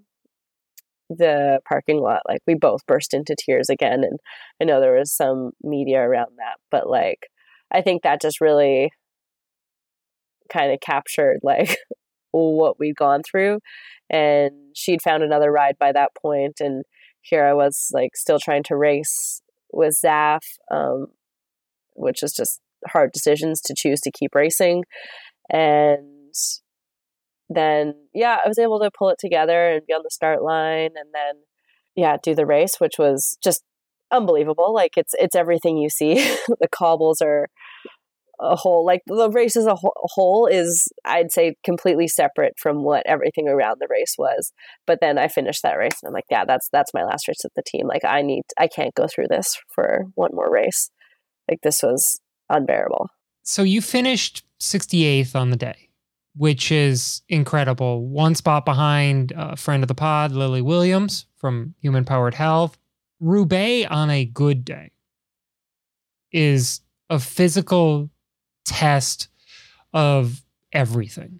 the 1.09 1.59
parking 1.67 1.99
lot, 1.99 2.21
like 2.27 2.39
we 2.47 2.55
both 2.55 2.85
burst 2.87 3.13
into 3.13 3.35
tears 3.37 3.69
again. 3.69 4.03
And 4.03 4.19
I 4.61 4.65
know 4.65 4.79
there 4.79 4.97
was 4.97 5.15
some 5.15 5.51
media 5.61 5.99
around 5.99 6.31
that, 6.37 6.57
but 6.71 6.89
like 6.89 7.27
I 7.71 7.81
think 7.81 8.03
that 8.03 8.21
just 8.21 8.41
really 8.41 8.91
kind 10.51 10.71
of 10.71 10.79
captured 10.79 11.39
like 11.43 11.77
what 12.31 12.79
we'd 12.79 12.95
gone 12.95 13.21
through 13.23 13.59
and 14.09 14.51
she'd 14.75 15.01
found 15.01 15.23
another 15.23 15.51
ride 15.51 15.77
by 15.79 15.91
that 15.91 16.11
point 16.15 16.59
and 16.59 16.83
here 17.21 17.45
i 17.45 17.53
was 17.53 17.89
like 17.93 18.11
still 18.15 18.39
trying 18.39 18.63
to 18.63 18.75
race 18.75 19.41
with 19.71 19.97
Zaaf 20.03 20.39
um, 20.71 21.07
which 21.95 22.23
is 22.23 22.33
just 22.33 22.61
hard 22.87 23.11
decisions 23.11 23.61
to 23.61 23.73
choose 23.75 23.99
to 24.01 24.11
keep 24.11 24.35
racing 24.35 24.83
and 25.51 26.33
then 27.49 27.93
yeah 28.13 28.37
i 28.43 28.47
was 28.47 28.59
able 28.59 28.79
to 28.79 28.91
pull 28.97 29.09
it 29.09 29.17
together 29.19 29.69
and 29.69 29.85
be 29.87 29.93
on 29.93 30.01
the 30.03 30.09
start 30.11 30.43
line 30.43 30.91
and 30.95 31.09
then 31.13 31.41
yeah 31.95 32.17
do 32.21 32.35
the 32.35 32.45
race 32.45 32.75
which 32.79 32.99
was 32.99 33.37
just 33.43 33.63
unbelievable 34.11 34.73
like 34.73 34.97
it's 34.97 35.13
it's 35.19 35.35
everything 35.35 35.77
you 35.77 35.89
see. 35.89 36.15
The 36.59 36.67
cobbles 36.71 37.21
are 37.21 37.49
a 38.39 38.55
whole 38.55 38.85
like 38.85 39.01
the 39.07 39.29
race 39.29 39.55
as 39.55 39.65
a 39.65 39.75
whole 39.75 40.47
is 40.47 40.87
i'd 41.05 41.31
say 41.31 41.55
completely 41.63 42.07
separate 42.07 42.53
from 42.57 42.83
what 42.83 43.03
everything 43.05 43.47
around 43.47 43.77
the 43.79 43.87
race 43.89 44.15
was 44.17 44.51
but 44.85 44.99
then 45.01 45.17
i 45.17 45.27
finished 45.27 45.63
that 45.63 45.77
race 45.77 45.95
and 46.01 46.09
i'm 46.09 46.13
like 46.13 46.25
yeah 46.29 46.45
that's 46.45 46.69
that's 46.71 46.93
my 46.93 47.03
last 47.03 47.27
race 47.27 47.41
with 47.43 47.53
the 47.55 47.63
team 47.63 47.87
like 47.87 48.05
i 48.05 48.21
need 48.21 48.43
i 48.59 48.67
can't 48.67 48.95
go 48.95 49.07
through 49.07 49.27
this 49.27 49.57
for 49.73 50.05
one 50.15 50.31
more 50.33 50.51
race 50.51 50.89
like 51.49 51.59
this 51.63 51.81
was 51.81 52.19
unbearable 52.49 53.09
so 53.43 53.63
you 53.63 53.81
finished 53.81 54.43
68th 54.59 55.35
on 55.35 55.49
the 55.49 55.57
day 55.57 55.87
which 56.37 56.71
is 56.71 57.23
incredible. 57.27 58.07
One 58.07 58.35
spot 58.35 58.63
behind 58.63 59.33
a 59.35 59.55
friend 59.55 59.83
of 59.83 59.87
the 59.87 59.95
pod, 59.95 60.31
Lily 60.31 60.61
Williams 60.61 61.25
from 61.35 61.73
Human 61.81 62.05
Powered 62.05 62.35
Health. 62.35 62.77
Roubaix 63.19 63.87
on 63.89 64.11
a 64.11 64.25
good 64.25 64.63
day 64.63 64.91
is 66.31 66.81
a 67.09 67.17
physical 67.17 68.11
test 68.67 69.29
of 69.93 70.41
everything. 70.71 71.39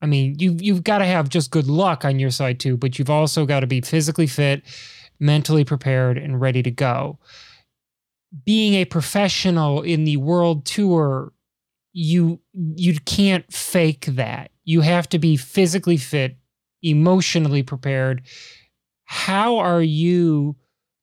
I 0.00 0.06
mean, 0.06 0.36
you 0.38 0.56
you've 0.58 0.84
got 0.84 0.98
to 0.98 1.06
have 1.06 1.28
just 1.28 1.50
good 1.50 1.66
luck 1.66 2.04
on 2.04 2.18
your 2.18 2.30
side 2.30 2.60
too, 2.60 2.76
but 2.76 2.98
you've 2.98 3.10
also 3.10 3.46
got 3.46 3.60
to 3.60 3.66
be 3.66 3.80
physically 3.80 4.26
fit, 4.26 4.62
mentally 5.18 5.64
prepared, 5.64 6.18
and 6.18 6.40
ready 6.40 6.62
to 6.62 6.70
go. 6.70 7.18
Being 8.44 8.74
a 8.74 8.84
professional 8.84 9.82
in 9.82 10.04
the 10.04 10.18
world 10.18 10.66
tour, 10.66 11.32
you 11.92 12.40
you 12.52 13.00
can't 13.00 13.50
fake 13.52 14.06
that. 14.06 14.50
You 14.64 14.82
have 14.82 15.08
to 15.10 15.18
be 15.18 15.36
physically 15.36 15.96
fit, 15.96 16.36
emotionally 16.82 17.62
prepared. 17.62 18.22
How 19.04 19.56
are 19.56 19.82
you 19.82 20.56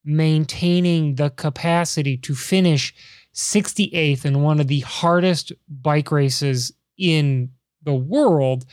maintaining 0.04 1.16
the 1.16 1.30
capacity 1.30 2.16
to 2.16 2.34
finish 2.34 2.94
68th 3.36 4.24
in 4.24 4.42
one 4.42 4.58
of 4.60 4.66
the 4.66 4.80
hardest 4.80 5.52
bike 5.68 6.10
races 6.10 6.72
in 6.98 7.50
the 7.82 7.94
world 7.94 8.64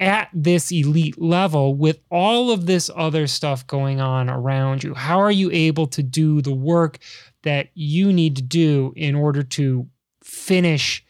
at 0.00 0.28
this 0.34 0.70
elite 0.70 1.20
level 1.20 1.74
with 1.74 1.98
all 2.10 2.50
of 2.50 2.66
this 2.66 2.90
other 2.94 3.26
stuff 3.26 3.66
going 3.66 4.00
on 4.00 4.28
around 4.28 4.84
you? 4.84 4.92
How 4.92 5.18
are 5.18 5.30
you 5.30 5.50
able 5.50 5.86
to 5.88 6.02
do 6.02 6.42
the 6.42 6.54
work 6.54 6.98
that 7.42 7.68
you 7.74 8.12
need 8.12 8.36
to 8.36 8.42
do 8.42 8.92
in 8.96 9.14
order 9.14 9.42
to 9.42 9.88
finish 10.22 11.04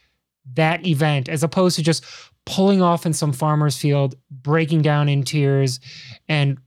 that 0.55 0.86
event 0.86 1.28
as 1.28 1.42
opposed 1.42 1.76
to 1.76 1.82
just 1.82 2.05
pulling 2.46 2.82
off 2.82 3.05
in 3.05 3.12
some 3.12 3.32
farmer's 3.32 3.76
field, 3.76 4.14
breaking 4.30 4.82
down 4.82 5.09
in 5.09 5.24
tears, 5.24 5.80
and 6.28 6.59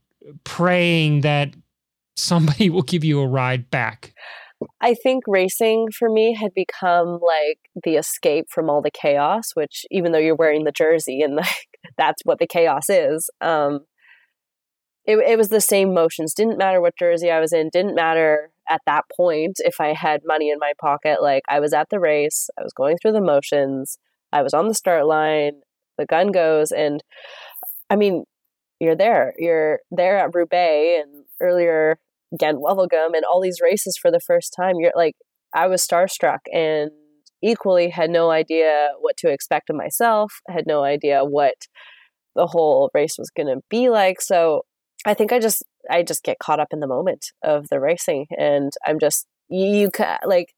praying 0.44 1.22
that 1.22 1.54
somebody 2.16 2.68
will 2.70 2.82
give 2.82 3.04
you 3.04 3.20
a 3.20 3.26
ride 3.26 3.70
back? 3.70 4.12
I 4.80 4.94
think 4.94 5.24
racing 5.26 5.88
for 5.96 6.08
me 6.08 6.34
had 6.34 6.52
become 6.54 7.18
like 7.20 7.58
the 7.84 7.96
escape 7.96 8.46
from 8.50 8.68
all 8.68 8.82
the 8.82 8.90
chaos, 8.90 9.50
which 9.54 9.84
even 9.90 10.12
though 10.12 10.18
you're 10.18 10.34
wearing 10.34 10.64
the 10.64 10.72
jersey 10.72 11.20
and 11.22 11.36
like 11.36 11.78
that's 11.96 12.22
what 12.24 12.38
the 12.38 12.46
chaos 12.46 12.88
is, 12.88 13.30
um, 13.40 13.80
it, 15.04 15.16
it 15.18 15.38
was 15.38 15.48
the 15.48 15.60
same 15.60 15.94
motions. 15.94 16.34
Didn't 16.34 16.58
matter 16.58 16.80
what 16.80 16.98
jersey 16.98 17.30
I 17.30 17.40
was 17.40 17.52
in, 17.52 17.70
didn't 17.72 17.94
matter 17.94 18.50
at 18.68 18.82
that 18.86 19.04
point 19.16 19.54
if 19.58 19.80
I 19.80 19.94
had 19.94 20.20
money 20.24 20.50
in 20.50 20.58
my 20.58 20.72
pocket. 20.80 21.22
Like 21.22 21.42
I 21.48 21.60
was 21.60 21.72
at 21.72 21.88
the 21.90 22.00
race, 22.00 22.50
I 22.58 22.62
was 22.62 22.72
going 22.72 22.96
through 23.00 23.12
the 23.12 23.20
motions, 23.20 23.98
I 24.32 24.42
was 24.42 24.52
on 24.52 24.68
the 24.68 24.74
start 24.74 25.06
line, 25.06 25.60
the 25.96 26.06
gun 26.06 26.30
goes, 26.30 26.70
and 26.70 27.02
I 27.88 27.96
mean, 27.96 28.24
you're 28.80 28.96
there. 28.96 29.34
You're 29.38 29.80
there 29.90 30.18
at 30.18 30.34
Roubaix 30.34 31.02
and 31.02 31.24
earlier 31.40 31.98
Gent 32.38 32.58
Wevelgem 32.58 33.14
and 33.14 33.24
all 33.24 33.40
these 33.40 33.60
races 33.62 33.98
for 34.00 34.10
the 34.10 34.20
first 34.20 34.54
time. 34.58 34.76
You're 34.78 34.92
like, 34.94 35.14
I 35.54 35.66
was 35.66 35.86
starstruck 35.86 36.40
and 36.52 36.90
equally 37.42 37.90
had 37.90 38.10
no 38.10 38.30
idea 38.30 38.90
what 39.00 39.16
to 39.18 39.30
expect 39.30 39.70
of 39.70 39.76
myself, 39.76 40.32
had 40.48 40.66
no 40.66 40.82
idea 40.82 41.24
what 41.24 41.54
the 42.34 42.46
whole 42.46 42.90
race 42.94 43.16
was 43.18 43.30
going 43.30 43.46
to 43.46 43.60
be 43.70 43.88
like. 43.88 44.20
So 44.20 44.62
I 45.06 45.14
think 45.14 45.32
I 45.32 45.38
just, 45.38 45.62
I 45.90 46.02
just 46.02 46.22
get 46.22 46.38
caught 46.38 46.60
up 46.60 46.68
in 46.72 46.80
the 46.80 46.86
moment 46.86 47.26
of 47.42 47.68
the 47.70 47.80
racing 47.80 48.26
and 48.36 48.72
I'm 48.86 48.98
just, 48.98 49.26
you, 49.48 49.90
like, 50.24 50.52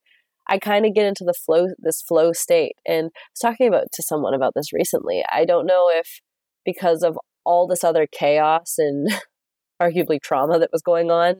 I 0.48 0.58
kind 0.58 0.84
of 0.84 0.94
get 0.94 1.06
into 1.06 1.24
the 1.24 1.34
flow, 1.34 1.68
this 1.78 2.02
flow 2.02 2.32
state. 2.32 2.74
And 2.84 3.06
I 3.06 3.20
was 3.32 3.40
talking 3.40 3.68
about 3.68 3.86
to 3.92 4.02
someone 4.02 4.34
about 4.34 4.54
this 4.56 4.72
recently. 4.72 5.22
I 5.32 5.44
don't 5.44 5.66
know 5.66 5.90
if 5.92 6.20
because 6.64 7.02
of 7.02 7.16
all 7.44 7.66
this 7.66 7.84
other 7.84 8.06
chaos 8.10 8.74
and 8.78 9.08
arguably 9.80 10.20
trauma 10.20 10.58
that 10.58 10.70
was 10.72 10.82
going 10.82 11.10
on 11.10 11.36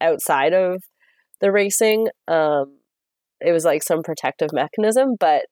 outside 0.00 0.52
of 0.52 0.82
the 1.40 1.52
racing. 1.52 2.08
Um, 2.28 2.78
it 3.40 3.52
was 3.52 3.64
like 3.64 3.82
some 3.82 4.02
protective 4.02 4.50
mechanism, 4.52 5.14
but 5.18 5.42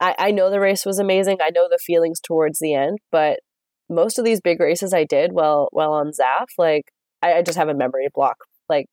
I, 0.00 0.14
I 0.18 0.30
know 0.30 0.50
the 0.50 0.60
race 0.60 0.84
was 0.84 0.98
amazing. 0.98 1.38
I 1.40 1.50
know 1.54 1.68
the 1.70 1.78
feelings 1.78 2.20
towards 2.20 2.58
the 2.58 2.74
end, 2.74 2.98
but 3.10 3.40
most 3.88 4.18
of 4.18 4.24
these 4.24 4.40
big 4.40 4.60
races 4.60 4.92
I 4.92 5.04
did 5.04 5.32
well 5.32 5.68
well 5.72 5.92
on 5.92 6.10
Zaaf, 6.10 6.46
like 6.58 6.84
I, 7.22 7.34
I 7.34 7.42
just 7.42 7.58
have 7.58 7.68
a 7.68 7.74
memory 7.74 8.08
block. 8.14 8.36
Like 8.68 8.86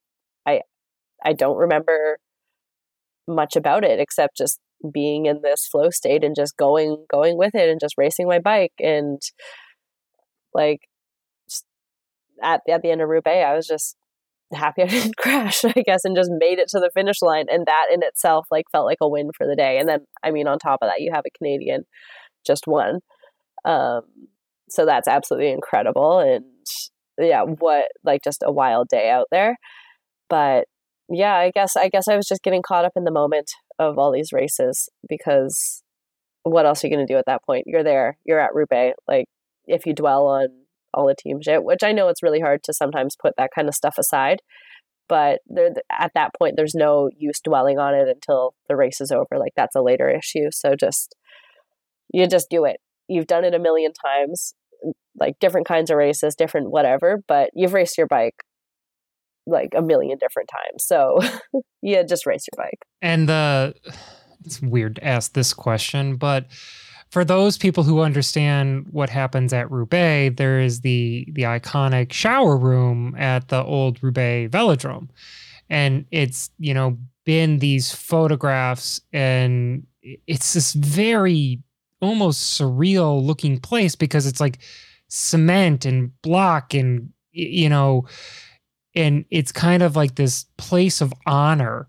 I 0.45 0.61
I 1.23 1.33
don't 1.33 1.57
remember 1.57 2.17
much 3.27 3.55
about 3.55 3.83
it 3.83 3.99
except 3.99 4.37
just 4.37 4.59
being 4.93 5.25
in 5.25 5.41
this 5.41 5.67
flow 5.67 5.89
state 5.89 6.23
and 6.23 6.35
just 6.35 6.57
going 6.57 7.05
going 7.09 7.37
with 7.37 7.55
it 7.55 7.69
and 7.69 7.79
just 7.79 7.95
racing 7.97 8.27
my 8.27 8.39
bike 8.39 8.73
and 8.79 9.21
like 10.53 10.79
at 12.41 12.61
at 12.69 12.81
the 12.81 12.91
end 12.91 13.01
of 13.01 13.09
Roubaix 13.09 13.45
I 13.45 13.55
was 13.55 13.67
just 13.67 13.95
happy 14.53 14.83
I 14.83 14.85
didn't 14.87 15.17
crash, 15.17 15.63
I 15.65 15.83
guess, 15.85 16.05
and 16.05 16.15
just 16.15 16.31
made 16.31 16.59
it 16.59 16.67
to 16.69 16.79
the 16.79 16.91
finish 16.93 17.21
line. 17.21 17.45
And 17.49 17.65
that 17.65 17.87
in 17.93 18.03
itself 18.03 18.47
like 18.51 18.65
felt 18.71 18.85
like 18.85 18.97
a 19.01 19.09
win 19.09 19.29
for 19.37 19.47
the 19.47 19.55
day. 19.55 19.77
And 19.79 19.87
then 19.87 19.99
I 20.23 20.31
mean 20.31 20.47
on 20.47 20.59
top 20.59 20.79
of 20.81 20.89
that 20.89 21.01
you 21.01 21.11
have 21.13 21.23
a 21.25 21.37
Canadian 21.37 21.83
just 22.45 22.65
won. 22.67 22.99
Um 23.65 24.01
so 24.69 24.85
that's 24.85 25.07
absolutely 25.07 25.51
incredible 25.51 26.19
and 26.19 26.45
yeah, 27.17 27.43
what 27.43 27.87
like 28.03 28.21
just 28.23 28.43
a 28.45 28.51
wild 28.51 28.87
day 28.87 29.09
out 29.09 29.27
there. 29.31 29.57
But 30.29 30.65
yeah, 31.09 31.35
I 31.35 31.51
guess 31.51 31.75
I 31.75 31.89
guess 31.89 32.07
I 32.07 32.15
was 32.15 32.27
just 32.27 32.43
getting 32.43 32.61
caught 32.61 32.85
up 32.85 32.93
in 32.95 33.03
the 33.03 33.11
moment 33.11 33.51
of 33.79 33.97
all 33.97 34.11
these 34.11 34.33
races 34.33 34.89
because 35.07 35.83
what 36.43 36.65
else 36.65 36.83
are 36.83 36.87
you 36.87 36.95
going 36.95 37.05
to 37.05 37.13
do 37.13 37.17
at 37.17 37.25
that 37.25 37.43
point? 37.43 37.65
You're 37.67 37.83
there, 37.83 38.17
you're 38.25 38.39
at 38.39 38.53
Roubaix. 38.53 38.95
Like 39.07 39.25
if 39.65 39.85
you 39.85 39.93
dwell 39.93 40.27
on 40.27 40.47
all 40.93 41.07
the 41.07 41.15
team 41.15 41.39
shit, 41.41 41.63
which 41.63 41.83
I 41.83 41.91
know 41.91 42.07
it's 42.07 42.23
really 42.23 42.39
hard 42.39 42.63
to 42.63 42.73
sometimes 42.73 43.15
put 43.21 43.33
that 43.37 43.51
kind 43.53 43.67
of 43.67 43.75
stuff 43.75 43.95
aside. 43.97 44.39
But 45.07 45.39
there, 45.47 45.71
at 45.91 46.11
that 46.13 46.31
point, 46.37 46.53
there's 46.55 46.75
no 46.75 47.09
use 47.17 47.39
dwelling 47.43 47.79
on 47.79 47.95
it 47.95 48.07
until 48.07 48.53
the 48.67 48.75
race 48.75 49.01
is 49.01 49.11
over. 49.11 49.39
Like 49.39 49.53
that's 49.55 49.75
a 49.75 49.81
later 49.81 50.09
issue. 50.09 50.49
So 50.51 50.75
just 50.79 51.15
you 52.13 52.27
just 52.27 52.49
do 52.49 52.65
it. 52.65 52.77
You've 53.07 53.27
done 53.27 53.43
it 53.43 53.55
a 53.55 53.59
million 53.59 53.91
times, 53.93 54.53
like 55.19 55.39
different 55.39 55.67
kinds 55.67 55.89
of 55.89 55.97
races, 55.97 56.35
different 56.35 56.69
whatever. 56.69 57.23
But 57.27 57.49
you've 57.55 57.73
raced 57.73 57.97
your 57.97 58.07
bike 58.07 58.35
like 59.47 59.73
a 59.75 59.81
million 59.81 60.17
different 60.19 60.49
times. 60.49 60.85
So 60.85 61.19
yeah, 61.81 62.03
just 62.03 62.25
race 62.25 62.45
your 62.51 62.63
bike. 62.63 62.79
And 63.01 63.27
the 63.27 63.73
it's 64.45 64.61
weird 64.61 64.95
to 64.95 65.05
ask 65.05 65.33
this 65.33 65.53
question, 65.53 66.15
but 66.15 66.45
for 67.09 67.25
those 67.25 67.57
people 67.57 67.83
who 67.83 68.01
understand 68.01 68.85
what 68.91 69.09
happens 69.09 69.51
at 69.51 69.69
Roubaix, 69.71 70.35
there 70.37 70.59
is 70.59 70.81
the 70.81 71.27
the 71.33 71.43
iconic 71.43 72.13
shower 72.13 72.55
room 72.55 73.15
at 73.17 73.47
the 73.47 73.63
old 73.63 74.01
Roubaix 74.03 74.51
Velodrome, 74.51 75.09
and 75.69 76.05
it's 76.11 76.51
you 76.59 76.73
know 76.73 76.97
been 77.25 77.59
these 77.59 77.91
photographs, 77.91 79.01
and 79.11 79.85
it's 80.27 80.53
this 80.53 80.73
very 80.73 81.61
almost 82.01 82.59
surreal 82.59 83.21
looking 83.21 83.59
place 83.59 83.95
because 83.95 84.25
it's 84.25 84.39
like 84.39 84.59
cement 85.07 85.85
and 85.85 86.11
block 86.21 86.73
and 86.73 87.11
you 87.31 87.69
know, 87.69 88.05
and 88.95 89.25
it's 89.31 89.51
kind 89.51 89.81
of 89.81 89.95
like 89.95 90.15
this 90.15 90.45
place 90.57 91.01
of 91.01 91.13
honor. 91.25 91.87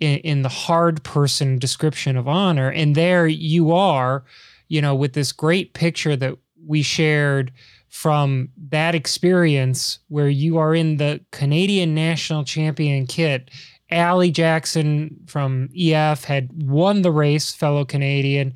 In, 0.00 0.18
in 0.18 0.42
the 0.42 0.48
hard 0.48 1.04
person 1.04 1.60
description 1.60 2.16
of 2.16 2.26
honor. 2.26 2.68
And 2.70 2.96
there 2.96 3.28
you 3.28 3.70
are, 3.70 4.24
you 4.72 4.80
know, 4.80 4.94
with 4.94 5.12
this 5.12 5.32
great 5.32 5.74
picture 5.74 6.16
that 6.16 6.34
we 6.66 6.80
shared 6.80 7.52
from 7.90 8.48
that 8.70 8.94
experience 8.94 9.98
where 10.08 10.30
you 10.30 10.56
are 10.56 10.74
in 10.74 10.96
the 10.96 11.20
Canadian 11.30 11.94
national 11.94 12.42
champion 12.42 13.06
kit. 13.06 13.50
Allie 13.90 14.30
Jackson 14.30 15.14
from 15.26 15.68
EF 15.78 16.24
had 16.24 16.48
won 16.62 17.02
the 17.02 17.10
race, 17.10 17.52
fellow 17.52 17.84
Canadian. 17.84 18.54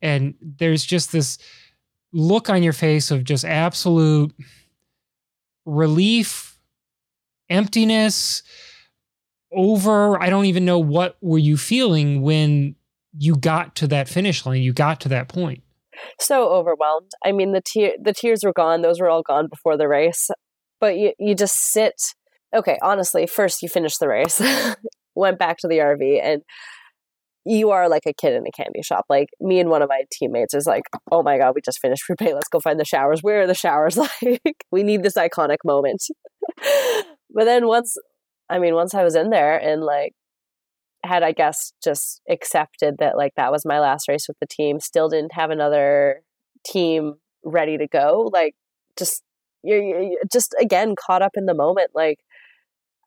And 0.00 0.34
there's 0.40 0.84
just 0.84 1.12
this 1.12 1.38
look 2.12 2.50
on 2.50 2.64
your 2.64 2.72
face 2.72 3.12
of 3.12 3.22
just 3.22 3.44
absolute 3.44 4.34
relief, 5.64 6.58
emptiness, 7.48 8.42
over. 9.52 10.20
I 10.20 10.28
don't 10.28 10.46
even 10.46 10.64
know 10.64 10.80
what 10.80 11.18
were 11.20 11.38
you 11.38 11.56
feeling 11.56 12.20
when 12.20 12.74
you 13.16 13.36
got 13.36 13.74
to 13.76 13.86
that 13.88 14.08
finish 14.08 14.44
line, 14.46 14.62
you 14.62 14.72
got 14.72 15.00
to 15.02 15.08
that 15.10 15.28
point. 15.28 15.62
So 16.18 16.48
overwhelmed. 16.50 17.10
I 17.24 17.32
mean, 17.32 17.52
the 17.52 17.62
te- 17.64 17.96
the 18.02 18.12
tears 18.12 18.42
were 18.44 18.52
gone; 18.52 18.82
those 18.82 19.00
were 19.00 19.08
all 19.08 19.22
gone 19.22 19.48
before 19.48 19.76
the 19.76 19.88
race. 19.88 20.28
But 20.80 20.96
you 20.96 21.12
you 21.18 21.34
just 21.34 21.56
sit. 21.72 21.94
Okay, 22.54 22.78
honestly, 22.82 23.26
first 23.26 23.62
you 23.62 23.68
finish 23.68 23.96
the 23.96 24.08
race, 24.08 24.40
went 25.14 25.38
back 25.38 25.56
to 25.58 25.68
the 25.68 25.78
RV, 25.78 26.20
and 26.22 26.42
you 27.44 27.70
are 27.70 27.88
like 27.88 28.04
a 28.06 28.12
kid 28.12 28.34
in 28.34 28.46
a 28.46 28.50
candy 28.50 28.82
shop. 28.82 29.04
Like 29.08 29.28
me 29.40 29.58
and 29.58 29.70
one 29.70 29.82
of 29.82 29.88
my 29.88 30.02
teammates 30.12 30.54
is 30.54 30.66
like, 30.66 30.84
"Oh 31.10 31.22
my 31.22 31.38
god, 31.38 31.54
we 31.54 31.60
just 31.64 31.80
finished 31.80 32.08
Roubaix. 32.08 32.32
Let's 32.34 32.48
go 32.48 32.60
find 32.60 32.80
the 32.80 32.84
showers. 32.84 33.20
Where 33.22 33.42
are 33.42 33.46
the 33.46 33.54
showers? 33.54 33.98
Like, 34.22 34.64
we 34.70 34.82
need 34.82 35.02
this 35.02 35.16
iconic 35.16 35.58
moment." 35.64 36.02
but 37.30 37.44
then 37.44 37.66
once, 37.66 37.96
I 38.48 38.58
mean, 38.58 38.74
once 38.74 38.94
I 38.94 39.04
was 39.04 39.14
in 39.14 39.30
there 39.30 39.56
and 39.56 39.82
like 39.82 40.14
had 41.04 41.22
I 41.22 41.32
guess 41.32 41.72
just 41.82 42.20
accepted 42.28 42.96
that 42.98 43.16
like 43.16 43.32
that 43.36 43.52
was 43.52 43.64
my 43.64 43.80
last 43.80 44.08
race 44.08 44.26
with 44.28 44.38
the 44.40 44.46
team, 44.46 44.80
still 44.80 45.08
didn't 45.08 45.34
have 45.34 45.50
another 45.50 46.22
team 46.64 47.14
ready 47.44 47.76
to 47.78 47.88
go, 47.88 48.30
like 48.32 48.54
just 48.98 49.22
you're, 49.64 49.82
you're 49.82 50.18
just 50.32 50.54
again 50.60 50.94
caught 50.98 51.22
up 51.22 51.32
in 51.34 51.46
the 51.46 51.54
moment. 51.54 51.90
Like 51.94 52.18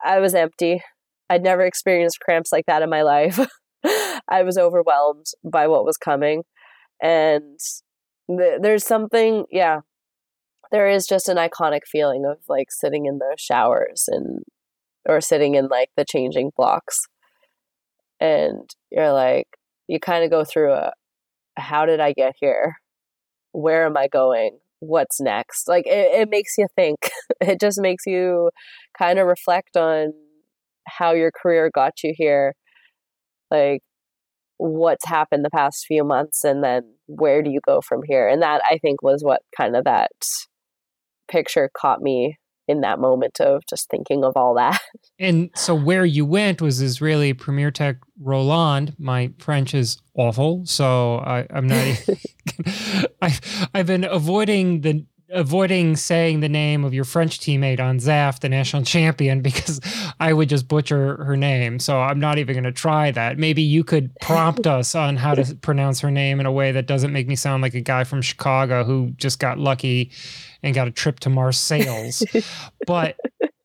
I 0.04 0.20
was 0.20 0.34
empty. 0.34 0.82
I'd 1.28 1.42
never 1.42 1.62
experienced 1.62 2.20
cramps 2.20 2.52
like 2.52 2.66
that 2.66 2.82
in 2.82 2.90
my 2.90 3.02
life. 3.02 3.38
I 4.28 4.42
was 4.42 4.58
overwhelmed 4.58 5.26
by 5.44 5.66
what 5.68 5.84
was 5.84 5.96
coming, 5.96 6.42
and 7.02 7.58
th- 8.28 8.60
there's 8.60 8.84
something, 8.84 9.44
yeah, 9.50 9.80
there 10.72 10.88
is 10.88 11.06
just 11.06 11.28
an 11.28 11.36
iconic 11.36 11.82
feeling 11.90 12.24
of 12.24 12.38
like 12.48 12.68
sitting 12.70 13.06
in 13.06 13.18
those 13.18 13.40
showers 13.40 14.04
and 14.08 14.40
or 15.08 15.20
sitting 15.20 15.54
in 15.54 15.68
like 15.68 15.90
the 15.96 16.04
changing 16.04 16.50
blocks 16.56 17.06
and 18.20 18.68
you're 18.90 19.12
like 19.12 19.46
you 19.88 20.00
kind 20.00 20.24
of 20.24 20.30
go 20.30 20.44
through 20.44 20.72
a 20.72 20.92
how 21.56 21.86
did 21.86 22.00
i 22.00 22.12
get 22.12 22.34
here? 22.40 22.76
Where 23.52 23.86
am 23.86 23.96
i 23.96 24.08
going? 24.08 24.58
What's 24.80 25.20
next? 25.20 25.68
Like 25.68 25.86
it, 25.86 26.20
it 26.20 26.30
makes 26.30 26.54
you 26.58 26.66
think. 26.76 26.98
It 27.40 27.60
just 27.60 27.80
makes 27.80 28.04
you 28.06 28.50
kind 28.98 29.18
of 29.18 29.26
reflect 29.26 29.76
on 29.76 30.12
how 30.86 31.12
your 31.12 31.30
career 31.30 31.70
got 31.74 32.02
you 32.02 32.14
here 32.16 32.54
like 33.50 33.80
what's 34.58 35.06
happened 35.06 35.44
the 35.44 35.50
past 35.50 35.84
few 35.86 36.04
months 36.04 36.44
and 36.44 36.64
then 36.64 36.82
where 37.06 37.42
do 37.42 37.50
you 37.50 37.60
go 37.66 37.80
from 37.80 38.00
here? 38.06 38.28
And 38.28 38.42
that 38.42 38.62
i 38.64 38.78
think 38.78 39.02
was 39.02 39.22
what 39.22 39.42
kind 39.56 39.76
of 39.76 39.84
that 39.84 40.10
picture 41.28 41.70
caught 41.76 42.00
me 42.00 42.36
in 42.68 42.80
that 42.80 42.98
moment 42.98 43.40
of 43.40 43.64
just 43.66 43.88
thinking 43.90 44.24
of 44.24 44.36
all 44.36 44.54
that. 44.54 44.80
And 45.18 45.48
so 45.56 45.74
where 45.74 46.04
you 46.04 46.26
went 46.26 46.60
was 46.60 46.82
Israeli 46.82 47.32
Premier 47.32 47.70
Tech 47.70 47.96
Roland. 48.20 48.94
My 48.98 49.32
French 49.38 49.72
is 49.72 49.96
awful, 50.14 50.66
so 50.66 51.16
I, 51.16 51.46
am 51.48 51.66
not. 51.66 52.04
I, 53.22 53.38
I've 53.72 53.86
been 53.86 54.04
avoiding 54.04 54.82
the 54.82 55.06
avoiding 55.30 55.96
saying 55.96 56.40
the 56.40 56.48
name 56.48 56.84
of 56.84 56.94
your 56.94 57.04
French 57.04 57.40
teammate 57.40 57.80
on 57.80 57.98
Zaaf, 57.98 58.40
the 58.40 58.48
national 58.48 58.82
champion, 58.82 59.40
because 59.42 59.80
I 60.20 60.32
would 60.32 60.48
just 60.48 60.68
butcher 60.68 61.22
her 61.24 61.36
name. 61.36 61.78
So 61.78 61.98
I'm 61.98 62.20
not 62.20 62.38
even 62.38 62.54
going 62.54 62.64
to 62.64 62.72
try 62.72 63.10
that. 63.10 63.38
Maybe 63.38 63.62
you 63.62 63.84
could 63.84 64.14
prompt 64.20 64.66
us 64.66 64.94
on 64.94 65.16
how 65.16 65.34
to 65.34 65.54
pronounce 65.56 66.00
her 66.00 66.10
name 66.10 66.40
in 66.40 66.46
a 66.46 66.52
way 66.52 66.72
that 66.72 66.86
doesn't 66.86 67.12
make 67.12 67.26
me 67.26 67.36
sound 67.36 67.62
like 67.62 67.74
a 67.74 67.80
guy 67.80 68.04
from 68.04 68.22
Chicago 68.22 68.84
who 68.84 69.12
just 69.16 69.38
got 69.38 69.58
lucky 69.58 70.10
and 70.66 70.74
got 70.74 70.88
a 70.88 70.90
trip 70.90 71.20
to 71.20 71.30
Marseilles. 71.30 72.24
but 72.86 73.16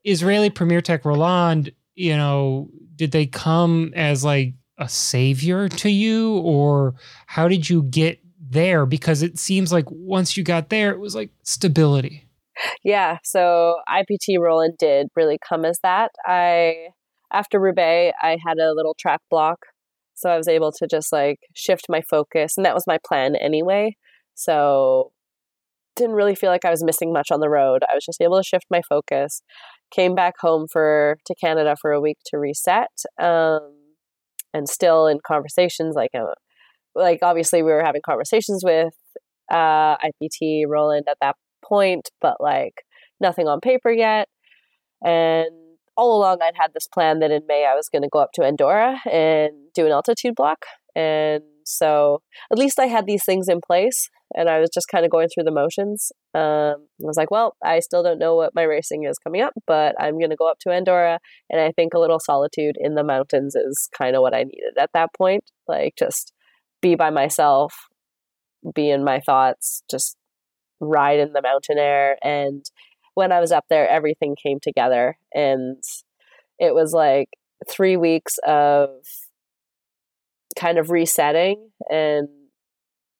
Israeli 0.03 0.51
Premier 0.51 0.81
Tech 0.81 1.03
Roland, 1.03 1.71
you 1.95 2.15
know, 2.15 2.69
did 2.95 3.11
they 3.11 3.25
come 3.25 3.91
as 3.95 4.23
like 4.23 4.53
a 4.77 4.87
savior 4.87 5.67
to 5.67 5.89
you 5.89 6.37
or 6.37 6.93
how 7.25 7.47
did 7.47 7.69
you 7.69 7.83
get 7.83 8.19
there 8.39 8.85
because 8.85 9.23
it 9.23 9.39
seems 9.39 9.71
like 9.71 9.85
once 9.89 10.37
you 10.37 10.43
got 10.43 10.69
there, 10.69 10.91
it 10.91 10.99
was 10.99 11.15
like 11.15 11.31
stability. 11.41 12.27
Yeah. 12.83 13.17
So 13.23 13.77
IPT 13.89 14.37
Roland 14.39 14.77
did 14.77 15.07
really 15.15 15.39
come 15.47 15.65
as 15.65 15.79
that. 15.81 16.11
I, 16.23 16.89
after 17.33 17.59
Roubaix, 17.59 18.15
I 18.21 18.37
had 18.45 18.59
a 18.59 18.73
little 18.73 18.95
track 18.99 19.21
block. 19.31 19.57
So 20.13 20.29
I 20.29 20.37
was 20.37 20.47
able 20.47 20.71
to 20.73 20.85
just 20.85 21.11
like 21.11 21.39
shift 21.55 21.87
my 21.89 22.01
focus. 22.01 22.57
And 22.57 22.65
that 22.65 22.75
was 22.75 22.85
my 22.85 22.99
plan 23.03 23.35
anyway. 23.35 23.95
So 24.35 25.13
didn't 25.95 26.15
really 26.15 26.35
feel 26.35 26.49
like 26.49 26.65
I 26.65 26.69
was 26.69 26.83
missing 26.83 27.13
much 27.13 27.27
on 27.31 27.39
the 27.39 27.49
road. 27.49 27.83
I 27.89 27.95
was 27.95 28.05
just 28.05 28.21
able 28.21 28.37
to 28.37 28.43
shift 28.43 28.65
my 28.69 28.81
focus. 28.87 29.41
Came 29.93 30.15
back 30.15 30.35
home 30.39 30.67
for 30.71 31.17
to 31.25 31.35
Canada 31.35 31.75
for 31.79 31.91
a 31.91 32.01
week 32.01 32.17
to 32.27 32.37
reset. 32.37 32.89
Um, 33.21 33.75
and 34.53 34.67
still 34.67 35.07
in 35.07 35.19
conversations 35.25 35.95
like 35.95 36.11
uh, 36.13 36.25
like 36.95 37.19
obviously 37.21 37.63
we 37.63 37.71
were 37.71 37.83
having 37.83 38.01
conversations 38.05 38.63
with 38.65 38.93
uh, 39.51 39.97
IPT 39.97 40.63
Roland 40.67 41.05
at 41.09 41.17
that 41.21 41.35
point, 41.63 42.09
but 42.19 42.37
like 42.39 42.83
nothing 43.19 43.47
on 43.47 43.59
paper 43.59 43.91
yet. 43.91 44.27
And 45.03 45.49
all 45.97 46.17
along, 46.17 46.39
I'd 46.41 46.55
had 46.55 46.73
this 46.73 46.87
plan 46.87 47.19
that 47.19 47.31
in 47.31 47.43
May 47.47 47.65
I 47.65 47.75
was 47.75 47.89
going 47.89 48.01
to 48.03 48.09
go 48.11 48.19
up 48.19 48.31
to 48.35 48.43
Andorra 48.43 48.99
and 49.11 49.51
do 49.73 49.85
an 49.85 49.91
altitude 49.91 50.35
block. 50.35 50.65
And 50.95 51.43
so 51.65 52.21
at 52.51 52.57
least 52.57 52.79
I 52.79 52.87
had 52.87 53.05
these 53.05 53.23
things 53.25 53.47
in 53.47 53.59
place 53.65 54.09
and 54.35 54.49
I 54.49 54.59
was 54.59 54.69
just 54.73 54.87
kind 54.89 55.05
of 55.05 55.11
going 55.11 55.27
through 55.27 55.43
the 55.43 55.51
motions. 55.51 56.11
Um, 56.33 56.87
I 57.01 57.05
was 57.05 57.17
like, 57.17 57.31
well, 57.31 57.55
I 57.63 57.79
still 57.79 58.03
don't 58.03 58.19
know 58.19 58.35
what 58.35 58.55
my 58.55 58.63
racing 58.63 59.03
is 59.03 59.17
coming 59.17 59.41
up, 59.41 59.53
but 59.67 59.95
I'm 59.99 60.17
going 60.17 60.29
to 60.29 60.35
go 60.35 60.49
up 60.49 60.59
to 60.61 60.71
Andorra. 60.71 61.19
And 61.49 61.59
I 61.59 61.71
think 61.71 61.93
a 61.93 61.99
little 61.99 62.19
solitude 62.19 62.75
in 62.79 62.95
the 62.95 63.03
mountains 63.03 63.55
is 63.55 63.89
kind 63.97 64.15
of 64.15 64.21
what 64.21 64.33
I 64.33 64.43
needed 64.43 64.77
at 64.79 64.91
that 64.93 65.09
point. 65.17 65.43
Like 65.67 65.93
just 65.97 66.33
be 66.81 66.95
by 66.95 67.09
myself, 67.09 67.73
be 68.73 68.89
in 68.89 69.03
my 69.03 69.19
thoughts, 69.19 69.83
just 69.89 70.15
ride 70.79 71.19
in 71.19 71.33
the 71.33 71.41
mountain 71.41 71.77
air. 71.77 72.17
And 72.23 72.63
when 73.15 73.31
I 73.31 73.39
was 73.39 73.51
up 73.51 73.65
there, 73.69 73.89
everything 73.89 74.35
came 74.41 74.59
together. 74.61 75.17
And 75.33 75.83
it 76.59 76.73
was 76.73 76.93
like 76.93 77.27
three 77.69 77.97
weeks 77.97 78.37
of 78.45 78.89
kind 80.57 80.77
of 80.77 80.89
resetting. 80.89 81.69
And 81.89 82.27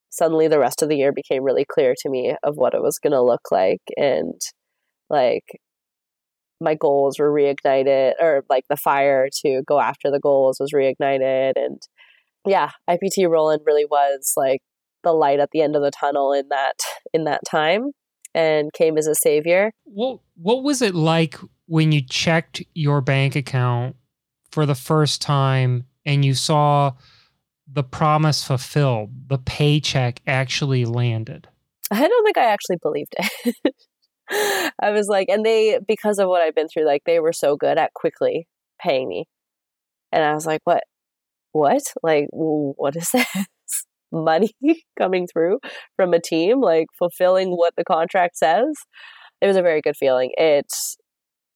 suddenly 0.09 0.47
the 0.47 0.59
rest 0.59 0.81
of 0.81 0.89
the 0.89 0.97
year 0.97 1.11
became 1.11 1.43
really 1.43 1.65
clear 1.65 1.93
to 1.97 2.09
me 2.09 2.35
of 2.43 2.55
what 2.55 2.73
it 2.73 2.81
was 2.81 2.99
going 2.99 3.13
to 3.13 3.21
look 3.21 3.51
like. 3.51 3.81
And 3.97 4.39
like, 5.09 5.43
my 6.61 6.75
goals 6.75 7.17
were 7.17 7.31
reignited 7.31 8.13
or 8.21 8.43
like 8.49 8.65
the 8.69 8.77
fire 8.77 9.29
to 9.43 9.63
go 9.67 9.79
after 9.79 10.11
the 10.11 10.19
goals 10.19 10.57
was 10.59 10.71
reignited 10.73 11.53
and 11.55 11.81
yeah, 12.47 12.71
IPT 12.89 13.29
Roland 13.29 13.61
really 13.65 13.85
was 13.85 14.33
like 14.35 14.61
the 15.03 15.11
light 15.11 15.39
at 15.39 15.49
the 15.51 15.61
end 15.61 15.75
of 15.75 15.81
the 15.81 15.91
tunnel 15.91 16.33
in 16.33 16.49
that 16.49 16.75
in 17.13 17.25
that 17.25 17.41
time 17.49 17.91
and 18.33 18.71
came 18.73 18.97
as 18.97 19.07
a 19.07 19.15
savior. 19.15 19.71
What 19.83 20.19
what 20.35 20.63
was 20.63 20.81
it 20.81 20.95
like 20.95 21.37
when 21.67 21.91
you 21.91 22.01
checked 22.01 22.63
your 22.73 23.01
bank 23.01 23.35
account 23.35 23.95
for 24.51 24.65
the 24.65 24.75
first 24.75 25.21
time 25.21 25.85
and 26.05 26.25
you 26.25 26.33
saw 26.33 26.93
the 27.73 27.83
promise 27.83 28.43
fulfilled, 28.43 29.09
the 29.27 29.37
paycheck 29.37 30.21
actually 30.27 30.85
landed? 30.85 31.47
I 31.91 32.07
don't 32.07 32.25
think 32.25 32.37
I 32.37 32.45
actually 32.45 32.77
believed 32.81 33.15
it. 33.17 33.75
I 34.81 34.91
was 34.91 35.07
like, 35.07 35.27
and 35.29 35.45
they, 35.45 35.79
because 35.85 36.19
of 36.19 36.29
what 36.29 36.41
I've 36.41 36.55
been 36.55 36.69
through, 36.69 36.85
like 36.85 37.03
they 37.05 37.19
were 37.19 37.33
so 37.33 37.55
good 37.55 37.77
at 37.77 37.93
quickly 37.93 38.47
paying 38.81 39.09
me. 39.09 39.25
And 40.11 40.23
I 40.23 40.33
was 40.33 40.45
like, 40.45 40.61
what? 40.63 40.83
what? 41.51 41.83
Like, 42.03 42.27
what 42.31 42.95
is 42.95 43.09
this? 43.13 43.27
Money 44.11 44.51
coming 44.99 45.27
through 45.31 45.59
from 45.95 46.13
a 46.13 46.19
team, 46.19 46.59
like 46.59 46.87
fulfilling 46.97 47.51
what 47.51 47.73
the 47.77 47.85
contract 47.85 48.37
says. 48.37 48.67
It 49.41 49.47
was 49.47 49.55
a 49.55 49.61
very 49.61 49.81
good 49.81 49.95
feeling. 49.97 50.31
It 50.37 50.67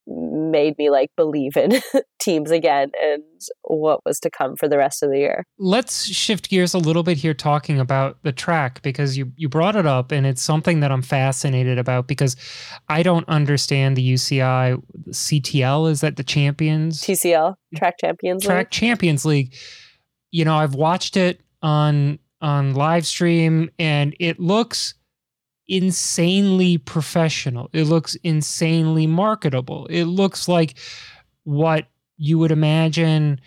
made 0.07 0.77
me 0.77 0.89
like 0.89 1.09
believe 1.17 1.57
in 1.57 1.81
teams 2.19 2.51
again 2.51 2.91
and 3.01 3.23
what 3.63 4.01
was 4.05 4.19
to 4.19 4.29
come 4.29 4.55
for 4.55 4.67
the 4.67 4.77
rest 4.77 5.01
of 5.01 5.09
the 5.09 5.17
year. 5.17 5.45
Let's 5.57 6.05
shift 6.05 6.49
gears 6.49 6.73
a 6.73 6.77
little 6.77 7.03
bit 7.03 7.17
here 7.17 7.33
talking 7.33 7.79
about 7.79 8.21
the 8.23 8.31
track 8.31 8.81
because 8.81 9.17
you 9.17 9.31
you 9.35 9.49
brought 9.49 9.75
it 9.75 9.85
up 9.85 10.11
and 10.11 10.25
it's 10.25 10.41
something 10.41 10.79
that 10.81 10.91
I'm 10.91 11.01
fascinated 11.01 11.77
about 11.77 12.07
because 12.07 12.35
I 12.89 13.03
don't 13.03 13.27
understand 13.27 13.97
the 13.97 14.13
UCI 14.13 14.81
CTL 15.09 15.89
is 15.89 16.01
that 16.01 16.17
the 16.17 16.23
champions 16.23 17.01
TCL 17.01 17.55
Track 17.75 17.95
Champions 17.99 18.43
Track 18.43 18.67
League? 18.67 18.71
Champions 18.71 19.25
League 19.25 19.55
you 20.35 20.43
know, 20.43 20.57
I've 20.57 20.75
watched 20.75 21.15
it 21.15 21.39
on 21.61 22.19
on 22.41 22.73
live 22.73 23.05
stream 23.05 23.69
and 23.79 24.13
it 24.19 24.37
looks 24.37 24.93
insanely 25.67 26.77
professional. 26.77 27.69
It 27.73 27.85
looks 27.85 28.15
insanely 28.23 29.07
marketable. 29.07 29.87
It 29.87 30.05
looks 30.05 30.47
like 30.47 30.77
what 31.43 31.87
you 32.17 32.37
would 32.39 32.51
imagine, 32.51 33.41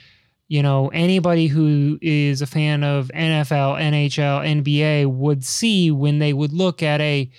you 0.49 0.63
know, 0.63 0.89
anybody 0.89 1.47
who 1.47 1.99
is 2.03 2.43
a 2.43 2.47
fan 2.47 2.85
of 2.85 3.11
NFL, 3.15 3.81
NHL, 3.81 4.63
NBA 4.63 5.07
would 5.07 5.45
see 5.45 5.91
when 5.91 6.19
they 6.19 6.33
would 6.33 6.53
look 6.53 6.83
at 6.83 7.01
a 7.01 7.31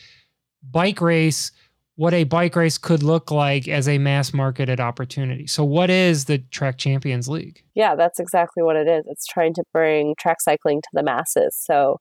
bike 0.63 1.01
race 1.01 1.51
what 1.99 2.13
a 2.13 2.23
bike 2.23 2.55
race 2.55 2.77
could 2.77 3.03
look 3.03 3.29
like 3.29 3.67
as 3.67 3.85
a 3.89 3.97
mass 3.97 4.33
marketed 4.33 4.79
opportunity. 4.79 5.45
So, 5.47 5.65
what 5.65 5.89
is 5.89 6.23
the 6.25 6.37
Track 6.37 6.77
Champions 6.77 7.27
League? 7.27 7.61
Yeah, 7.75 7.95
that's 7.95 8.21
exactly 8.21 8.63
what 8.63 8.77
it 8.77 8.87
is. 8.87 9.03
It's 9.05 9.25
trying 9.25 9.53
to 9.55 9.63
bring 9.73 10.15
track 10.17 10.39
cycling 10.39 10.81
to 10.81 10.89
the 10.93 11.03
masses. 11.03 11.57
So, 11.61 11.99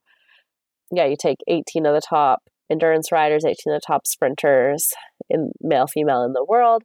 yeah, 0.92 1.06
you 1.06 1.16
take 1.20 1.38
18 1.48 1.84
of 1.84 1.94
the 1.96 2.00
top 2.00 2.44
endurance 2.70 3.10
riders, 3.12 3.44
18 3.44 3.54
of 3.72 3.80
the 3.80 3.80
top 3.86 4.06
sprinters, 4.06 4.88
in 5.30 5.50
male, 5.60 5.86
female 5.86 6.24
in 6.24 6.32
the 6.32 6.44
world, 6.48 6.82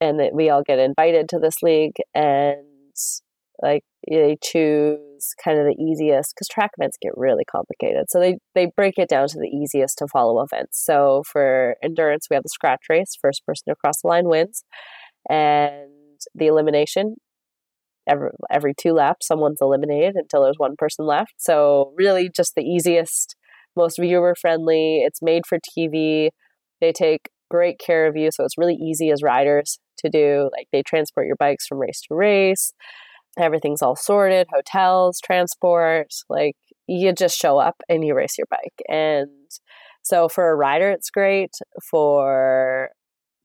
and 0.00 0.18
that 0.20 0.34
we 0.34 0.50
all 0.50 0.62
get 0.62 0.78
invited 0.78 1.28
to 1.28 1.38
this 1.38 1.56
league. 1.62 1.96
And 2.14 2.64
like 3.62 3.82
they 4.10 4.36
choose 4.42 5.34
kind 5.44 5.58
of 5.58 5.66
the 5.66 5.80
easiest 5.80 6.34
because 6.34 6.48
track 6.48 6.70
events 6.78 6.96
get 7.00 7.12
really 7.16 7.44
complicated. 7.44 8.06
So 8.08 8.18
they 8.18 8.38
they 8.54 8.66
break 8.76 8.94
it 8.98 9.08
down 9.08 9.28
to 9.28 9.38
the 9.38 9.46
easiest 9.46 9.98
to 9.98 10.08
follow 10.12 10.42
events. 10.42 10.82
So 10.84 11.22
for 11.30 11.76
endurance, 11.82 12.26
we 12.28 12.34
have 12.34 12.42
the 12.42 12.48
scratch 12.48 12.82
race, 12.90 13.16
first 13.20 13.42
person 13.46 13.64
to 13.68 13.76
cross 13.76 14.02
the 14.02 14.08
line 14.08 14.28
wins, 14.28 14.64
and 15.30 15.88
the 16.34 16.46
elimination. 16.46 17.16
every 18.08 18.30
every 18.50 18.74
two 18.80 18.92
laps 18.92 19.26
someone's 19.26 19.58
eliminated 19.60 20.14
until 20.16 20.42
there's 20.42 20.58
one 20.58 20.74
person 20.76 21.06
left. 21.06 21.34
So 21.38 21.92
really 21.96 22.30
just 22.34 22.54
the 22.56 22.62
easiest, 22.62 23.36
most 23.76 23.98
viewer 23.98 24.34
friendly. 24.40 25.02
It's 25.04 25.22
made 25.22 25.46
for 25.46 25.58
TV. 25.58 26.30
They 26.80 26.92
take 26.92 27.30
great 27.50 27.78
care 27.78 28.06
of 28.06 28.16
you, 28.16 28.30
so 28.30 28.44
it's 28.44 28.58
really 28.58 28.74
easy 28.74 29.10
as 29.10 29.22
riders 29.22 29.78
to 29.98 30.10
do. 30.10 30.50
Like 30.56 30.68
they 30.72 30.82
transport 30.82 31.26
your 31.26 31.36
bikes 31.36 31.66
from 31.66 31.78
race 31.78 32.00
to 32.08 32.14
race. 32.14 32.72
Everything's 33.38 33.82
all 33.82 33.96
sorted, 33.96 34.46
hotels, 34.52 35.20
transport, 35.24 36.12
like 36.28 36.56
you 36.86 37.12
just 37.12 37.38
show 37.38 37.58
up 37.58 37.76
and 37.88 38.04
you 38.04 38.14
race 38.14 38.36
your 38.36 38.46
bike. 38.50 38.82
And 38.88 39.28
so 40.02 40.28
for 40.28 40.50
a 40.50 40.56
rider 40.56 40.90
it's 40.90 41.10
great, 41.10 41.50
for 41.90 42.90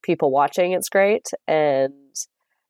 people 0.04 0.32
watching 0.32 0.72
it's 0.74 0.90
great 0.90 1.28
and 1.48 1.94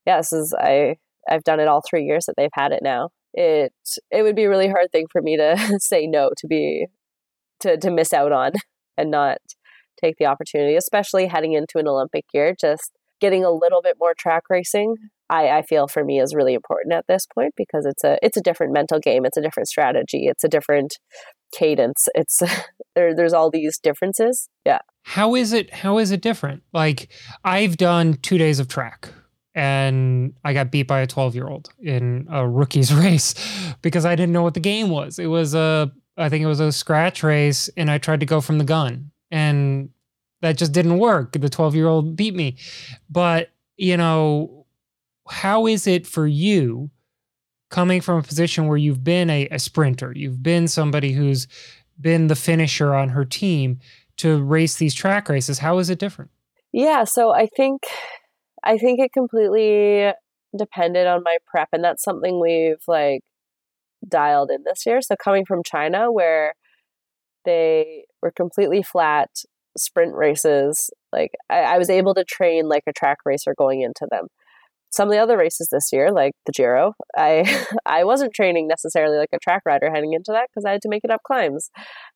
yeah, 0.06 0.18
this 0.18 0.34
is 0.34 0.54
I 0.58 0.98
I've 1.30 1.44
done 1.44 1.60
it 1.60 1.68
all 1.68 1.82
three 1.88 2.04
years 2.06 2.26
that 2.26 2.36
they've 2.38 2.50
had 2.54 2.72
it 2.72 2.82
now. 2.84 3.10
It 3.34 3.74
it 4.12 4.24
would 4.24 4.36
be 4.36 4.46
a 4.46 4.50
really 4.50 4.70
hard 4.70 4.92
thing 4.92 5.06
for 5.12 5.22
me 5.22 5.38
to 5.38 5.58
say 5.80 6.08
no 6.08 6.32
to 6.38 6.48
be 6.48 6.88
to 7.62 7.78
to 7.78 7.92
miss 7.92 8.14
out 8.14 8.32
on 8.32 8.52
and 8.98 9.12
not 9.12 9.38
take 10.02 10.18
the 10.18 10.26
opportunity, 10.26 10.76
especially 10.76 11.28
heading 11.28 11.54
into 11.54 11.78
an 11.78 11.88
Olympic 11.88 12.26
year. 12.34 12.56
Just 12.60 12.92
getting 13.20 13.44
a 13.44 13.52
little 13.52 13.82
bit 13.82 13.98
more 14.00 14.14
track 14.14 14.44
racing, 14.50 14.96
I, 15.30 15.50
I 15.50 15.62
feel 15.64 15.88
for 15.88 16.04
me 16.04 16.20
is 16.20 16.36
really 16.36 16.54
important 16.54 16.94
at 16.94 17.06
this 17.08 17.26
point 17.26 17.54
because 17.58 17.86
it's 17.86 18.04
a 18.04 18.18
it's 18.22 18.38
a 18.38 18.42
different 18.42 18.74
mental 18.74 19.00
game, 19.00 19.26
it's 19.26 19.38
a 19.38 19.42
different 19.42 19.68
strategy, 19.68 20.28
it's 20.28 20.44
a 20.44 20.48
different 20.48 21.00
cadence. 21.52 22.08
It's 22.16 22.42
there 22.96 23.16
there's 23.16 23.34
all 23.34 23.50
these 23.50 23.78
differences. 23.80 24.50
Yeah. 24.66 24.80
How 25.04 25.36
is 25.36 25.54
it 25.54 25.74
how 25.74 25.98
is 25.98 26.12
it 26.12 26.22
different? 26.22 26.64
Like 26.74 27.10
I've 27.44 27.78
done 27.78 28.16
2 28.22 28.38
days 28.38 28.60
of 28.60 28.68
track 28.68 29.10
and 29.56 30.34
I 30.46 30.54
got 30.54 30.72
beat 30.72 30.88
by 30.88 31.00
a 31.00 31.08
12 31.08 31.36
year 31.36 31.48
old 31.48 31.70
in 31.80 32.28
a 32.30 32.48
rookie's 32.48 32.94
race 33.04 33.34
because 33.82 34.06
I 34.06 34.16
didn't 34.16 34.34
know 34.34 34.44
what 34.44 34.54
the 34.54 34.60
game 34.60 34.90
was. 34.90 35.20
It 35.20 35.28
was 35.28 35.56
a, 35.56 35.92
I 36.18 36.30
think 36.30 36.44
it 36.44 36.48
was 36.48 36.60
a 36.60 36.72
scratch 36.72 37.24
race, 37.24 37.70
and 37.78 37.92
I 37.92 37.98
tried 37.98 38.22
to 38.22 38.26
go 38.26 38.42
from 38.42 38.58
the 38.58 38.64
gun, 38.64 39.12
and 39.30 39.90
that 40.42 40.58
just 40.58 40.72
didn't 40.72 40.98
work. 41.00 41.34
The 41.34 41.50
12 41.50 41.76
year 41.76 41.88
old 41.88 42.16
beat 42.16 42.36
me. 42.36 42.58
But, 43.10 43.50
you 43.78 43.98
know, 43.98 44.66
how 45.30 45.68
is 45.68 45.88
it 45.88 46.08
for 46.08 46.28
you 46.28 46.90
coming 47.70 48.02
from 48.02 48.18
a 48.18 48.24
position 48.24 48.68
where 48.68 48.78
you've 48.78 49.04
been 49.04 49.30
a, 49.30 49.48
a 49.50 49.60
sprinter, 49.60 50.14
you've 50.16 50.42
been 50.42 50.68
somebody 50.68 51.12
who's 51.12 51.48
been 52.00 52.28
the 52.28 52.36
finisher 52.36 52.94
on 52.94 53.10
her 53.10 53.26
team 53.26 53.80
to 54.18 54.42
race 54.42 54.76
these 54.78 54.94
track 54.94 55.30
races? 55.30 55.60
How 55.60 55.80
is 55.80 55.90
it 55.90 56.00
different? 56.00 56.32
Yeah, 56.72 57.04
so 57.04 57.32
I 57.32 57.48
think 57.48 57.84
I 58.64 58.78
think 58.78 59.00
it 59.00 59.14
completely 59.14 60.12
depended 60.58 61.08
on 61.08 61.24
my 61.24 61.38
prep, 61.46 61.70
and 61.72 61.84
that's 61.84 62.04
something 62.04 62.40
we've 62.40 62.82
like 62.88 63.22
dialed 64.08 64.52
in 64.52 64.64
this 64.64 64.86
year. 64.86 65.02
So 65.02 65.16
coming 65.22 65.46
from 65.46 65.62
China, 65.66 66.12
where 66.12 66.54
they 67.46 68.06
were 68.22 68.32
completely 68.32 68.84
flat 68.84 69.30
sprint 69.78 70.16
races, 70.16 70.90
like 71.12 71.32
I, 71.50 71.60
I 71.60 71.78
was 71.78 71.90
able 71.90 72.14
to 72.16 72.24
train 72.24 72.68
like 72.68 72.84
a 72.88 72.94
track 72.94 73.20
racer 73.26 73.54
going 73.58 73.82
into 73.82 74.08
them. 74.10 74.28
Some 74.90 75.10
of 75.10 75.14
the 75.14 75.20
other 75.20 75.38
races 75.38 75.68
this 75.72 75.90
year, 75.92 76.12
like 76.12 76.32
the 76.46 76.54
Giro, 76.54 76.94
I 77.16 77.66
I 77.86 78.04
wasn't 78.04 78.34
training 78.34 78.68
necessarily 78.68 79.18
like 79.18 79.30
a 79.34 79.40
track 79.40 79.64
rider 79.66 79.90
heading 79.94 80.14
into 80.14 80.32
that 80.32 80.48
because 80.50 80.66
I 80.66 80.72
had 80.72 80.82
to 80.84 80.90
make 80.90 81.04
it 81.04 81.12
up 81.12 81.22
climbs, 81.26 81.70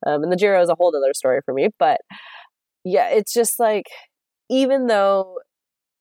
um, 0.05 0.23
and 0.23 0.31
the 0.31 0.37
Giro 0.37 0.61
is 0.61 0.69
a 0.69 0.75
whole 0.75 0.95
other 0.95 1.13
story 1.13 1.39
for 1.45 1.53
me. 1.53 1.69
But 1.77 1.99
yeah, 2.83 3.09
it's 3.09 3.33
just 3.33 3.59
like 3.59 3.85
even 4.49 4.87
though 4.87 5.37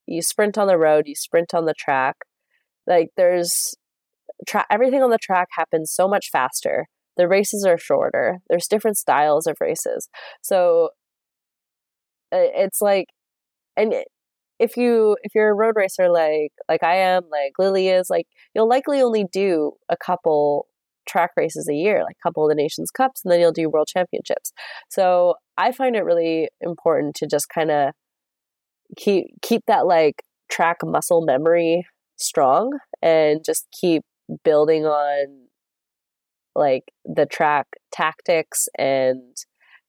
you 0.06 0.22
sprint 0.22 0.58
on 0.58 0.66
the 0.66 0.78
road, 0.78 1.04
you 1.06 1.14
sprint 1.14 1.54
on 1.54 1.66
the 1.66 1.74
track. 1.74 2.16
Like 2.86 3.08
there's 3.16 3.74
everything 4.70 5.02
on 5.02 5.10
the 5.10 5.18
track 5.18 5.48
happens 5.56 5.92
so 5.92 6.08
much 6.08 6.28
faster. 6.30 6.86
The 7.16 7.28
races 7.28 7.64
are 7.64 7.78
shorter. 7.78 8.38
There's 8.48 8.66
different 8.68 8.96
styles 8.96 9.46
of 9.46 9.56
races. 9.60 10.08
So 10.42 10.90
it's 12.32 12.80
like 12.80 13.06
and 13.76 13.94
if 14.58 14.76
you 14.76 15.16
if 15.22 15.34
you're 15.34 15.50
a 15.50 15.54
road 15.54 15.74
racer 15.76 16.10
like 16.10 16.52
like 16.68 16.82
I 16.82 16.96
am, 16.96 17.24
like 17.30 17.52
Lily 17.58 17.88
is, 17.88 18.08
like 18.10 18.26
you'll 18.54 18.68
likely 18.68 19.02
only 19.02 19.24
do 19.30 19.72
a 19.88 19.96
couple 19.96 20.66
track 21.08 21.30
races 21.36 21.68
a 21.68 21.74
year, 21.74 22.02
like 22.04 22.16
a 22.20 22.28
couple 22.28 22.44
of 22.44 22.50
the 22.50 22.54
nations 22.54 22.90
cups, 22.90 23.22
and 23.24 23.32
then 23.32 23.40
you'll 23.40 23.52
do 23.52 23.70
world 23.70 23.88
championships. 23.88 24.52
So 24.90 25.34
I 25.56 25.72
find 25.72 25.96
it 25.96 26.04
really 26.04 26.48
important 26.60 27.16
to 27.16 27.26
just 27.26 27.48
kind 27.52 27.70
of 27.70 27.92
keep 28.96 29.26
keep 29.42 29.62
that 29.66 29.86
like 29.86 30.22
track 30.50 30.78
muscle 30.84 31.22
memory 31.24 31.86
strong 32.16 32.78
and 33.02 33.40
just 33.44 33.66
keep 33.72 34.02
building 34.44 34.84
on 34.86 35.46
like 36.54 36.92
the 37.04 37.26
track 37.26 37.66
tactics 37.92 38.68
and 38.78 39.36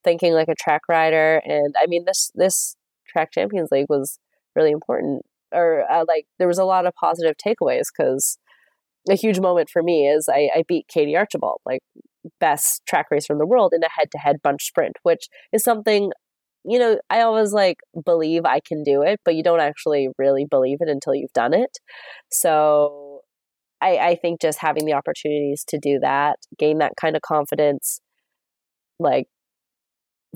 thinking 0.03 0.33
like 0.33 0.47
a 0.47 0.55
track 0.55 0.81
rider 0.87 1.41
and 1.45 1.73
i 1.81 1.85
mean 1.87 2.03
this 2.05 2.31
this 2.35 2.75
track 3.07 3.31
champions 3.31 3.69
league 3.71 3.87
was 3.89 4.19
really 4.55 4.71
important 4.71 5.23
or 5.53 5.83
uh, 5.91 6.05
like 6.07 6.25
there 6.39 6.47
was 6.47 6.59
a 6.59 6.63
lot 6.63 6.85
of 6.85 6.93
positive 6.93 7.35
takeaways 7.35 7.85
because 7.95 8.37
a 9.09 9.15
huge 9.15 9.39
moment 9.39 9.69
for 9.69 9.81
me 9.81 10.07
is 10.07 10.29
I, 10.31 10.49
I 10.55 10.63
beat 10.67 10.87
katie 10.87 11.15
archibald 11.15 11.61
like 11.65 11.81
best 12.39 12.83
track 12.87 13.07
racer 13.09 13.33
in 13.33 13.39
the 13.39 13.47
world 13.47 13.73
in 13.75 13.83
a 13.83 13.89
head-to-head 13.89 14.37
bunch 14.43 14.63
sprint 14.63 14.97
which 15.03 15.27
is 15.51 15.63
something 15.63 16.11
you 16.63 16.77
know, 16.77 16.99
I 17.09 17.21
always 17.21 17.53
like 17.53 17.77
believe 18.05 18.45
I 18.45 18.59
can 18.59 18.83
do 18.83 19.01
it, 19.01 19.19
but 19.25 19.35
you 19.35 19.43
don't 19.43 19.59
actually 19.59 20.09
really 20.17 20.45
believe 20.49 20.77
it 20.81 20.89
until 20.89 21.15
you've 21.15 21.33
done 21.33 21.53
it. 21.53 21.79
So 22.31 23.00
I, 23.81 23.97
I 23.97 24.15
think 24.15 24.41
just 24.41 24.59
having 24.59 24.85
the 24.85 24.93
opportunities 24.93 25.63
to 25.69 25.79
do 25.79 25.99
that, 26.01 26.37
gain 26.57 26.77
that 26.77 26.93
kind 26.99 27.15
of 27.15 27.21
confidence, 27.21 27.99
like 28.99 29.27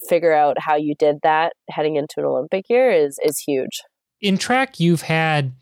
figure 0.09 0.33
out 0.33 0.57
how 0.59 0.75
you 0.75 0.95
did 0.97 1.17
that 1.23 1.53
heading 1.69 1.95
into 1.95 2.15
an 2.17 2.25
Olympic 2.25 2.65
year 2.69 2.91
is 2.91 3.19
is 3.23 3.39
huge. 3.39 3.81
In 4.21 4.37
track, 4.37 4.79
you've 4.79 5.03
had 5.03 5.53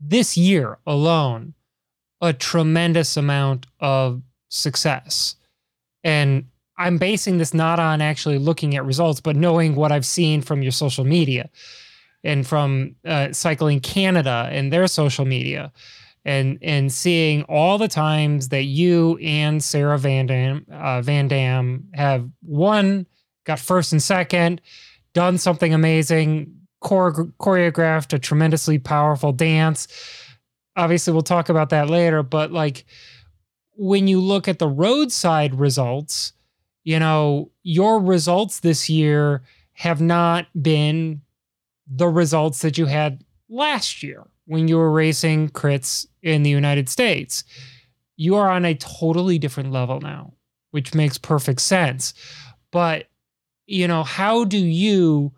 this 0.00 0.36
year 0.36 0.78
alone 0.86 1.54
a 2.20 2.32
tremendous 2.32 3.16
amount 3.16 3.66
of 3.80 4.22
success. 4.48 5.36
And 6.02 6.46
I'm 6.78 6.98
basing 6.98 7.38
this 7.38 7.54
not 7.54 7.78
on 7.78 8.00
actually 8.00 8.38
looking 8.38 8.76
at 8.76 8.84
results, 8.84 9.20
but 9.20 9.36
knowing 9.36 9.74
what 9.74 9.92
I've 9.92 10.06
seen 10.06 10.42
from 10.42 10.62
your 10.62 10.72
social 10.72 11.04
media 11.04 11.50
and 12.24 12.46
from 12.46 12.96
uh, 13.04 13.32
Cycling 13.32 13.80
Canada 13.80 14.48
and 14.50 14.72
their 14.72 14.86
social 14.86 15.24
media, 15.24 15.72
and 16.26 16.58
and 16.60 16.92
seeing 16.92 17.44
all 17.44 17.78
the 17.78 17.88
times 17.88 18.50
that 18.50 18.64
you 18.64 19.16
and 19.22 19.64
Sarah 19.64 19.98
Van 19.98 20.26
Dam 20.26 20.66
uh, 20.70 21.00
Van 21.00 21.28
Dam 21.28 21.88
have 21.94 22.28
won, 22.42 23.06
got 23.44 23.58
first 23.58 23.92
and 23.92 24.02
second, 24.02 24.60
done 25.14 25.38
something 25.38 25.72
amazing, 25.72 26.54
chore- 26.86 27.32
choreographed 27.40 28.12
a 28.12 28.18
tremendously 28.18 28.78
powerful 28.78 29.32
dance. 29.32 29.88
Obviously, 30.76 31.14
we'll 31.14 31.22
talk 31.22 31.48
about 31.48 31.70
that 31.70 31.88
later, 31.88 32.22
but 32.22 32.52
like 32.52 32.84
when 33.78 34.06
you 34.06 34.20
look 34.20 34.48
at 34.48 34.58
the 34.58 34.68
roadside 34.68 35.54
results 35.54 36.34
you 36.86 37.00
know, 37.00 37.50
your 37.64 38.00
results 38.00 38.60
this 38.60 38.88
year 38.88 39.42
have 39.72 40.00
not 40.00 40.46
been 40.62 41.20
the 41.88 42.06
results 42.06 42.62
that 42.62 42.78
you 42.78 42.86
had 42.86 43.24
last 43.48 44.04
year 44.04 44.22
when 44.46 44.68
you 44.68 44.76
were 44.78 44.90
racing 44.90 45.48
crits 45.50 46.06
in 46.22 46.42
the 46.42 46.50
United 46.50 46.88
States. 46.88 47.44
You 48.16 48.36
are 48.36 48.50
on 48.50 48.64
a 48.64 48.74
totally 48.74 49.38
different 49.38 49.72
level 49.72 50.00
now, 50.00 50.32
which 50.70 50.94
makes 50.94 51.18
perfect 51.18 51.60
sense. 51.60 52.14
But, 52.70 53.08
you 53.66 53.86
know, 53.86 54.02
how 54.02 54.44
do 54.44 54.58
you, 54.58 55.32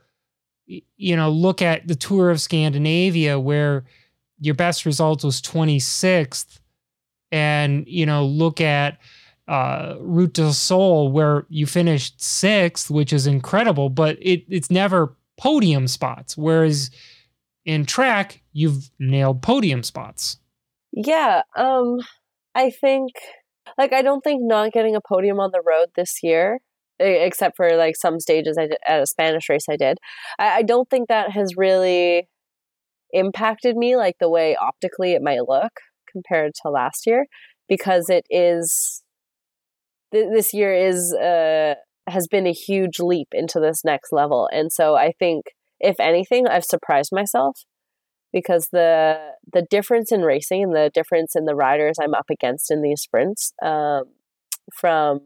you 0.66 1.16
know, 1.16 1.30
look 1.30 1.62
at 1.62 1.88
the 1.88 1.96
Tour 1.96 2.30
of 2.30 2.40
Scandinavia 2.40 3.40
where 3.40 3.84
your 4.40 4.54
best 4.54 4.86
result 4.86 5.24
was 5.24 5.42
26th 5.42 6.60
and, 7.32 7.86
you 7.88 8.06
know, 8.06 8.24
look 8.24 8.60
at, 8.60 8.98
uh, 9.48 9.96
Route 10.00 10.34
du 10.34 10.52
Sol, 10.52 11.10
where 11.10 11.46
you 11.48 11.66
finished 11.66 12.20
sixth, 12.22 12.90
which 12.90 13.12
is 13.12 13.26
incredible, 13.26 13.88
but 13.88 14.18
it, 14.20 14.44
it's 14.48 14.70
never 14.70 15.16
podium 15.38 15.88
spots. 15.88 16.36
Whereas 16.36 16.90
in 17.64 17.86
track, 17.86 18.42
you've 18.52 18.90
nailed 18.98 19.42
podium 19.42 19.82
spots. 19.82 20.38
Yeah, 20.92 21.42
um, 21.56 21.98
I 22.54 22.70
think, 22.70 23.12
like, 23.76 23.92
I 23.92 24.02
don't 24.02 24.22
think 24.22 24.40
not 24.42 24.72
getting 24.72 24.96
a 24.96 25.00
podium 25.00 25.38
on 25.38 25.50
the 25.52 25.62
road 25.64 25.88
this 25.96 26.18
year, 26.22 26.60
except 26.98 27.56
for 27.56 27.76
like 27.76 27.94
some 27.96 28.18
stages 28.20 28.56
I 28.58 28.66
did 28.66 28.78
at 28.86 29.02
a 29.02 29.06
Spanish 29.06 29.48
race 29.48 29.66
I 29.70 29.76
did, 29.76 29.98
I, 30.38 30.58
I 30.58 30.62
don't 30.62 30.88
think 30.88 31.08
that 31.08 31.30
has 31.30 31.56
really 31.56 32.28
impacted 33.12 33.76
me 33.76 33.96
like 33.96 34.16
the 34.20 34.28
way 34.28 34.56
optically 34.56 35.12
it 35.12 35.22
might 35.22 35.48
look 35.48 35.72
compared 36.10 36.52
to 36.62 36.70
last 36.70 37.06
year 37.06 37.26
because 37.68 38.10
it 38.10 38.24
is 38.28 39.02
th- 40.12 40.28
this 40.32 40.52
year 40.52 40.74
is 40.74 41.14
uh, 41.14 41.74
has 42.06 42.26
been 42.26 42.46
a 42.46 42.52
huge 42.52 42.98
leap 42.98 43.28
into 43.32 43.60
this 43.60 43.84
next 43.84 44.12
level, 44.12 44.48
and 44.52 44.72
so 44.72 44.94
I 44.94 45.12
think 45.18 45.46
if 45.80 45.98
anything, 46.00 46.46
I've 46.46 46.64
surprised 46.64 47.10
myself 47.12 47.64
because 48.32 48.68
the 48.72 49.18
the 49.52 49.66
difference 49.70 50.12
in 50.12 50.22
racing 50.22 50.64
and 50.64 50.74
the 50.74 50.90
difference 50.92 51.34
in 51.34 51.44
the 51.44 51.54
riders 51.54 51.96
I'm 52.00 52.14
up 52.14 52.26
against 52.30 52.70
in 52.70 52.82
these 52.82 53.00
sprints 53.00 53.52
um, 53.62 54.04
from 54.74 55.20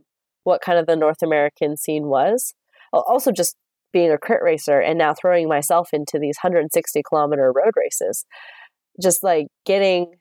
what 0.45 0.61
kind 0.61 0.79
of 0.79 0.87
the 0.87 0.97
North 0.97 1.23
American 1.23 1.77
scene 1.77 2.07
was. 2.07 2.55
Also, 2.93 3.33
just 3.33 3.57
being 3.93 4.11
a 4.11 4.19
crit 4.19 4.43
racer 4.43 4.81
and 4.81 4.99
now 4.99 5.15
throwing 5.15 5.49
myself 5.49 5.91
into 5.93 6.19
these 6.19 6.37
160 6.43 7.03
kilometer 7.09 7.53
road 7.55 7.73
races, 7.77 8.25
just 9.03 9.23
like 9.23 9.47
getting 9.65 10.15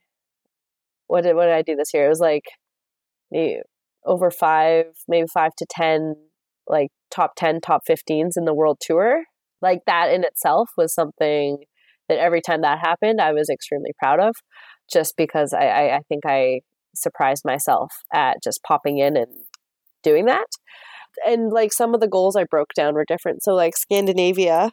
what 1.08 1.24
did 1.24 1.36
what 1.36 1.46
did 1.46 1.54
I 1.54 1.62
do 1.62 1.76
this 1.76 1.94
year? 1.94 2.06
It 2.06 2.10
was 2.10 2.22
like 2.22 2.46
over 4.06 4.32
five, 4.32 4.86
maybe 5.08 5.28
five 5.34 5.52
to 5.58 5.66
ten, 5.70 6.16
like 6.68 6.90
top 7.10 7.34
ten, 7.36 7.60
top 7.62 7.82
15s 7.90 8.32
in 8.38 8.46
the 8.46 8.54
world 8.54 8.78
tour. 8.80 9.24
Like 9.62 9.80
that 9.88 10.12
in 10.12 10.24
itself 10.24 10.70
was 10.78 10.94
something 10.94 11.58
that 12.10 12.20
every 12.20 12.42
time 12.42 12.62
that 12.62 12.80
happened, 12.80 13.22
I 13.22 13.32
was 13.32 13.50
extremely 13.50 13.92
proud 14.00 14.20
of, 14.20 14.36
just 14.92 15.16
because 15.18 15.54
I, 15.54 15.66
I, 15.66 15.96
I 15.98 16.00
think 16.10 16.24
I 16.26 16.62
surprised 16.96 17.44
myself 17.46 17.92
at 18.14 18.38
just 18.44 18.64
popping 18.64 18.98
in 18.98 19.16
and 19.16 19.32
doing 20.04 20.26
that. 20.26 20.48
And 21.26 21.52
like 21.52 21.74
some 21.74 21.94
of 21.94 22.02
the 22.02 22.08
goals 22.08 22.36
I 22.36 22.44
broke 22.44 22.74
down 22.76 22.94
were 22.96 23.06
different. 23.08 23.44
So 23.44 23.54
like 23.54 23.78
Scandinavia, 23.78 24.72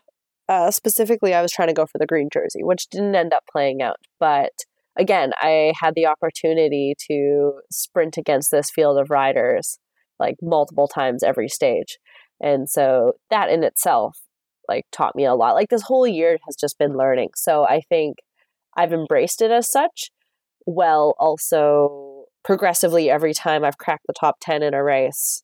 uh, 0.49 0.71
specifically, 0.71 1.35
I 1.35 1.43
was 1.43 1.53
trying 1.53 1.69
to 1.69 1.75
go 1.75 1.87
for 1.87 1.99
the 1.99 2.07
green 2.07 2.29
jersey, 2.33 2.63
which 2.63 2.89
didn't 2.91 3.15
end 3.15 3.33
up 3.33 3.45
playing 3.51 3.83
out. 3.83 3.99
But 4.19 4.53
again, 4.99 5.33
I 5.37 5.73
had 5.81 5.95
the 5.95 6.07
opportunity 6.07 6.95
to 7.11 7.61
sprint 7.71 8.17
against 8.17 8.51
this 8.51 8.71
field 8.71 8.99
of 8.99 9.11
riders 9.11 9.79
like 10.19 10.37
multiple 10.43 10.89
times 10.89 11.23
every 11.23 11.49
stage. 11.49 11.99
And 12.41 12.69
so 12.69 13.13
that 13.31 13.51
in 13.51 13.63
itself 13.63 14.19
like 14.69 14.85
taught 14.93 15.17
me 15.17 15.25
a 15.25 15.35
lot. 15.35 15.55
Like 15.55 15.71
this 15.71 15.83
whole 15.83 16.07
year 16.07 16.39
has 16.47 16.57
just 16.57 16.79
been 16.79 16.97
learning. 16.97 17.31
So 17.35 17.65
I 17.65 17.81
think 17.89 18.19
I've 18.77 18.93
embraced 18.93 19.43
it 19.43 19.51
as 19.51 19.71
such 19.71 20.11
while 20.65 21.15
also 21.19 22.25
progressively 22.45 23.11
every 23.11 23.35
time 23.35 23.65
I've 23.65 23.79
cracked 23.79 24.05
the 24.07 24.15
top 24.19 24.37
10 24.41 24.63
in 24.63 24.75
a 24.75 24.83
race, 24.83 25.43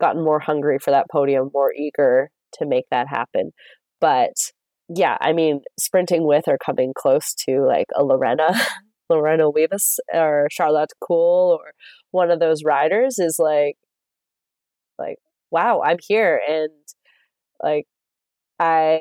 gotten 0.00 0.24
more 0.24 0.40
hungry 0.40 0.78
for 0.78 0.90
that 0.90 1.06
podium, 1.10 1.50
more 1.52 1.72
eager 1.72 2.30
to 2.54 2.66
make 2.66 2.86
that 2.90 3.08
happen. 3.08 3.52
But 4.00 4.32
yeah, 4.88 5.16
I 5.20 5.32
mean, 5.32 5.60
sprinting 5.78 6.26
with 6.26 6.48
or 6.48 6.58
coming 6.58 6.92
close 6.96 7.34
to 7.46 7.64
like 7.66 7.86
a 7.94 8.02
Lorena, 8.02 8.54
Lorena 9.10 9.50
Wiebes 9.50 9.98
or 10.12 10.48
Charlotte 10.50 10.92
Kool 11.00 11.58
or 11.60 11.72
one 12.10 12.30
of 12.30 12.40
those 12.40 12.64
riders 12.64 13.18
is 13.18 13.36
like, 13.38 13.76
like, 14.98 15.16
wow, 15.50 15.82
I'm 15.84 15.98
here. 16.00 16.40
And 16.48 16.70
like, 17.62 17.86
I 18.62 19.00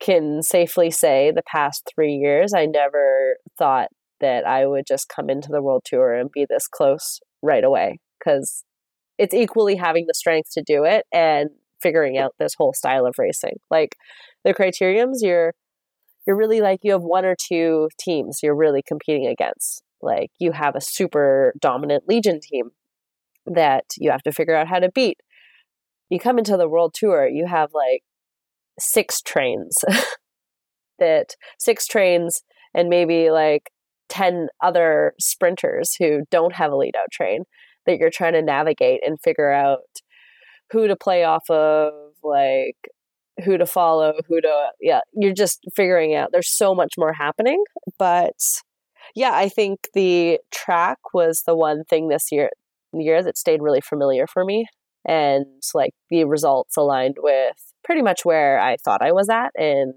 can 0.00 0.42
safely 0.42 0.90
say 0.90 1.30
the 1.30 1.44
past 1.44 1.88
three 1.94 2.14
years, 2.14 2.52
I 2.52 2.66
never 2.66 3.36
thought 3.56 3.90
that 4.20 4.44
I 4.44 4.66
would 4.66 4.84
just 4.84 5.08
come 5.08 5.30
into 5.30 5.50
the 5.52 5.62
world 5.62 5.82
tour 5.84 6.12
and 6.12 6.30
be 6.32 6.44
this 6.44 6.66
close 6.66 7.20
right 7.40 7.62
away 7.62 8.00
because 8.18 8.64
it's 9.16 9.32
equally 9.32 9.76
having 9.76 10.06
the 10.08 10.14
strength 10.14 10.50
to 10.54 10.62
do 10.66 10.82
it 10.82 11.06
and 11.12 11.50
figuring 11.80 12.18
out 12.18 12.34
this 12.40 12.54
whole 12.58 12.72
style 12.72 13.06
of 13.06 13.14
racing. 13.16 13.60
Like 13.70 13.96
the 14.44 14.52
criteriums, 14.52 15.18
you're 15.20 15.54
you're 16.26 16.36
really 16.36 16.60
like 16.60 16.80
you 16.82 16.90
have 16.90 17.02
one 17.02 17.24
or 17.24 17.36
two 17.40 17.88
teams 18.00 18.40
you're 18.42 18.56
really 18.56 18.82
competing 18.82 19.28
against. 19.28 19.84
Like 20.02 20.32
you 20.40 20.50
have 20.50 20.74
a 20.74 20.80
super 20.80 21.54
dominant 21.60 22.08
Legion 22.08 22.40
team 22.40 22.70
that 23.46 23.84
you 23.98 24.10
have 24.10 24.22
to 24.24 24.32
figure 24.32 24.56
out 24.56 24.66
how 24.66 24.80
to 24.80 24.90
beat. 24.90 25.20
You 26.10 26.18
come 26.18 26.38
into 26.38 26.56
the 26.56 26.68
world 26.68 26.92
tour, 26.92 27.28
you 27.28 27.46
have 27.46 27.72
like 27.72 28.02
six 28.78 29.20
trains 29.20 29.76
that 30.98 31.34
six 31.58 31.86
trains 31.86 32.42
and 32.74 32.88
maybe 32.88 33.30
like 33.30 33.70
10 34.08 34.48
other 34.62 35.14
sprinters 35.18 35.94
who 35.98 36.22
don't 36.30 36.54
have 36.54 36.72
a 36.72 36.76
lead 36.76 36.94
out 36.96 37.10
train 37.10 37.44
that 37.86 37.98
you're 37.98 38.10
trying 38.10 38.34
to 38.34 38.42
navigate 38.42 39.00
and 39.04 39.20
figure 39.22 39.50
out 39.50 39.80
who 40.70 40.86
to 40.86 40.96
play 40.96 41.24
off 41.24 41.48
of 41.50 41.92
like 42.22 42.76
who 43.44 43.58
to 43.58 43.66
follow 43.66 44.14
who 44.28 44.40
to 44.40 44.68
yeah 44.80 45.00
you're 45.14 45.34
just 45.34 45.60
figuring 45.74 46.14
out. 46.14 46.30
There's 46.32 46.50
so 46.50 46.74
much 46.74 46.94
more 46.96 47.12
happening 47.12 47.62
but 47.98 48.34
yeah 49.14 49.32
i 49.34 49.48
think 49.48 49.88
the 49.94 50.38
track 50.50 50.98
was 51.14 51.42
the 51.46 51.54
one 51.54 51.84
thing 51.84 52.08
this 52.08 52.28
year 52.32 52.50
year 52.92 53.22
that 53.22 53.38
stayed 53.38 53.62
really 53.62 53.80
familiar 53.80 54.26
for 54.26 54.44
me 54.44 54.66
and 55.06 55.46
like 55.74 55.92
the 56.10 56.24
results 56.24 56.76
aligned 56.76 57.16
with 57.18 57.56
pretty 57.86 58.02
much 58.02 58.24
where 58.24 58.58
I 58.58 58.76
thought 58.76 59.00
I 59.00 59.12
was 59.12 59.30
at 59.30 59.52
and 59.56 59.94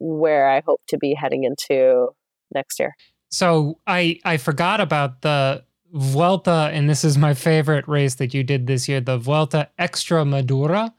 where 0.00 0.50
I 0.50 0.60
hope 0.66 0.80
to 0.88 0.98
be 0.98 1.14
heading 1.14 1.44
into 1.44 2.08
next 2.52 2.78
year. 2.80 2.94
So 3.30 3.78
I 3.86 4.18
I 4.24 4.36
forgot 4.36 4.80
about 4.80 5.22
the 5.22 5.64
Vuelta, 5.92 6.70
and 6.72 6.88
this 6.90 7.04
is 7.04 7.16
my 7.16 7.34
favorite 7.34 7.86
race 7.88 8.16
that 8.16 8.34
you 8.34 8.42
did 8.42 8.66
this 8.66 8.88
year, 8.88 9.00
the 9.00 9.18
Vuelta 9.18 9.68
Extremadura 9.78 10.92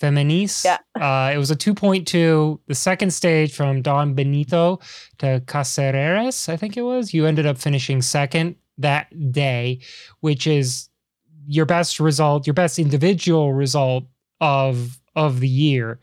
Feminas. 0.00 0.64
Yeah. 0.64 0.78
Uh, 0.94 1.32
it 1.34 1.38
was 1.38 1.50
a 1.50 1.56
2.2, 1.56 2.58
the 2.66 2.74
second 2.74 3.12
stage 3.12 3.54
from 3.54 3.82
Don 3.82 4.14
Benito 4.14 4.78
to 5.18 5.42
Caceres, 5.46 6.48
I 6.48 6.56
think 6.56 6.76
it 6.76 6.82
was. 6.82 7.12
You 7.12 7.26
ended 7.26 7.46
up 7.46 7.58
finishing 7.58 8.00
second 8.00 8.56
that 8.78 9.32
day, 9.32 9.80
which 10.20 10.46
is 10.46 10.88
your 11.46 11.66
best 11.66 11.98
result, 11.98 12.46
your 12.46 12.54
best 12.54 12.78
individual 12.78 13.52
result 13.52 14.04
of 14.40 14.97
of 15.16 15.40
the 15.40 15.48
year. 15.48 15.98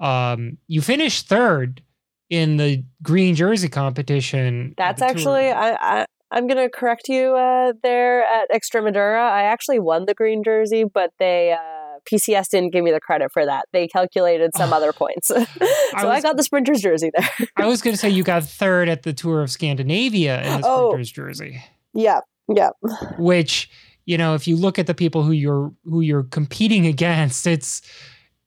Um, 0.00 0.58
you 0.68 0.82
finished 0.82 1.28
third 1.28 1.82
in 2.28 2.56
the 2.56 2.84
green 3.02 3.34
jersey 3.34 3.68
competition. 3.68 4.74
That's 4.76 5.02
actually 5.02 5.50
I, 5.50 6.00
I 6.00 6.06
I'm 6.30 6.46
gonna 6.46 6.68
correct 6.68 7.08
you 7.08 7.34
uh, 7.34 7.72
there 7.82 8.24
at 8.24 8.50
Extremadura. 8.50 9.20
I 9.20 9.44
actually 9.44 9.78
won 9.78 10.06
the 10.06 10.14
green 10.14 10.42
jersey, 10.42 10.84
but 10.84 11.12
they 11.18 11.52
uh, 11.52 11.98
PCS 12.10 12.48
didn't 12.48 12.72
give 12.72 12.84
me 12.84 12.90
the 12.90 13.00
credit 13.00 13.30
for 13.32 13.44
that. 13.46 13.66
They 13.72 13.86
calculated 13.86 14.50
some 14.56 14.72
other 14.72 14.92
points, 14.92 15.28
so 15.28 15.36
I, 15.36 16.04
was, 16.04 16.04
I, 16.04 16.20
got 16.20 16.36
the 16.36 16.42
sprinter's 16.42 16.80
jersey 16.80 17.10
there. 17.16 17.48
I 17.56 17.66
was 17.66 17.80
gonna 17.80 17.96
say 17.96 18.10
you 18.10 18.24
got 18.24 18.42
third 18.44 18.88
at 18.88 19.04
the 19.04 19.12
Tour 19.12 19.42
of 19.42 19.50
Scandinavia 19.50 20.42
in 20.42 20.60
the 20.60 20.66
oh, 20.68 20.90
sprinter's 20.90 21.12
jersey. 21.12 21.62
Yeah, 21.94 22.20
yeah. 22.48 22.70
Which 23.18 23.70
you 24.04 24.18
know, 24.18 24.34
if 24.34 24.48
you 24.48 24.56
look 24.56 24.78
at 24.78 24.86
the 24.86 24.94
people 24.94 25.22
who 25.22 25.32
you're 25.32 25.72
who 25.84 26.00
you're 26.00 26.24
competing 26.24 26.86
against, 26.86 27.46
it's 27.46 27.82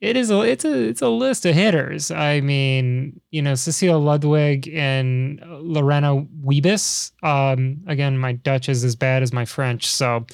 it 0.01 0.15
is 0.15 0.31
a 0.31 0.41
it's 0.41 0.63
a 0.63 0.87
it's 0.87 1.01
a 1.01 1.09
list 1.09 1.45
of 1.45 1.55
hitters. 1.55 2.09
I 2.09 2.39
mean, 2.41 3.19
you 3.31 3.41
know, 3.41 3.55
Cecile 3.55 3.99
Ludwig 3.99 4.69
and 4.69 5.41
Lorena 5.45 6.25
Wiebes. 6.43 7.11
Um, 7.21 7.81
again, 7.87 8.17
my 8.17 8.33
Dutch 8.33 8.69
is 8.69 8.83
as 8.83 8.95
bad 8.95 9.23
as 9.23 9.33
my 9.33 9.45
French, 9.45 9.85
so 9.87 10.25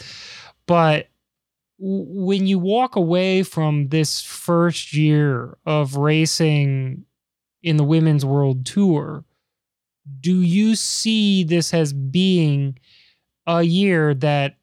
but 0.68 1.07
when 1.78 2.47
you 2.47 2.57
walk 2.57 2.95
away 2.95 3.43
from 3.43 3.89
this 3.89 4.22
first 4.22 4.93
year 4.93 5.57
of 5.66 5.97
racing 5.97 7.03
in 7.63 7.78
the 7.78 7.84
women's 7.84 8.24
world 8.24 8.66
tour, 8.66 9.26
do 10.22 10.41
you 10.41 10.76
see 10.76 11.43
this 11.43 11.74
as 11.74 11.91
being 11.91 12.78
a 13.47 13.63
year 13.63 14.13
that 14.13 14.57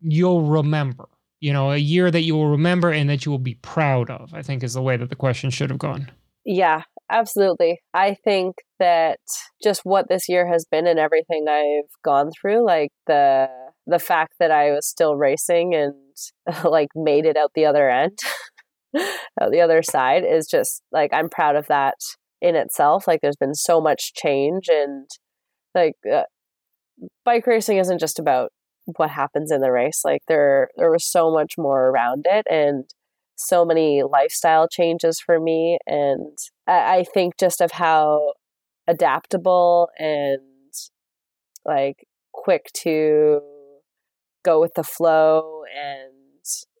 you'll 0.00 0.42
remember? 0.42 1.08
You 1.42 1.52
know, 1.52 1.72
a 1.72 1.76
year 1.76 2.08
that 2.08 2.22
you 2.22 2.36
will 2.36 2.46
remember 2.46 2.92
and 2.92 3.10
that 3.10 3.26
you 3.26 3.32
will 3.32 3.38
be 3.40 3.56
proud 3.56 4.08
of, 4.10 4.32
I 4.32 4.42
think 4.42 4.62
is 4.62 4.74
the 4.74 4.82
way 4.82 4.96
that 4.96 5.10
the 5.10 5.16
question 5.16 5.50
should 5.50 5.70
have 5.70 5.78
gone. 5.78 6.08
Yeah, 6.46 6.82
absolutely. 7.10 7.80
I 7.92 8.14
think 8.14 8.54
that 8.78 9.18
just 9.60 9.80
what 9.82 10.08
this 10.08 10.28
year 10.28 10.46
has 10.46 10.64
been 10.70 10.86
and 10.86 11.00
everything 11.00 11.46
I've 11.48 11.90
gone 12.04 12.30
through, 12.40 12.64
like 12.64 12.90
the 13.08 13.48
the 13.88 13.98
fact 13.98 14.34
that 14.38 14.52
I 14.52 14.70
was 14.70 14.86
still 14.86 15.16
racing 15.16 15.74
and 15.74 15.94
like 16.64 16.90
made 16.94 17.26
it 17.26 17.36
out 17.36 17.50
the 17.56 17.66
other 17.66 17.90
end, 17.90 18.16
out 19.40 19.50
the 19.50 19.60
other 19.60 19.82
side 19.82 20.22
is 20.24 20.46
just 20.48 20.80
like 20.92 21.12
I'm 21.12 21.28
proud 21.28 21.56
of 21.56 21.66
that 21.66 21.96
in 22.40 22.54
itself. 22.54 23.08
Like 23.08 23.18
there's 23.20 23.36
been 23.36 23.56
so 23.56 23.80
much 23.80 24.14
change 24.14 24.68
and 24.68 25.08
like 25.74 25.94
uh, 26.10 26.22
bike 27.24 27.48
racing 27.48 27.78
isn't 27.78 27.98
just 27.98 28.20
about 28.20 28.52
what 28.84 29.10
happens 29.10 29.50
in 29.50 29.60
the 29.60 29.72
race. 29.72 30.02
Like 30.04 30.22
there 30.28 30.68
there 30.76 30.90
was 30.90 31.04
so 31.04 31.30
much 31.30 31.54
more 31.58 31.88
around 31.88 32.26
it 32.28 32.46
and 32.50 32.84
so 33.36 33.64
many 33.64 34.02
lifestyle 34.02 34.68
changes 34.68 35.20
for 35.20 35.40
me. 35.40 35.78
And 35.86 36.36
I, 36.66 36.98
I 36.98 37.04
think 37.04 37.38
just 37.38 37.60
of 37.60 37.72
how 37.72 38.34
adaptable 38.86 39.88
and 39.98 40.40
like 41.64 42.06
quick 42.32 42.70
to 42.82 43.40
go 44.44 44.60
with 44.60 44.74
the 44.74 44.82
flow 44.82 45.62
and 45.74 46.12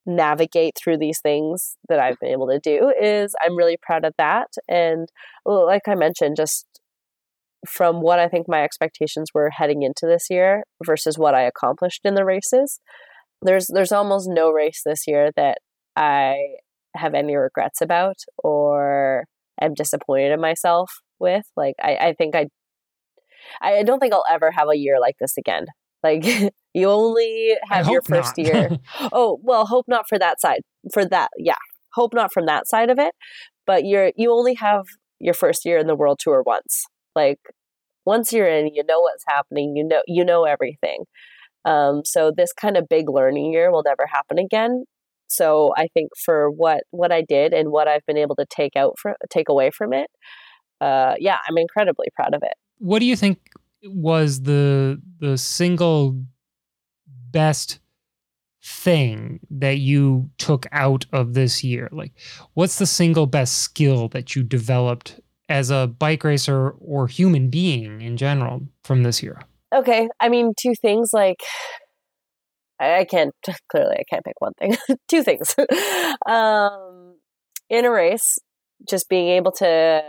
navigate 0.04 0.76
through 0.76 0.98
these 0.98 1.20
things 1.20 1.76
that 1.88 2.00
I've 2.00 2.18
been 2.20 2.32
able 2.32 2.48
to 2.48 2.58
do 2.58 2.92
is 3.00 3.34
I'm 3.40 3.56
really 3.56 3.76
proud 3.80 4.04
of 4.04 4.14
that. 4.18 4.48
And 4.68 5.08
like 5.46 5.86
I 5.86 5.94
mentioned, 5.94 6.36
just 6.36 6.66
from 7.66 8.00
what 8.00 8.18
I 8.18 8.28
think 8.28 8.48
my 8.48 8.62
expectations 8.62 9.30
were 9.34 9.50
heading 9.50 9.82
into 9.82 10.06
this 10.06 10.26
year 10.30 10.64
versus 10.84 11.18
what 11.18 11.34
I 11.34 11.42
accomplished 11.42 12.00
in 12.04 12.14
the 12.14 12.24
races. 12.24 12.80
There's 13.42 13.68
there's 13.72 13.92
almost 13.92 14.28
no 14.30 14.50
race 14.50 14.82
this 14.84 15.04
year 15.06 15.30
that 15.36 15.58
I 15.96 16.36
have 16.96 17.14
any 17.14 17.36
regrets 17.36 17.80
about 17.80 18.16
or 18.42 19.24
am 19.60 19.74
disappointed 19.74 20.32
in 20.32 20.40
myself 20.40 20.90
with. 21.18 21.44
Like 21.56 21.74
I, 21.82 21.96
I 21.96 22.14
think 22.14 22.34
I 22.34 22.46
I 23.60 23.82
don't 23.82 23.98
think 23.98 24.12
I'll 24.12 24.24
ever 24.30 24.50
have 24.50 24.68
a 24.72 24.76
year 24.76 25.00
like 25.00 25.16
this 25.20 25.36
again. 25.36 25.66
Like 26.02 26.24
you 26.74 26.88
only 26.88 27.56
have 27.68 27.88
your 27.88 28.02
first 28.02 28.38
year. 28.38 28.70
oh, 29.12 29.38
well, 29.42 29.66
hope 29.66 29.86
not 29.88 30.08
for 30.08 30.18
that 30.18 30.40
side. 30.40 30.60
For 30.92 31.04
that, 31.06 31.28
yeah. 31.38 31.54
Hope 31.94 32.14
not 32.14 32.32
from 32.32 32.46
that 32.46 32.66
side 32.66 32.90
of 32.90 32.98
it. 32.98 33.14
But 33.66 33.84
you're 33.84 34.12
you 34.16 34.32
only 34.32 34.54
have 34.54 34.84
your 35.20 35.34
first 35.34 35.64
year 35.64 35.78
in 35.78 35.86
the 35.86 35.94
world 35.94 36.18
tour 36.20 36.42
once. 36.44 36.84
Like 37.14 37.40
once 38.04 38.32
you're 38.32 38.48
in, 38.48 38.74
you 38.74 38.84
know 38.84 39.00
what's 39.00 39.24
happening, 39.28 39.76
you 39.76 39.84
know 39.84 40.02
you 40.06 40.24
know 40.24 40.44
everything. 40.44 41.04
Um, 41.64 42.02
so 42.04 42.32
this 42.36 42.52
kind 42.52 42.76
of 42.76 42.88
big 42.88 43.08
learning 43.08 43.52
year 43.52 43.70
will 43.70 43.84
never 43.84 44.06
happen 44.06 44.38
again. 44.38 44.84
So 45.28 45.72
I 45.76 45.88
think 45.94 46.10
for 46.24 46.50
what 46.50 46.82
what 46.90 47.12
I 47.12 47.22
did 47.22 47.54
and 47.54 47.70
what 47.70 47.88
I've 47.88 48.04
been 48.06 48.18
able 48.18 48.36
to 48.36 48.46
take 48.50 48.76
out 48.76 48.98
from 48.98 49.14
take 49.30 49.48
away 49.48 49.70
from 49.70 49.92
it, 49.92 50.08
uh, 50.80 51.14
yeah, 51.18 51.38
I'm 51.48 51.56
incredibly 51.56 52.08
proud 52.14 52.34
of 52.34 52.42
it. 52.42 52.54
What 52.78 52.98
do 52.98 53.06
you 53.06 53.16
think 53.16 53.38
was 53.84 54.42
the 54.42 55.00
the 55.20 55.38
single 55.38 56.22
best 57.30 57.78
thing 58.62 59.40
that 59.50 59.78
you 59.78 60.30
took 60.38 60.66
out 60.72 61.06
of 61.12 61.34
this 61.34 61.64
year? 61.64 61.88
Like, 61.92 62.12
what's 62.54 62.78
the 62.78 62.86
single 62.86 63.26
best 63.26 63.58
skill 63.58 64.08
that 64.08 64.36
you 64.36 64.42
developed 64.42 65.18
as 65.52 65.70
a 65.70 65.86
bike 65.86 66.24
racer 66.24 66.70
or 66.80 67.06
human 67.06 67.50
being 67.50 68.00
in 68.00 68.16
general 68.16 68.62
from 68.82 69.02
this 69.02 69.22
year? 69.22 69.38
Okay, 69.74 70.08
I 70.18 70.28
mean, 70.30 70.52
two 70.58 70.74
things 70.80 71.10
like 71.12 71.42
I, 72.80 73.04
can't 73.04 73.34
clearly 73.70 73.96
I 73.98 74.04
can't 74.10 74.24
pick 74.24 74.40
one 74.40 74.54
thing. 74.58 74.76
two 75.08 75.22
things. 75.22 75.54
um, 76.26 77.16
in 77.68 77.84
a 77.84 77.90
race, 77.90 78.38
just 78.88 79.08
being 79.08 79.28
able 79.28 79.52
to 79.52 80.02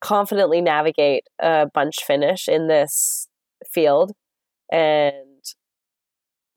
confidently 0.00 0.62
navigate 0.62 1.24
a 1.40 1.66
bunch 1.74 1.96
finish 2.06 2.48
in 2.48 2.68
this 2.68 3.28
field 3.72 4.12
and 4.70 5.42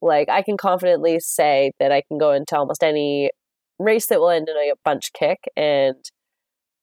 like 0.00 0.28
I 0.28 0.42
can 0.42 0.56
confidently 0.56 1.18
say 1.18 1.72
that 1.80 1.90
I 1.90 2.02
can 2.06 2.18
go 2.18 2.32
into 2.32 2.56
almost 2.56 2.84
any 2.84 3.30
race 3.80 4.06
that 4.06 4.20
will 4.20 4.30
end 4.30 4.48
in 4.48 4.56
a 4.56 4.72
bunch 4.84 5.12
kick 5.12 5.38
and 5.56 5.96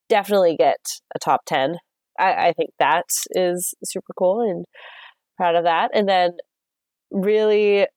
definitely 0.10 0.56
get 0.58 0.80
a 1.16 1.20
top 1.20 1.42
10. 1.46 1.78
I, 2.20 2.48
I 2.48 2.54
think 2.54 2.72
that 2.80 3.06
is 3.32 3.74
super 3.84 4.14
cool 4.18 4.42
and 4.42 4.66
proud 5.38 5.56
of 5.56 5.64
that. 5.64 5.92
And 5.94 6.08
then 6.08 6.32
really 7.12 7.88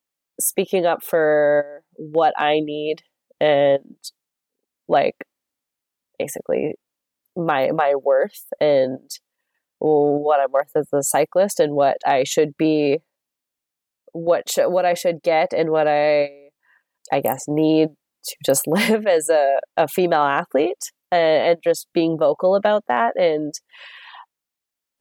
speaking 0.40 0.86
up 0.86 1.02
for 1.02 1.82
what 1.96 2.34
I 2.38 2.60
need 2.60 3.02
and 3.40 3.96
like 4.88 5.16
basically 6.18 6.74
my 7.36 7.70
my 7.72 7.94
worth 7.94 8.46
and 8.60 9.10
what 9.78 10.40
I'm 10.40 10.52
worth 10.52 10.70
as 10.76 10.88
a 10.92 11.02
cyclist 11.02 11.58
and 11.58 11.74
what 11.74 11.96
I 12.06 12.24
should 12.24 12.56
be 12.56 12.98
what 14.12 14.48
sh- 14.48 14.66
what 14.66 14.84
I 14.84 14.94
should 14.94 15.22
get 15.22 15.52
and 15.52 15.70
what 15.70 15.88
I 15.88 16.28
I 17.12 17.20
guess 17.20 17.44
need 17.48 17.88
to 18.24 18.36
just 18.44 18.66
live 18.66 19.06
as 19.06 19.28
a, 19.28 19.58
a 19.76 19.88
female 19.88 20.22
athlete 20.22 20.92
and, 21.12 21.50
and 21.50 21.58
just 21.62 21.86
being 21.94 22.18
vocal 22.18 22.56
about 22.56 22.84
that 22.88 23.12
and 23.16 23.52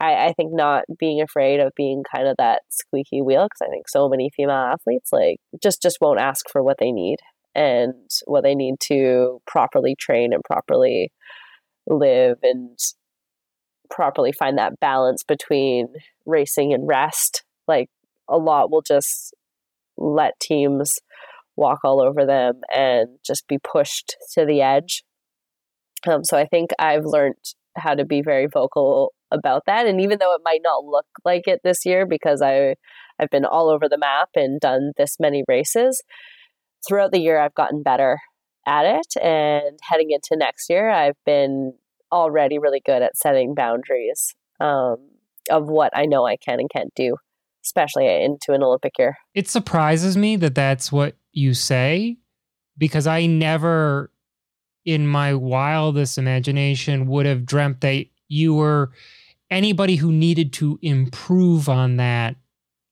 I, 0.02 0.28
I 0.28 0.34
think 0.34 0.52
not 0.52 0.86
being 0.98 1.22
afraid 1.22 1.60
of 1.60 1.74
being 1.76 2.04
kind 2.14 2.28
of 2.28 2.36
that 2.38 2.64
squeaky 2.70 3.22
wheel 3.22 3.46
because 3.46 3.62
I 3.62 3.70
think 3.70 3.88
so 3.88 4.10
many 4.10 4.32
female 4.36 4.56
athletes 4.56 5.12
like 5.14 5.38
just 5.62 5.82
just 5.82 5.98
won't 6.02 6.20
ask 6.20 6.50
for 6.52 6.64
what 6.64 6.78
they 6.80 6.92
need 6.92 7.18
and 7.54 7.94
what 8.26 8.44
they 8.44 8.56
need 8.56 8.76
to 8.88 9.42
properly 9.46 9.96
train 10.00 10.34
and 10.34 10.44
properly 10.44 11.12
live 11.88 12.38
and 12.44 12.78
properly 13.90 14.32
find 14.32 14.58
that 14.58 14.80
balance 14.80 15.24
between 15.24 15.88
racing 16.26 16.74
and 16.74 16.88
rest. 16.88 17.44
Like 17.68 17.90
a 18.30 18.38
lot 18.38 18.72
will 18.72 18.82
just 18.82 19.36
let 19.98 20.40
teams 20.40 20.94
walk 21.56 21.80
all 21.84 22.02
over 22.02 22.26
them 22.26 22.62
and 22.74 23.20
just 23.26 23.48
be 23.48 23.60
pushed 23.60 24.16
to 24.34 24.46
the 24.46 24.62
edge. 24.62 25.04
Um, 26.08 26.24
so 26.24 26.38
I 26.38 26.46
think 26.46 26.72
I've 26.80 27.06
learned 27.06 27.36
how 27.78 27.96
to 27.96 28.06
be 28.06 28.22
very 28.22 28.48
vocal 28.48 29.14
about 29.32 29.64
that. 29.66 29.88
And 29.88 30.02
even 30.02 30.20
though 30.20 30.34
it 30.36 30.42
might 30.44 30.62
not 30.64 30.84
look 30.84 31.06
like 31.24 31.48
it 31.48 31.62
this 31.64 31.86
year 31.86 32.06
because 32.06 32.42
I 32.42 32.76
I've 33.20 33.30
been 33.30 33.46
all 33.46 33.70
over 33.70 33.88
the 33.88 33.98
map 33.98 34.30
and 34.36 34.60
done 34.60 34.94
this 34.98 35.18
many 35.20 35.44
races, 35.48 36.02
throughout 36.88 37.12
the 37.12 37.20
year 37.20 37.40
I've 37.40 37.56
gotten 37.56 37.84
better 37.84 38.18
at 38.66 38.86
it. 38.86 39.22
And 39.22 39.80
heading 39.82 40.12
into 40.12 40.36
next 40.36 40.70
year, 40.70 40.90
I've 40.90 41.18
been 41.26 41.74
already 42.12 42.60
really 42.60 42.82
good 42.86 43.02
at 43.02 43.18
setting 43.18 43.56
boundaries 43.56 44.36
um, 44.60 44.98
of 45.50 45.68
what 45.68 45.96
I 45.96 46.06
know 46.06 46.26
I 46.26 46.38
can 46.38 46.60
and 46.60 46.70
can't 46.70 46.94
do, 46.96 47.16
especially 47.64 48.24
into 48.24 48.54
an 48.54 48.64
Olympic 48.64 48.94
year. 49.00 49.18
It 49.34 49.48
surprises 49.48 50.18
me 50.18 50.36
that 50.38 50.56
that's 50.56 50.92
what 50.92 51.16
you 51.32 51.54
say 51.54 52.18
because 52.78 53.08
I 53.08 53.26
never, 53.26 54.11
in 54.86 55.08
my 55.08 55.34
wildest 55.34 56.18
imagination, 56.18 57.08
would 57.08 57.26
have 57.26 57.46
dreamt 57.46 57.82
that 57.82 58.06
you 58.28 58.54
were 58.56 58.92
anybody 59.50 59.98
who 59.98 60.12
needed 60.12 60.54
to 60.54 60.80
improve 60.82 61.68
on 61.70 61.98
that 61.98 62.36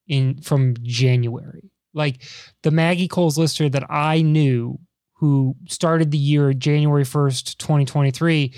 in 0.07 0.41
from 0.41 0.75
January. 0.81 1.71
Like 1.93 2.21
the 2.63 2.71
Maggie 2.71 3.07
Coles 3.07 3.37
Lyster 3.37 3.69
that 3.69 3.89
I 3.89 4.21
knew 4.21 4.79
who 5.13 5.55
started 5.67 6.11
the 6.11 6.17
year 6.17 6.53
January 6.53 7.03
1st, 7.03 7.57
2023 7.57 8.53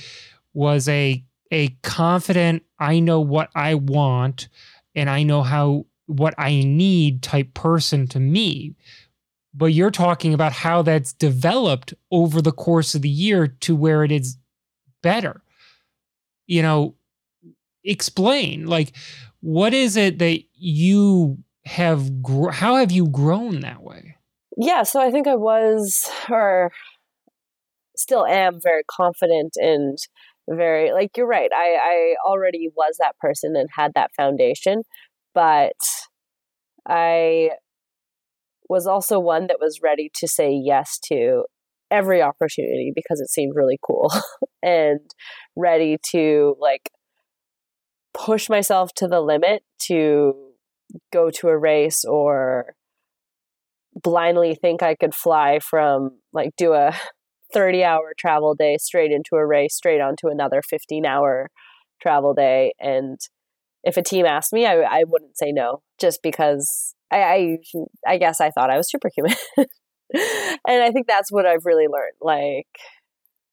was 0.54 0.88
a 0.88 1.24
a 1.52 1.68
confident 1.84 2.64
I 2.80 3.00
know 3.00 3.20
what 3.20 3.50
I 3.56 3.76
want 3.76 4.48
and 4.96 5.10
I 5.10 5.24
know 5.24 5.44
how 5.44 5.86
what 6.06 6.34
I 6.38 6.64
need 6.64 7.24
type 7.24 7.54
person 7.54 8.08
to 8.08 8.20
me. 8.20 8.76
But 9.54 9.68
you're 9.68 9.92
talking 9.92 10.34
about 10.34 10.54
how 10.54 10.82
that's 10.82 11.14
developed 11.14 11.94
over 12.10 12.42
the 12.42 12.54
course 12.54 12.96
of 12.96 13.02
the 13.02 13.10
year 13.10 13.48
to 13.48 13.76
where 13.76 14.04
it 14.04 14.12
is 14.12 14.38
better. 15.02 15.42
You 16.48 16.62
know, 16.62 16.96
explain 17.84 18.68
like 18.68 18.94
what 19.42 19.74
is 19.74 19.98
it 19.98 20.20
that 20.20 20.42
you 20.54 21.38
have 21.66 22.22
gr- 22.22 22.52
how 22.52 22.76
have 22.76 22.92
you 22.92 23.08
grown 23.08 23.62
that 23.62 23.84
way? 23.84 24.18
Yeah, 24.58 24.84
so 24.84 25.02
I 25.02 25.12
think 25.12 25.28
I 25.28 25.36
was 25.36 26.10
or 26.30 26.72
still 27.96 28.26
am 28.26 28.60
very 28.62 28.84
confident 28.90 29.54
and 29.58 29.98
very 30.50 30.92
like 30.92 31.16
you're 31.16 31.28
right 31.28 31.52
i 31.54 31.78
i 31.82 32.16
already 32.28 32.70
was 32.76 32.98
that 33.00 33.18
person 33.20 33.56
and 33.56 33.70
had 33.76 33.92
that 33.94 34.10
foundation 34.18 34.84
but 35.34 35.78
i 36.88 37.50
was 38.72 38.88
also 38.88 39.20
one 39.20 39.48
that 39.48 39.58
was 39.60 39.82
ready 39.84 40.10
to 40.16 40.30
say 40.30 40.50
yes 40.50 40.98
to 40.98 41.44
every 41.92 42.22
opportunity 42.22 42.94
because 42.96 43.20
it 43.20 43.30
seemed 43.30 43.52
really 43.54 43.78
cool 43.86 44.10
and 44.64 45.02
ready 45.58 45.98
to 46.10 46.56
like 46.58 46.90
push 48.14 48.48
myself 48.48 48.92
to 48.96 49.10
the 49.10 49.20
limit 49.20 49.64
to 49.78 50.34
go 51.12 51.30
to 51.30 51.50
a 51.50 51.58
race 51.58 52.06
or 52.06 52.74
blindly 54.02 54.56
think 54.56 54.82
I 54.82 54.96
could 54.96 55.14
fly 55.14 55.60
from 55.60 56.20
like 56.32 56.52
do 56.58 56.72
a 56.72 56.94
30 57.54 57.84
hour 57.84 58.14
travel 58.18 58.56
day 58.56 58.78
straight 58.80 59.12
into 59.12 59.36
a 59.36 59.46
race, 59.46 59.76
straight 59.76 60.00
onto 60.00 60.30
another 60.30 60.62
15 60.62 61.06
hour 61.06 61.50
travel 62.02 62.34
day. 62.34 62.72
And 62.80 63.20
if 63.84 63.98
a 63.98 64.02
team 64.02 64.26
asked 64.26 64.54
me, 64.54 64.66
I, 64.66 64.76
I 64.80 65.04
wouldn't 65.06 65.38
say 65.38 65.52
no 65.52 65.82
just 66.00 66.22
because 66.24 66.96
I, 67.12 67.18
I, 67.18 67.58
I 68.08 68.18
guess 68.18 68.40
I 68.40 68.52
thought 68.52 68.70
I 68.70 68.78
was 68.78 68.90
superhuman. 68.90 69.36
and 69.58 70.84
I 70.84 70.92
think 70.92 71.08
that's 71.08 71.32
what 71.32 71.46
I've 71.46 71.66
really 71.66 71.88
learned. 71.88 72.18
Like, 72.22 72.68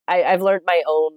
I, 0.07 0.23
I've 0.23 0.43
learned 0.43 0.63
my 0.67 0.83
own 0.89 1.13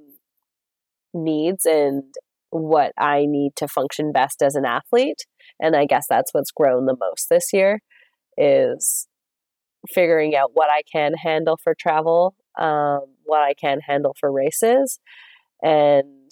needs 1.13 1.65
and 1.65 2.03
what 2.49 2.93
I 2.97 3.25
need 3.25 3.51
to 3.57 3.67
function 3.67 4.11
best 4.11 4.41
as 4.41 4.55
an 4.55 4.65
athlete. 4.65 5.25
And 5.59 5.75
I 5.75 5.85
guess 5.85 6.05
that's 6.09 6.33
what's 6.33 6.51
grown 6.51 6.85
the 6.85 6.97
most 6.99 7.27
this 7.29 7.49
year 7.53 7.79
is 8.37 9.07
figuring 9.93 10.35
out 10.35 10.51
what 10.53 10.69
I 10.69 10.81
can 10.91 11.13
handle 11.13 11.57
for 11.63 11.75
travel 11.79 12.35
um, 12.59 13.01
what 13.23 13.41
I 13.41 13.53
can 13.53 13.79
handle 13.79 14.15
for 14.19 14.31
races, 14.31 14.99
and 15.61 16.31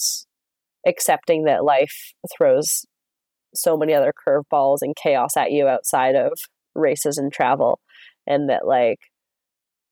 accepting 0.87 1.43
that 1.45 1.63
life 1.63 2.13
throws 2.37 2.85
so 3.53 3.77
many 3.77 3.93
other 3.93 4.13
curveballs 4.27 4.77
and 4.81 4.95
chaos 4.95 5.37
at 5.37 5.51
you 5.51 5.67
outside 5.67 6.15
of 6.15 6.33
races 6.75 7.17
and 7.17 7.31
travel, 7.31 7.79
and 8.27 8.49
that 8.49 8.67
like 8.67 8.99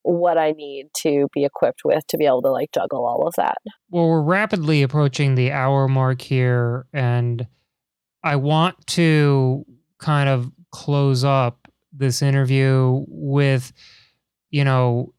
what 0.03 0.37
I 0.37 0.51
need 0.51 0.87
to 1.01 1.27
be 1.33 1.43
equipped 1.43 1.81
with 1.83 2.05
to 2.07 2.17
be 2.17 2.25
able 2.25 2.41
to 2.43 2.51
like 2.51 2.71
juggle 2.71 3.05
all 3.05 3.27
of 3.27 3.33
that. 3.35 3.57
Well, 3.89 4.07
we're 4.07 4.21
rapidly 4.21 4.81
approaching 4.83 5.35
the 5.35 5.51
hour 5.51 5.87
mark 5.87 6.21
here, 6.21 6.85
and 6.93 7.47
I 8.23 8.35
want 8.35 8.87
to 8.87 9.65
kind 9.99 10.29
of 10.29 10.51
close 10.71 11.23
up 11.23 11.67
this 11.91 12.21
interview 12.21 13.05
with, 13.07 13.73
you 14.51 14.63
know, 14.63 15.13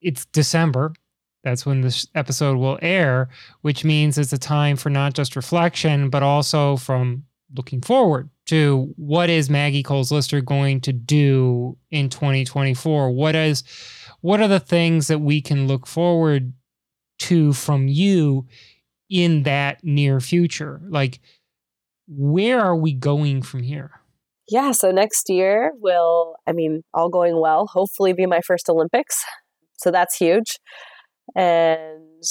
it's 0.00 0.26
December. 0.26 0.92
That's 1.44 1.64
when 1.64 1.82
this 1.82 2.08
episode 2.14 2.58
will 2.58 2.78
air, 2.82 3.28
which 3.60 3.84
means 3.84 4.18
it's 4.18 4.32
a 4.32 4.38
time 4.38 4.76
for 4.76 4.90
not 4.90 5.14
just 5.14 5.36
reflection, 5.36 6.10
but 6.10 6.24
also 6.24 6.76
from 6.76 7.25
looking 7.54 7.80
forward 7.80 8.30
to 8.46 8.92
what 8.96 9.30
is 9.30 9.50
Maggie 9.50 9.82
Coles 9.82 10.10
Lyster 10.10 10.40
going 10.40 10.80
to 10.82 10.92
do 10.92 11.76
in 11.90 12.08
2024? 12.08 13.10
What 13.10 13.34
is 13.34 13.62
what 14.20 14.40
are 14.40 14.48
the 14.48 14.60
things 14.60 15.08
that 15.08 15.20
we 15.20 15.40
can 15.40 15.66
look 15.66 15.86
forward 15.86 16.52
to 17.18 17.52
from 17.52 17.88
you 17.88 18.46
in 19.08 19.44
that 19.44 19.84
near 19.84 20.20
future? 20.20 20.80
Like 20.88 21.20
where 22.08 22.60
are 22.60 22.76
we 22.76 22.92
going 22.92 23.42
from 23.42 23.62
here? 23.62 24.00
Yeah, 24.48 24.70
so 24.70 24.92
next 24.92 25.28
year 25.28 25.72
will, 25.80 26.36
I 26.46 26.52
mean, 26.52 26.82
all 26.94 27.08
going 27.08 27.40
well, 27.40 27.66
hopefully 27.66 28.12
be 28.12 28.26
my 28.26 28.40
first 28.40 28.68
Olympics. 28.70 29.24
So 29.78 29.90
that's 29.90 30.16
huge. 30.16 30.58
And 31.34 32.22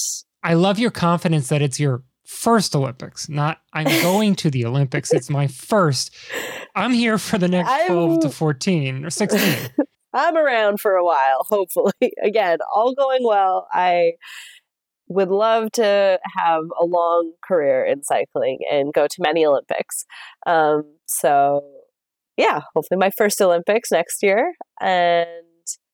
I 0.42 0.54
love 0.54 0.80
your 0.80 0.92
confidence 0.92 1.50
that 1.50 1.62
it's 1.62 1.80
your 1.80 2.04
first 2.26 2.76
Olympics, 2.76 3.30
not 3.30 3.62
I'm 3.74 3.86
going 4.02 4.36
to 4.38 4.50
the 4.50 4.66
Olympics. 4.66 5.14
It's 5.14 5.30
my 5.30 5.48
first. 5.48 6.14
I'm 6.76 6.94
here 6.94 7.18
for 7.18 7.38
the 7.38 7.48
next 7.48 7.70
I'm, 7.70 7.88
12 7.88 8.20
to 8.22 8.30
14 8.30 9.06
or 9.06 9.10
16. 9.10 9.70
I'm 10.14 10.38
around 10.38 10.80
for 10.80 10.94
a 10.96 11.04
while, 11.04 11.46
hopefully. 11.50 11.92
Again, 12.24 12.60
all 12.74 12.94
going 12.94 13.24
well. 13.24 13.68
I 13.72 14.14
would 15.08 15.30
love 15.30 15.72
to 15.74 16.20
have 16.36 16.64
a 16.80 16.86
long 16.86 17.34
career 17.44 17.86
in 17.86 18.04
cycling 18.04 18.60
and 18.72 18.94
go 18.94 19.08
to 19.08 19.16
many 19.20 19.46
Olympics. 19.46 20.06
Um, 20.48 20.84
so, 21.06 21.62
yeah, 22.38 22.62
hopefully 22.74 22.98
my 22.98 23.12
first 23.16 23.40
Olympics 23.42 23.92
next 23.92 24.24
year. 24.24 24.54
And 24.82 25.28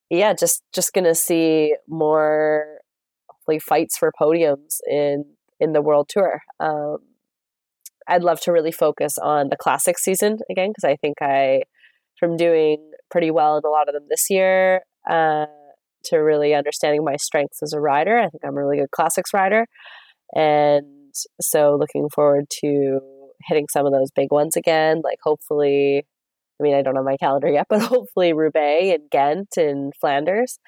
yeah, 0.09 0.33
just 0.33 0.63
just 0.73 0.93
gonna 0.93 1.15
see 1.15 1.75
more 1.87 2.79
hopefully 3.27 3.59
fights 3.59 3.97
for 3.97 4.11
podiums 4.19 4.77
in 4.89 5.25
in 5.61 5.73
the 5.73 5.81
world 5.81 6.09
tour. 6.09 6.41
Um, 6.59 6.97
I'd 8.07 8.23
love 8.23 8.41
to 8.41 8.51
really 8.51 8.71
focus 8.71 9.13
on 9.21 9.49
the 9.49 9.55
classic 9.55 9.97
season 9.99 10.39
again 10.49 10.71
because 10.71 10.83
I 10.83 10.97
think 10.97 11.17
I, 11.21 11.61
from 12.19 12.35
doing 12.35 12.91
pretty 13.11 13.31
well 13.31 13.57
in 13.57 13.61
a 13.63 13.69
lot 13.69 13.87
of 13.87 13.93
them 13.93 14.07
this 14.09 14.25
year, 14.29 14.81
uh, 15.09 15.45
to 16.05 16.17
really 16.17 16.55
understanding 16.55 17.05
my 17.05 17.15
strengths 17.15 17.61
as 17.61 17.73
a 17.73 17.79
rider. 17.79 18.17
I 18.17 18.27
think 18.27 18.43
I'm 18.43 18.57
a 18.57 18.59
really 18.59 18.77
good 18.77 18.91
classics 18.91 19.33
rider, 19.33 19.67
and 20.33 21.13
so 21.39 21.77
looking 21.79 22.09
forward 22.13 22.45
to 22.61 22.99
hitting 23.47 23.67
some 23.71 23.85
of 23.85 23.91
those 23.91 24.09
big 24.15 24.31
ones 24.31 24.55
again. 24.55 25.01
Like 25.03 25.19
hopefully, 25.23 26.03
I 26.59 26.63
mean 26.63 26.73
I 26.73 26.81
don't 26.81 26.95
have 26.95 27.05
my 27.05 27.17
calendar 27.17 27.49
yet, 27.49 27.67
but 27.69 27.81
hopefully 27.81 28.33
Roubaix 28.33 28.95
and 28.95 29.09
Ghent 29.11 29.57
and 29.57 29.93
Flanders. 30.01 30.59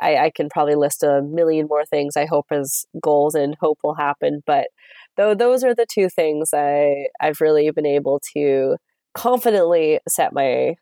I, 0.00 0.16
I 0.16 0.30
can 0.30 0.48
probably 0.48 0.74
list 0.74 1.02
a 1.02 1.22
million 1.22 1.66
more 1.68 1.84
things 1.84 2.16
I 2.16 2.26
hope 2.26 2.46
as 2.50 2.84
goals 3.02 3.34
and 3.34 3.56
hope 3.60 3.78
will 3.82 3.94
happen. 3.94 4.42
But 4.46 4.68
though 5.16 5.34
those 5.34 5.64
are 5.64 5.74
the 5.74 5.86
two 5.90 6.08
things 6.08 6.50
I 6.54 7.06
I've 7.20 7.40
really 7.40 7.70
been 7.70 7.86
able 7.86 8.20
to 8.34 8.76
confidently 9.14 10.00
set 10.08 10.32
my 10.32 10.74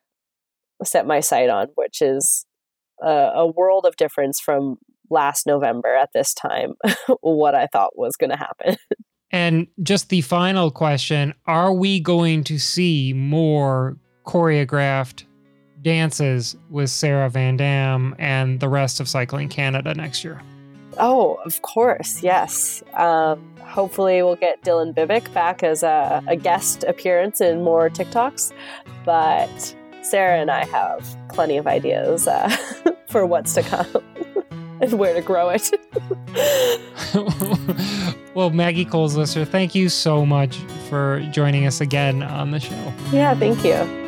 set 0.85 1.07
my 1.07 1.21
sight 1.21 1.49
on, 1.49 1.69
which 1.75 2.01
is 2.01 2.47
a, 3.03 3.31
a 3.35 3.47
world 3.47 3.85
of 3.87 3.97
difference 3.97 4.41
from 4.41 4.77
last 5.11 5.47
November 5.47 5.95
at 5.95 6.11
this 6.15 6.35
time, 6.35 6.75
what 7.21 7.55
I 7.55 7.67
thought 7.67 7.99
was 7.99 8.17
going 8.17 8.31
to 8.31 8.37
happen. 8.37 8.77
And 9.31 9.67
just 9.83 10.09
the 10.09 10.23
final 10.23 10.71
question 10.71 11.35
Are 11.47 11.73
we 11.73 12.01
going 12.01 12.45
to 12.45 12.59
see 12.59 13.13
more 13.13 13.99
choreographed 14.27 15.25
dances 15.83 16.57
with 16.71 16.91
Sarah 16.91 17.31
Van 17.31 17.57
Dam 17.57 18.15
and 18.19 18.61
the 18.61 18.69
rest 18.69 19.01
of 19.01 19.09
Cycling 19.09 19.49
Canada 19.49 19.95
next 19.95 20.25
year? 20.25 20.41
Oh, 20.99 21.35
of 21.45 21.63
course, 21.63 22.23
yes. 22.23 22.83
Um, 22.95 23.55
hopefully, 23.61 24.23
we'll 24.23 24.37
get 24.37 24.63
Dylan 24.63 24.95
Bibic 24.95 25.33
back 25.33 25.63
as 25.63 25.83
a, 25.83 26.23
a 26.27 26.37
guest 26.37 26.85
appearance 26.85 27.41
in 27.41 27.63
more 27.63 27.89
TikToks. 27.89 28.53
But 29.05 29.75
Sarah 30.03 30.39
and 30.39 30.51
I 30.51 30.65
have 30.67 31.17
plenty 31.29 31.57
of 31.57 31.67
ideas 31.67 32.27
uh, 32.27 32.49
for 33.09 33.27
what's 33.27 33.55
to 33.55 33.63
come 33.63 33.87
and 34.81 34.99
where 34.99 35.15
to 35.15 35.23
grow 35.23 35.51
it. 35.51 35.71
well, 38.35 38.51
Maggie 38.51 38.85
Coles 38.85 39.17
Lyster, 39.17 39.45
thank 39.45 39.75
you 39.75 39.89
so 39.89 40.27
much 40.27 40.57
for 40.89 41.21
joining 41.31 41.67
us 41.67 41.81
again 41.81 42.23
on 42.23 42.51
the 42.51 42.61
show. 42.61 42.93
Yeah, 43.13 43.35
thank 43.35 43.65
you. 43.65 44.08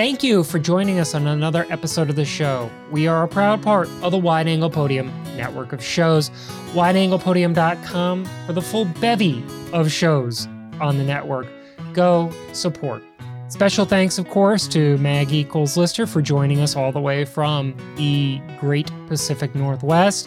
Thank 0.00 0.22
you 0.22 0.44
for 0.44 0.58
joining 0.58 0.98
us 0.98 1.14
on 1.14 1.26
another 1.26 1.66
episode 1.68 2.08
of 2.08 2.16
the 2.16 2.24
show. 2.24 2.70
We 2.90 3.06
are 3.06 3.22
a 3.22 3.28
proud 3.28 3.62
part 3.62 3.86
of 4.00 4.12
the 4.12 4.18
Wide 4.18 4.48
Angle 4.48 4.70
Podium 4.70 5.12
network 5.36 5.74
of 5.74 5.84
shows. 5.84 6.30
WideAnglePodium.com 6.72 8.24
for 8.46 8.52
the 8.54 8.62
full 8.62 8.86
bevy 8.86 9.44
of 9.74 9.92
shows 9.92 10.48
on 10.80 10.96
the 10.96 11.04
network. 11.04 11.48
Go 11.92 12.32
support. 12.54 13.02
Special 13.48 13.84
thanks, 13.84 14.16
of 14.16 14.26
course, 14.30 14.66
to 14.68 14.96
Maggie 14.96 15.44
Coles 15.44 15.76
Lyster 15.76 16.06
for 16.06 16.22
joining 16.22 16.60
us 16.60 16.76
all 16.76 16.92
the 16.92 17.00
way 17.00 17.26
from 17.26 17.74
the 17.96 18.40
Great 18.58 18.90
Pacific 19.06 19.54
Northwest, 19.54 20.26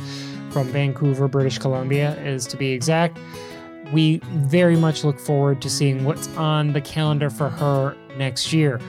from 0.51 0.67
Vancouver, 0.67 1.28
British 1.28 1.57
Columbia, 1.57 2.15
is 2.21 2.45
to 2.45 2.57
be 2.57 2.74
exact. 2.74 3.17
We 3.91 4.17
very 4.34 4.76
much 4.76 5.03
look 5.03 5.19
forward 5.19 5.63
to 5.63 5.69
seeing 5.71 6.05
what's 6.05 6.28
on 6.38 6.74
the 6.74 6.82
calendar 6.82 7.32
for 7.32 7.49
her 7.49 7.97
next 8.15 8.53
year. 8.53 8.80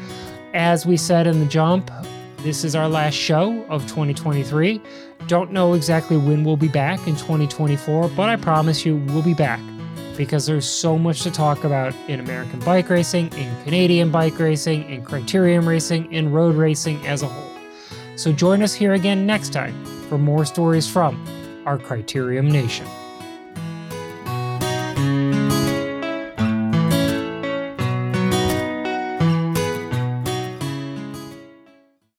As 0.54 0.86
we 0.86 0.96
said 0.96 1.26
in 1.26 1.40
the 1.40 1.46
jump, 1.46 1.90
this 2.38 2.62
is 2.62 2.76
our 2.76 2.88
last 2.88 3.14
show 3.14 3.64
of 3.64 3.82
2023. 3.88 4.80
Don't 5.26 5.50
know 5.50 5.72
exactly 5.72 6.16
when 6.16 6.44
we'll 6.44 6.56
be 6.56 6.68
back 6.68 7.00
in 7.08 7.16
2024, 7.16 8.10
but 8.10 8.28
I 8.28 8.36
promise 8.36 8.86
you 8.86 8.98
we'll 9.08 9.22
be 9.22 9.34
back 9.34 9.58
because 10.16 10.46
there's 10.46 10.64
so 10.64 10.96
much 10.96 11.22
to 11.22 11.32
talk 11.32 11.64
about 11.64 11.92
in 12.06 12.20
American 12.20 12.60
bike 12.60 12.88
racing, 12.88 13.32
in 13.32 13.64
Canadian 13.64 14.12
bike 14.12 14.38
racing, 14.38 14.88
in 14.88 15.04
criterium 15.04 15.66
racing, 15.66 16.12
in 16.12 16.30
road 16.30 16.54
racing 16.54 17.04
as 17.04 17.22
a 17.22 17.26
whole. 17.26 17.58
So 18.14 18.30
join 18.30 18.62
us 18.62 18.72
here 18.72 18.92
again 18.92 19.26
next 19.26 19.52
time 19.52 19.84
for 20.08 20.18
more 20.18 20.44
stories 20.44 20.88
from 20.88 21.20
our 21.66 21.78
Criterium 21.78 22.48
Nation. 22.48 22.86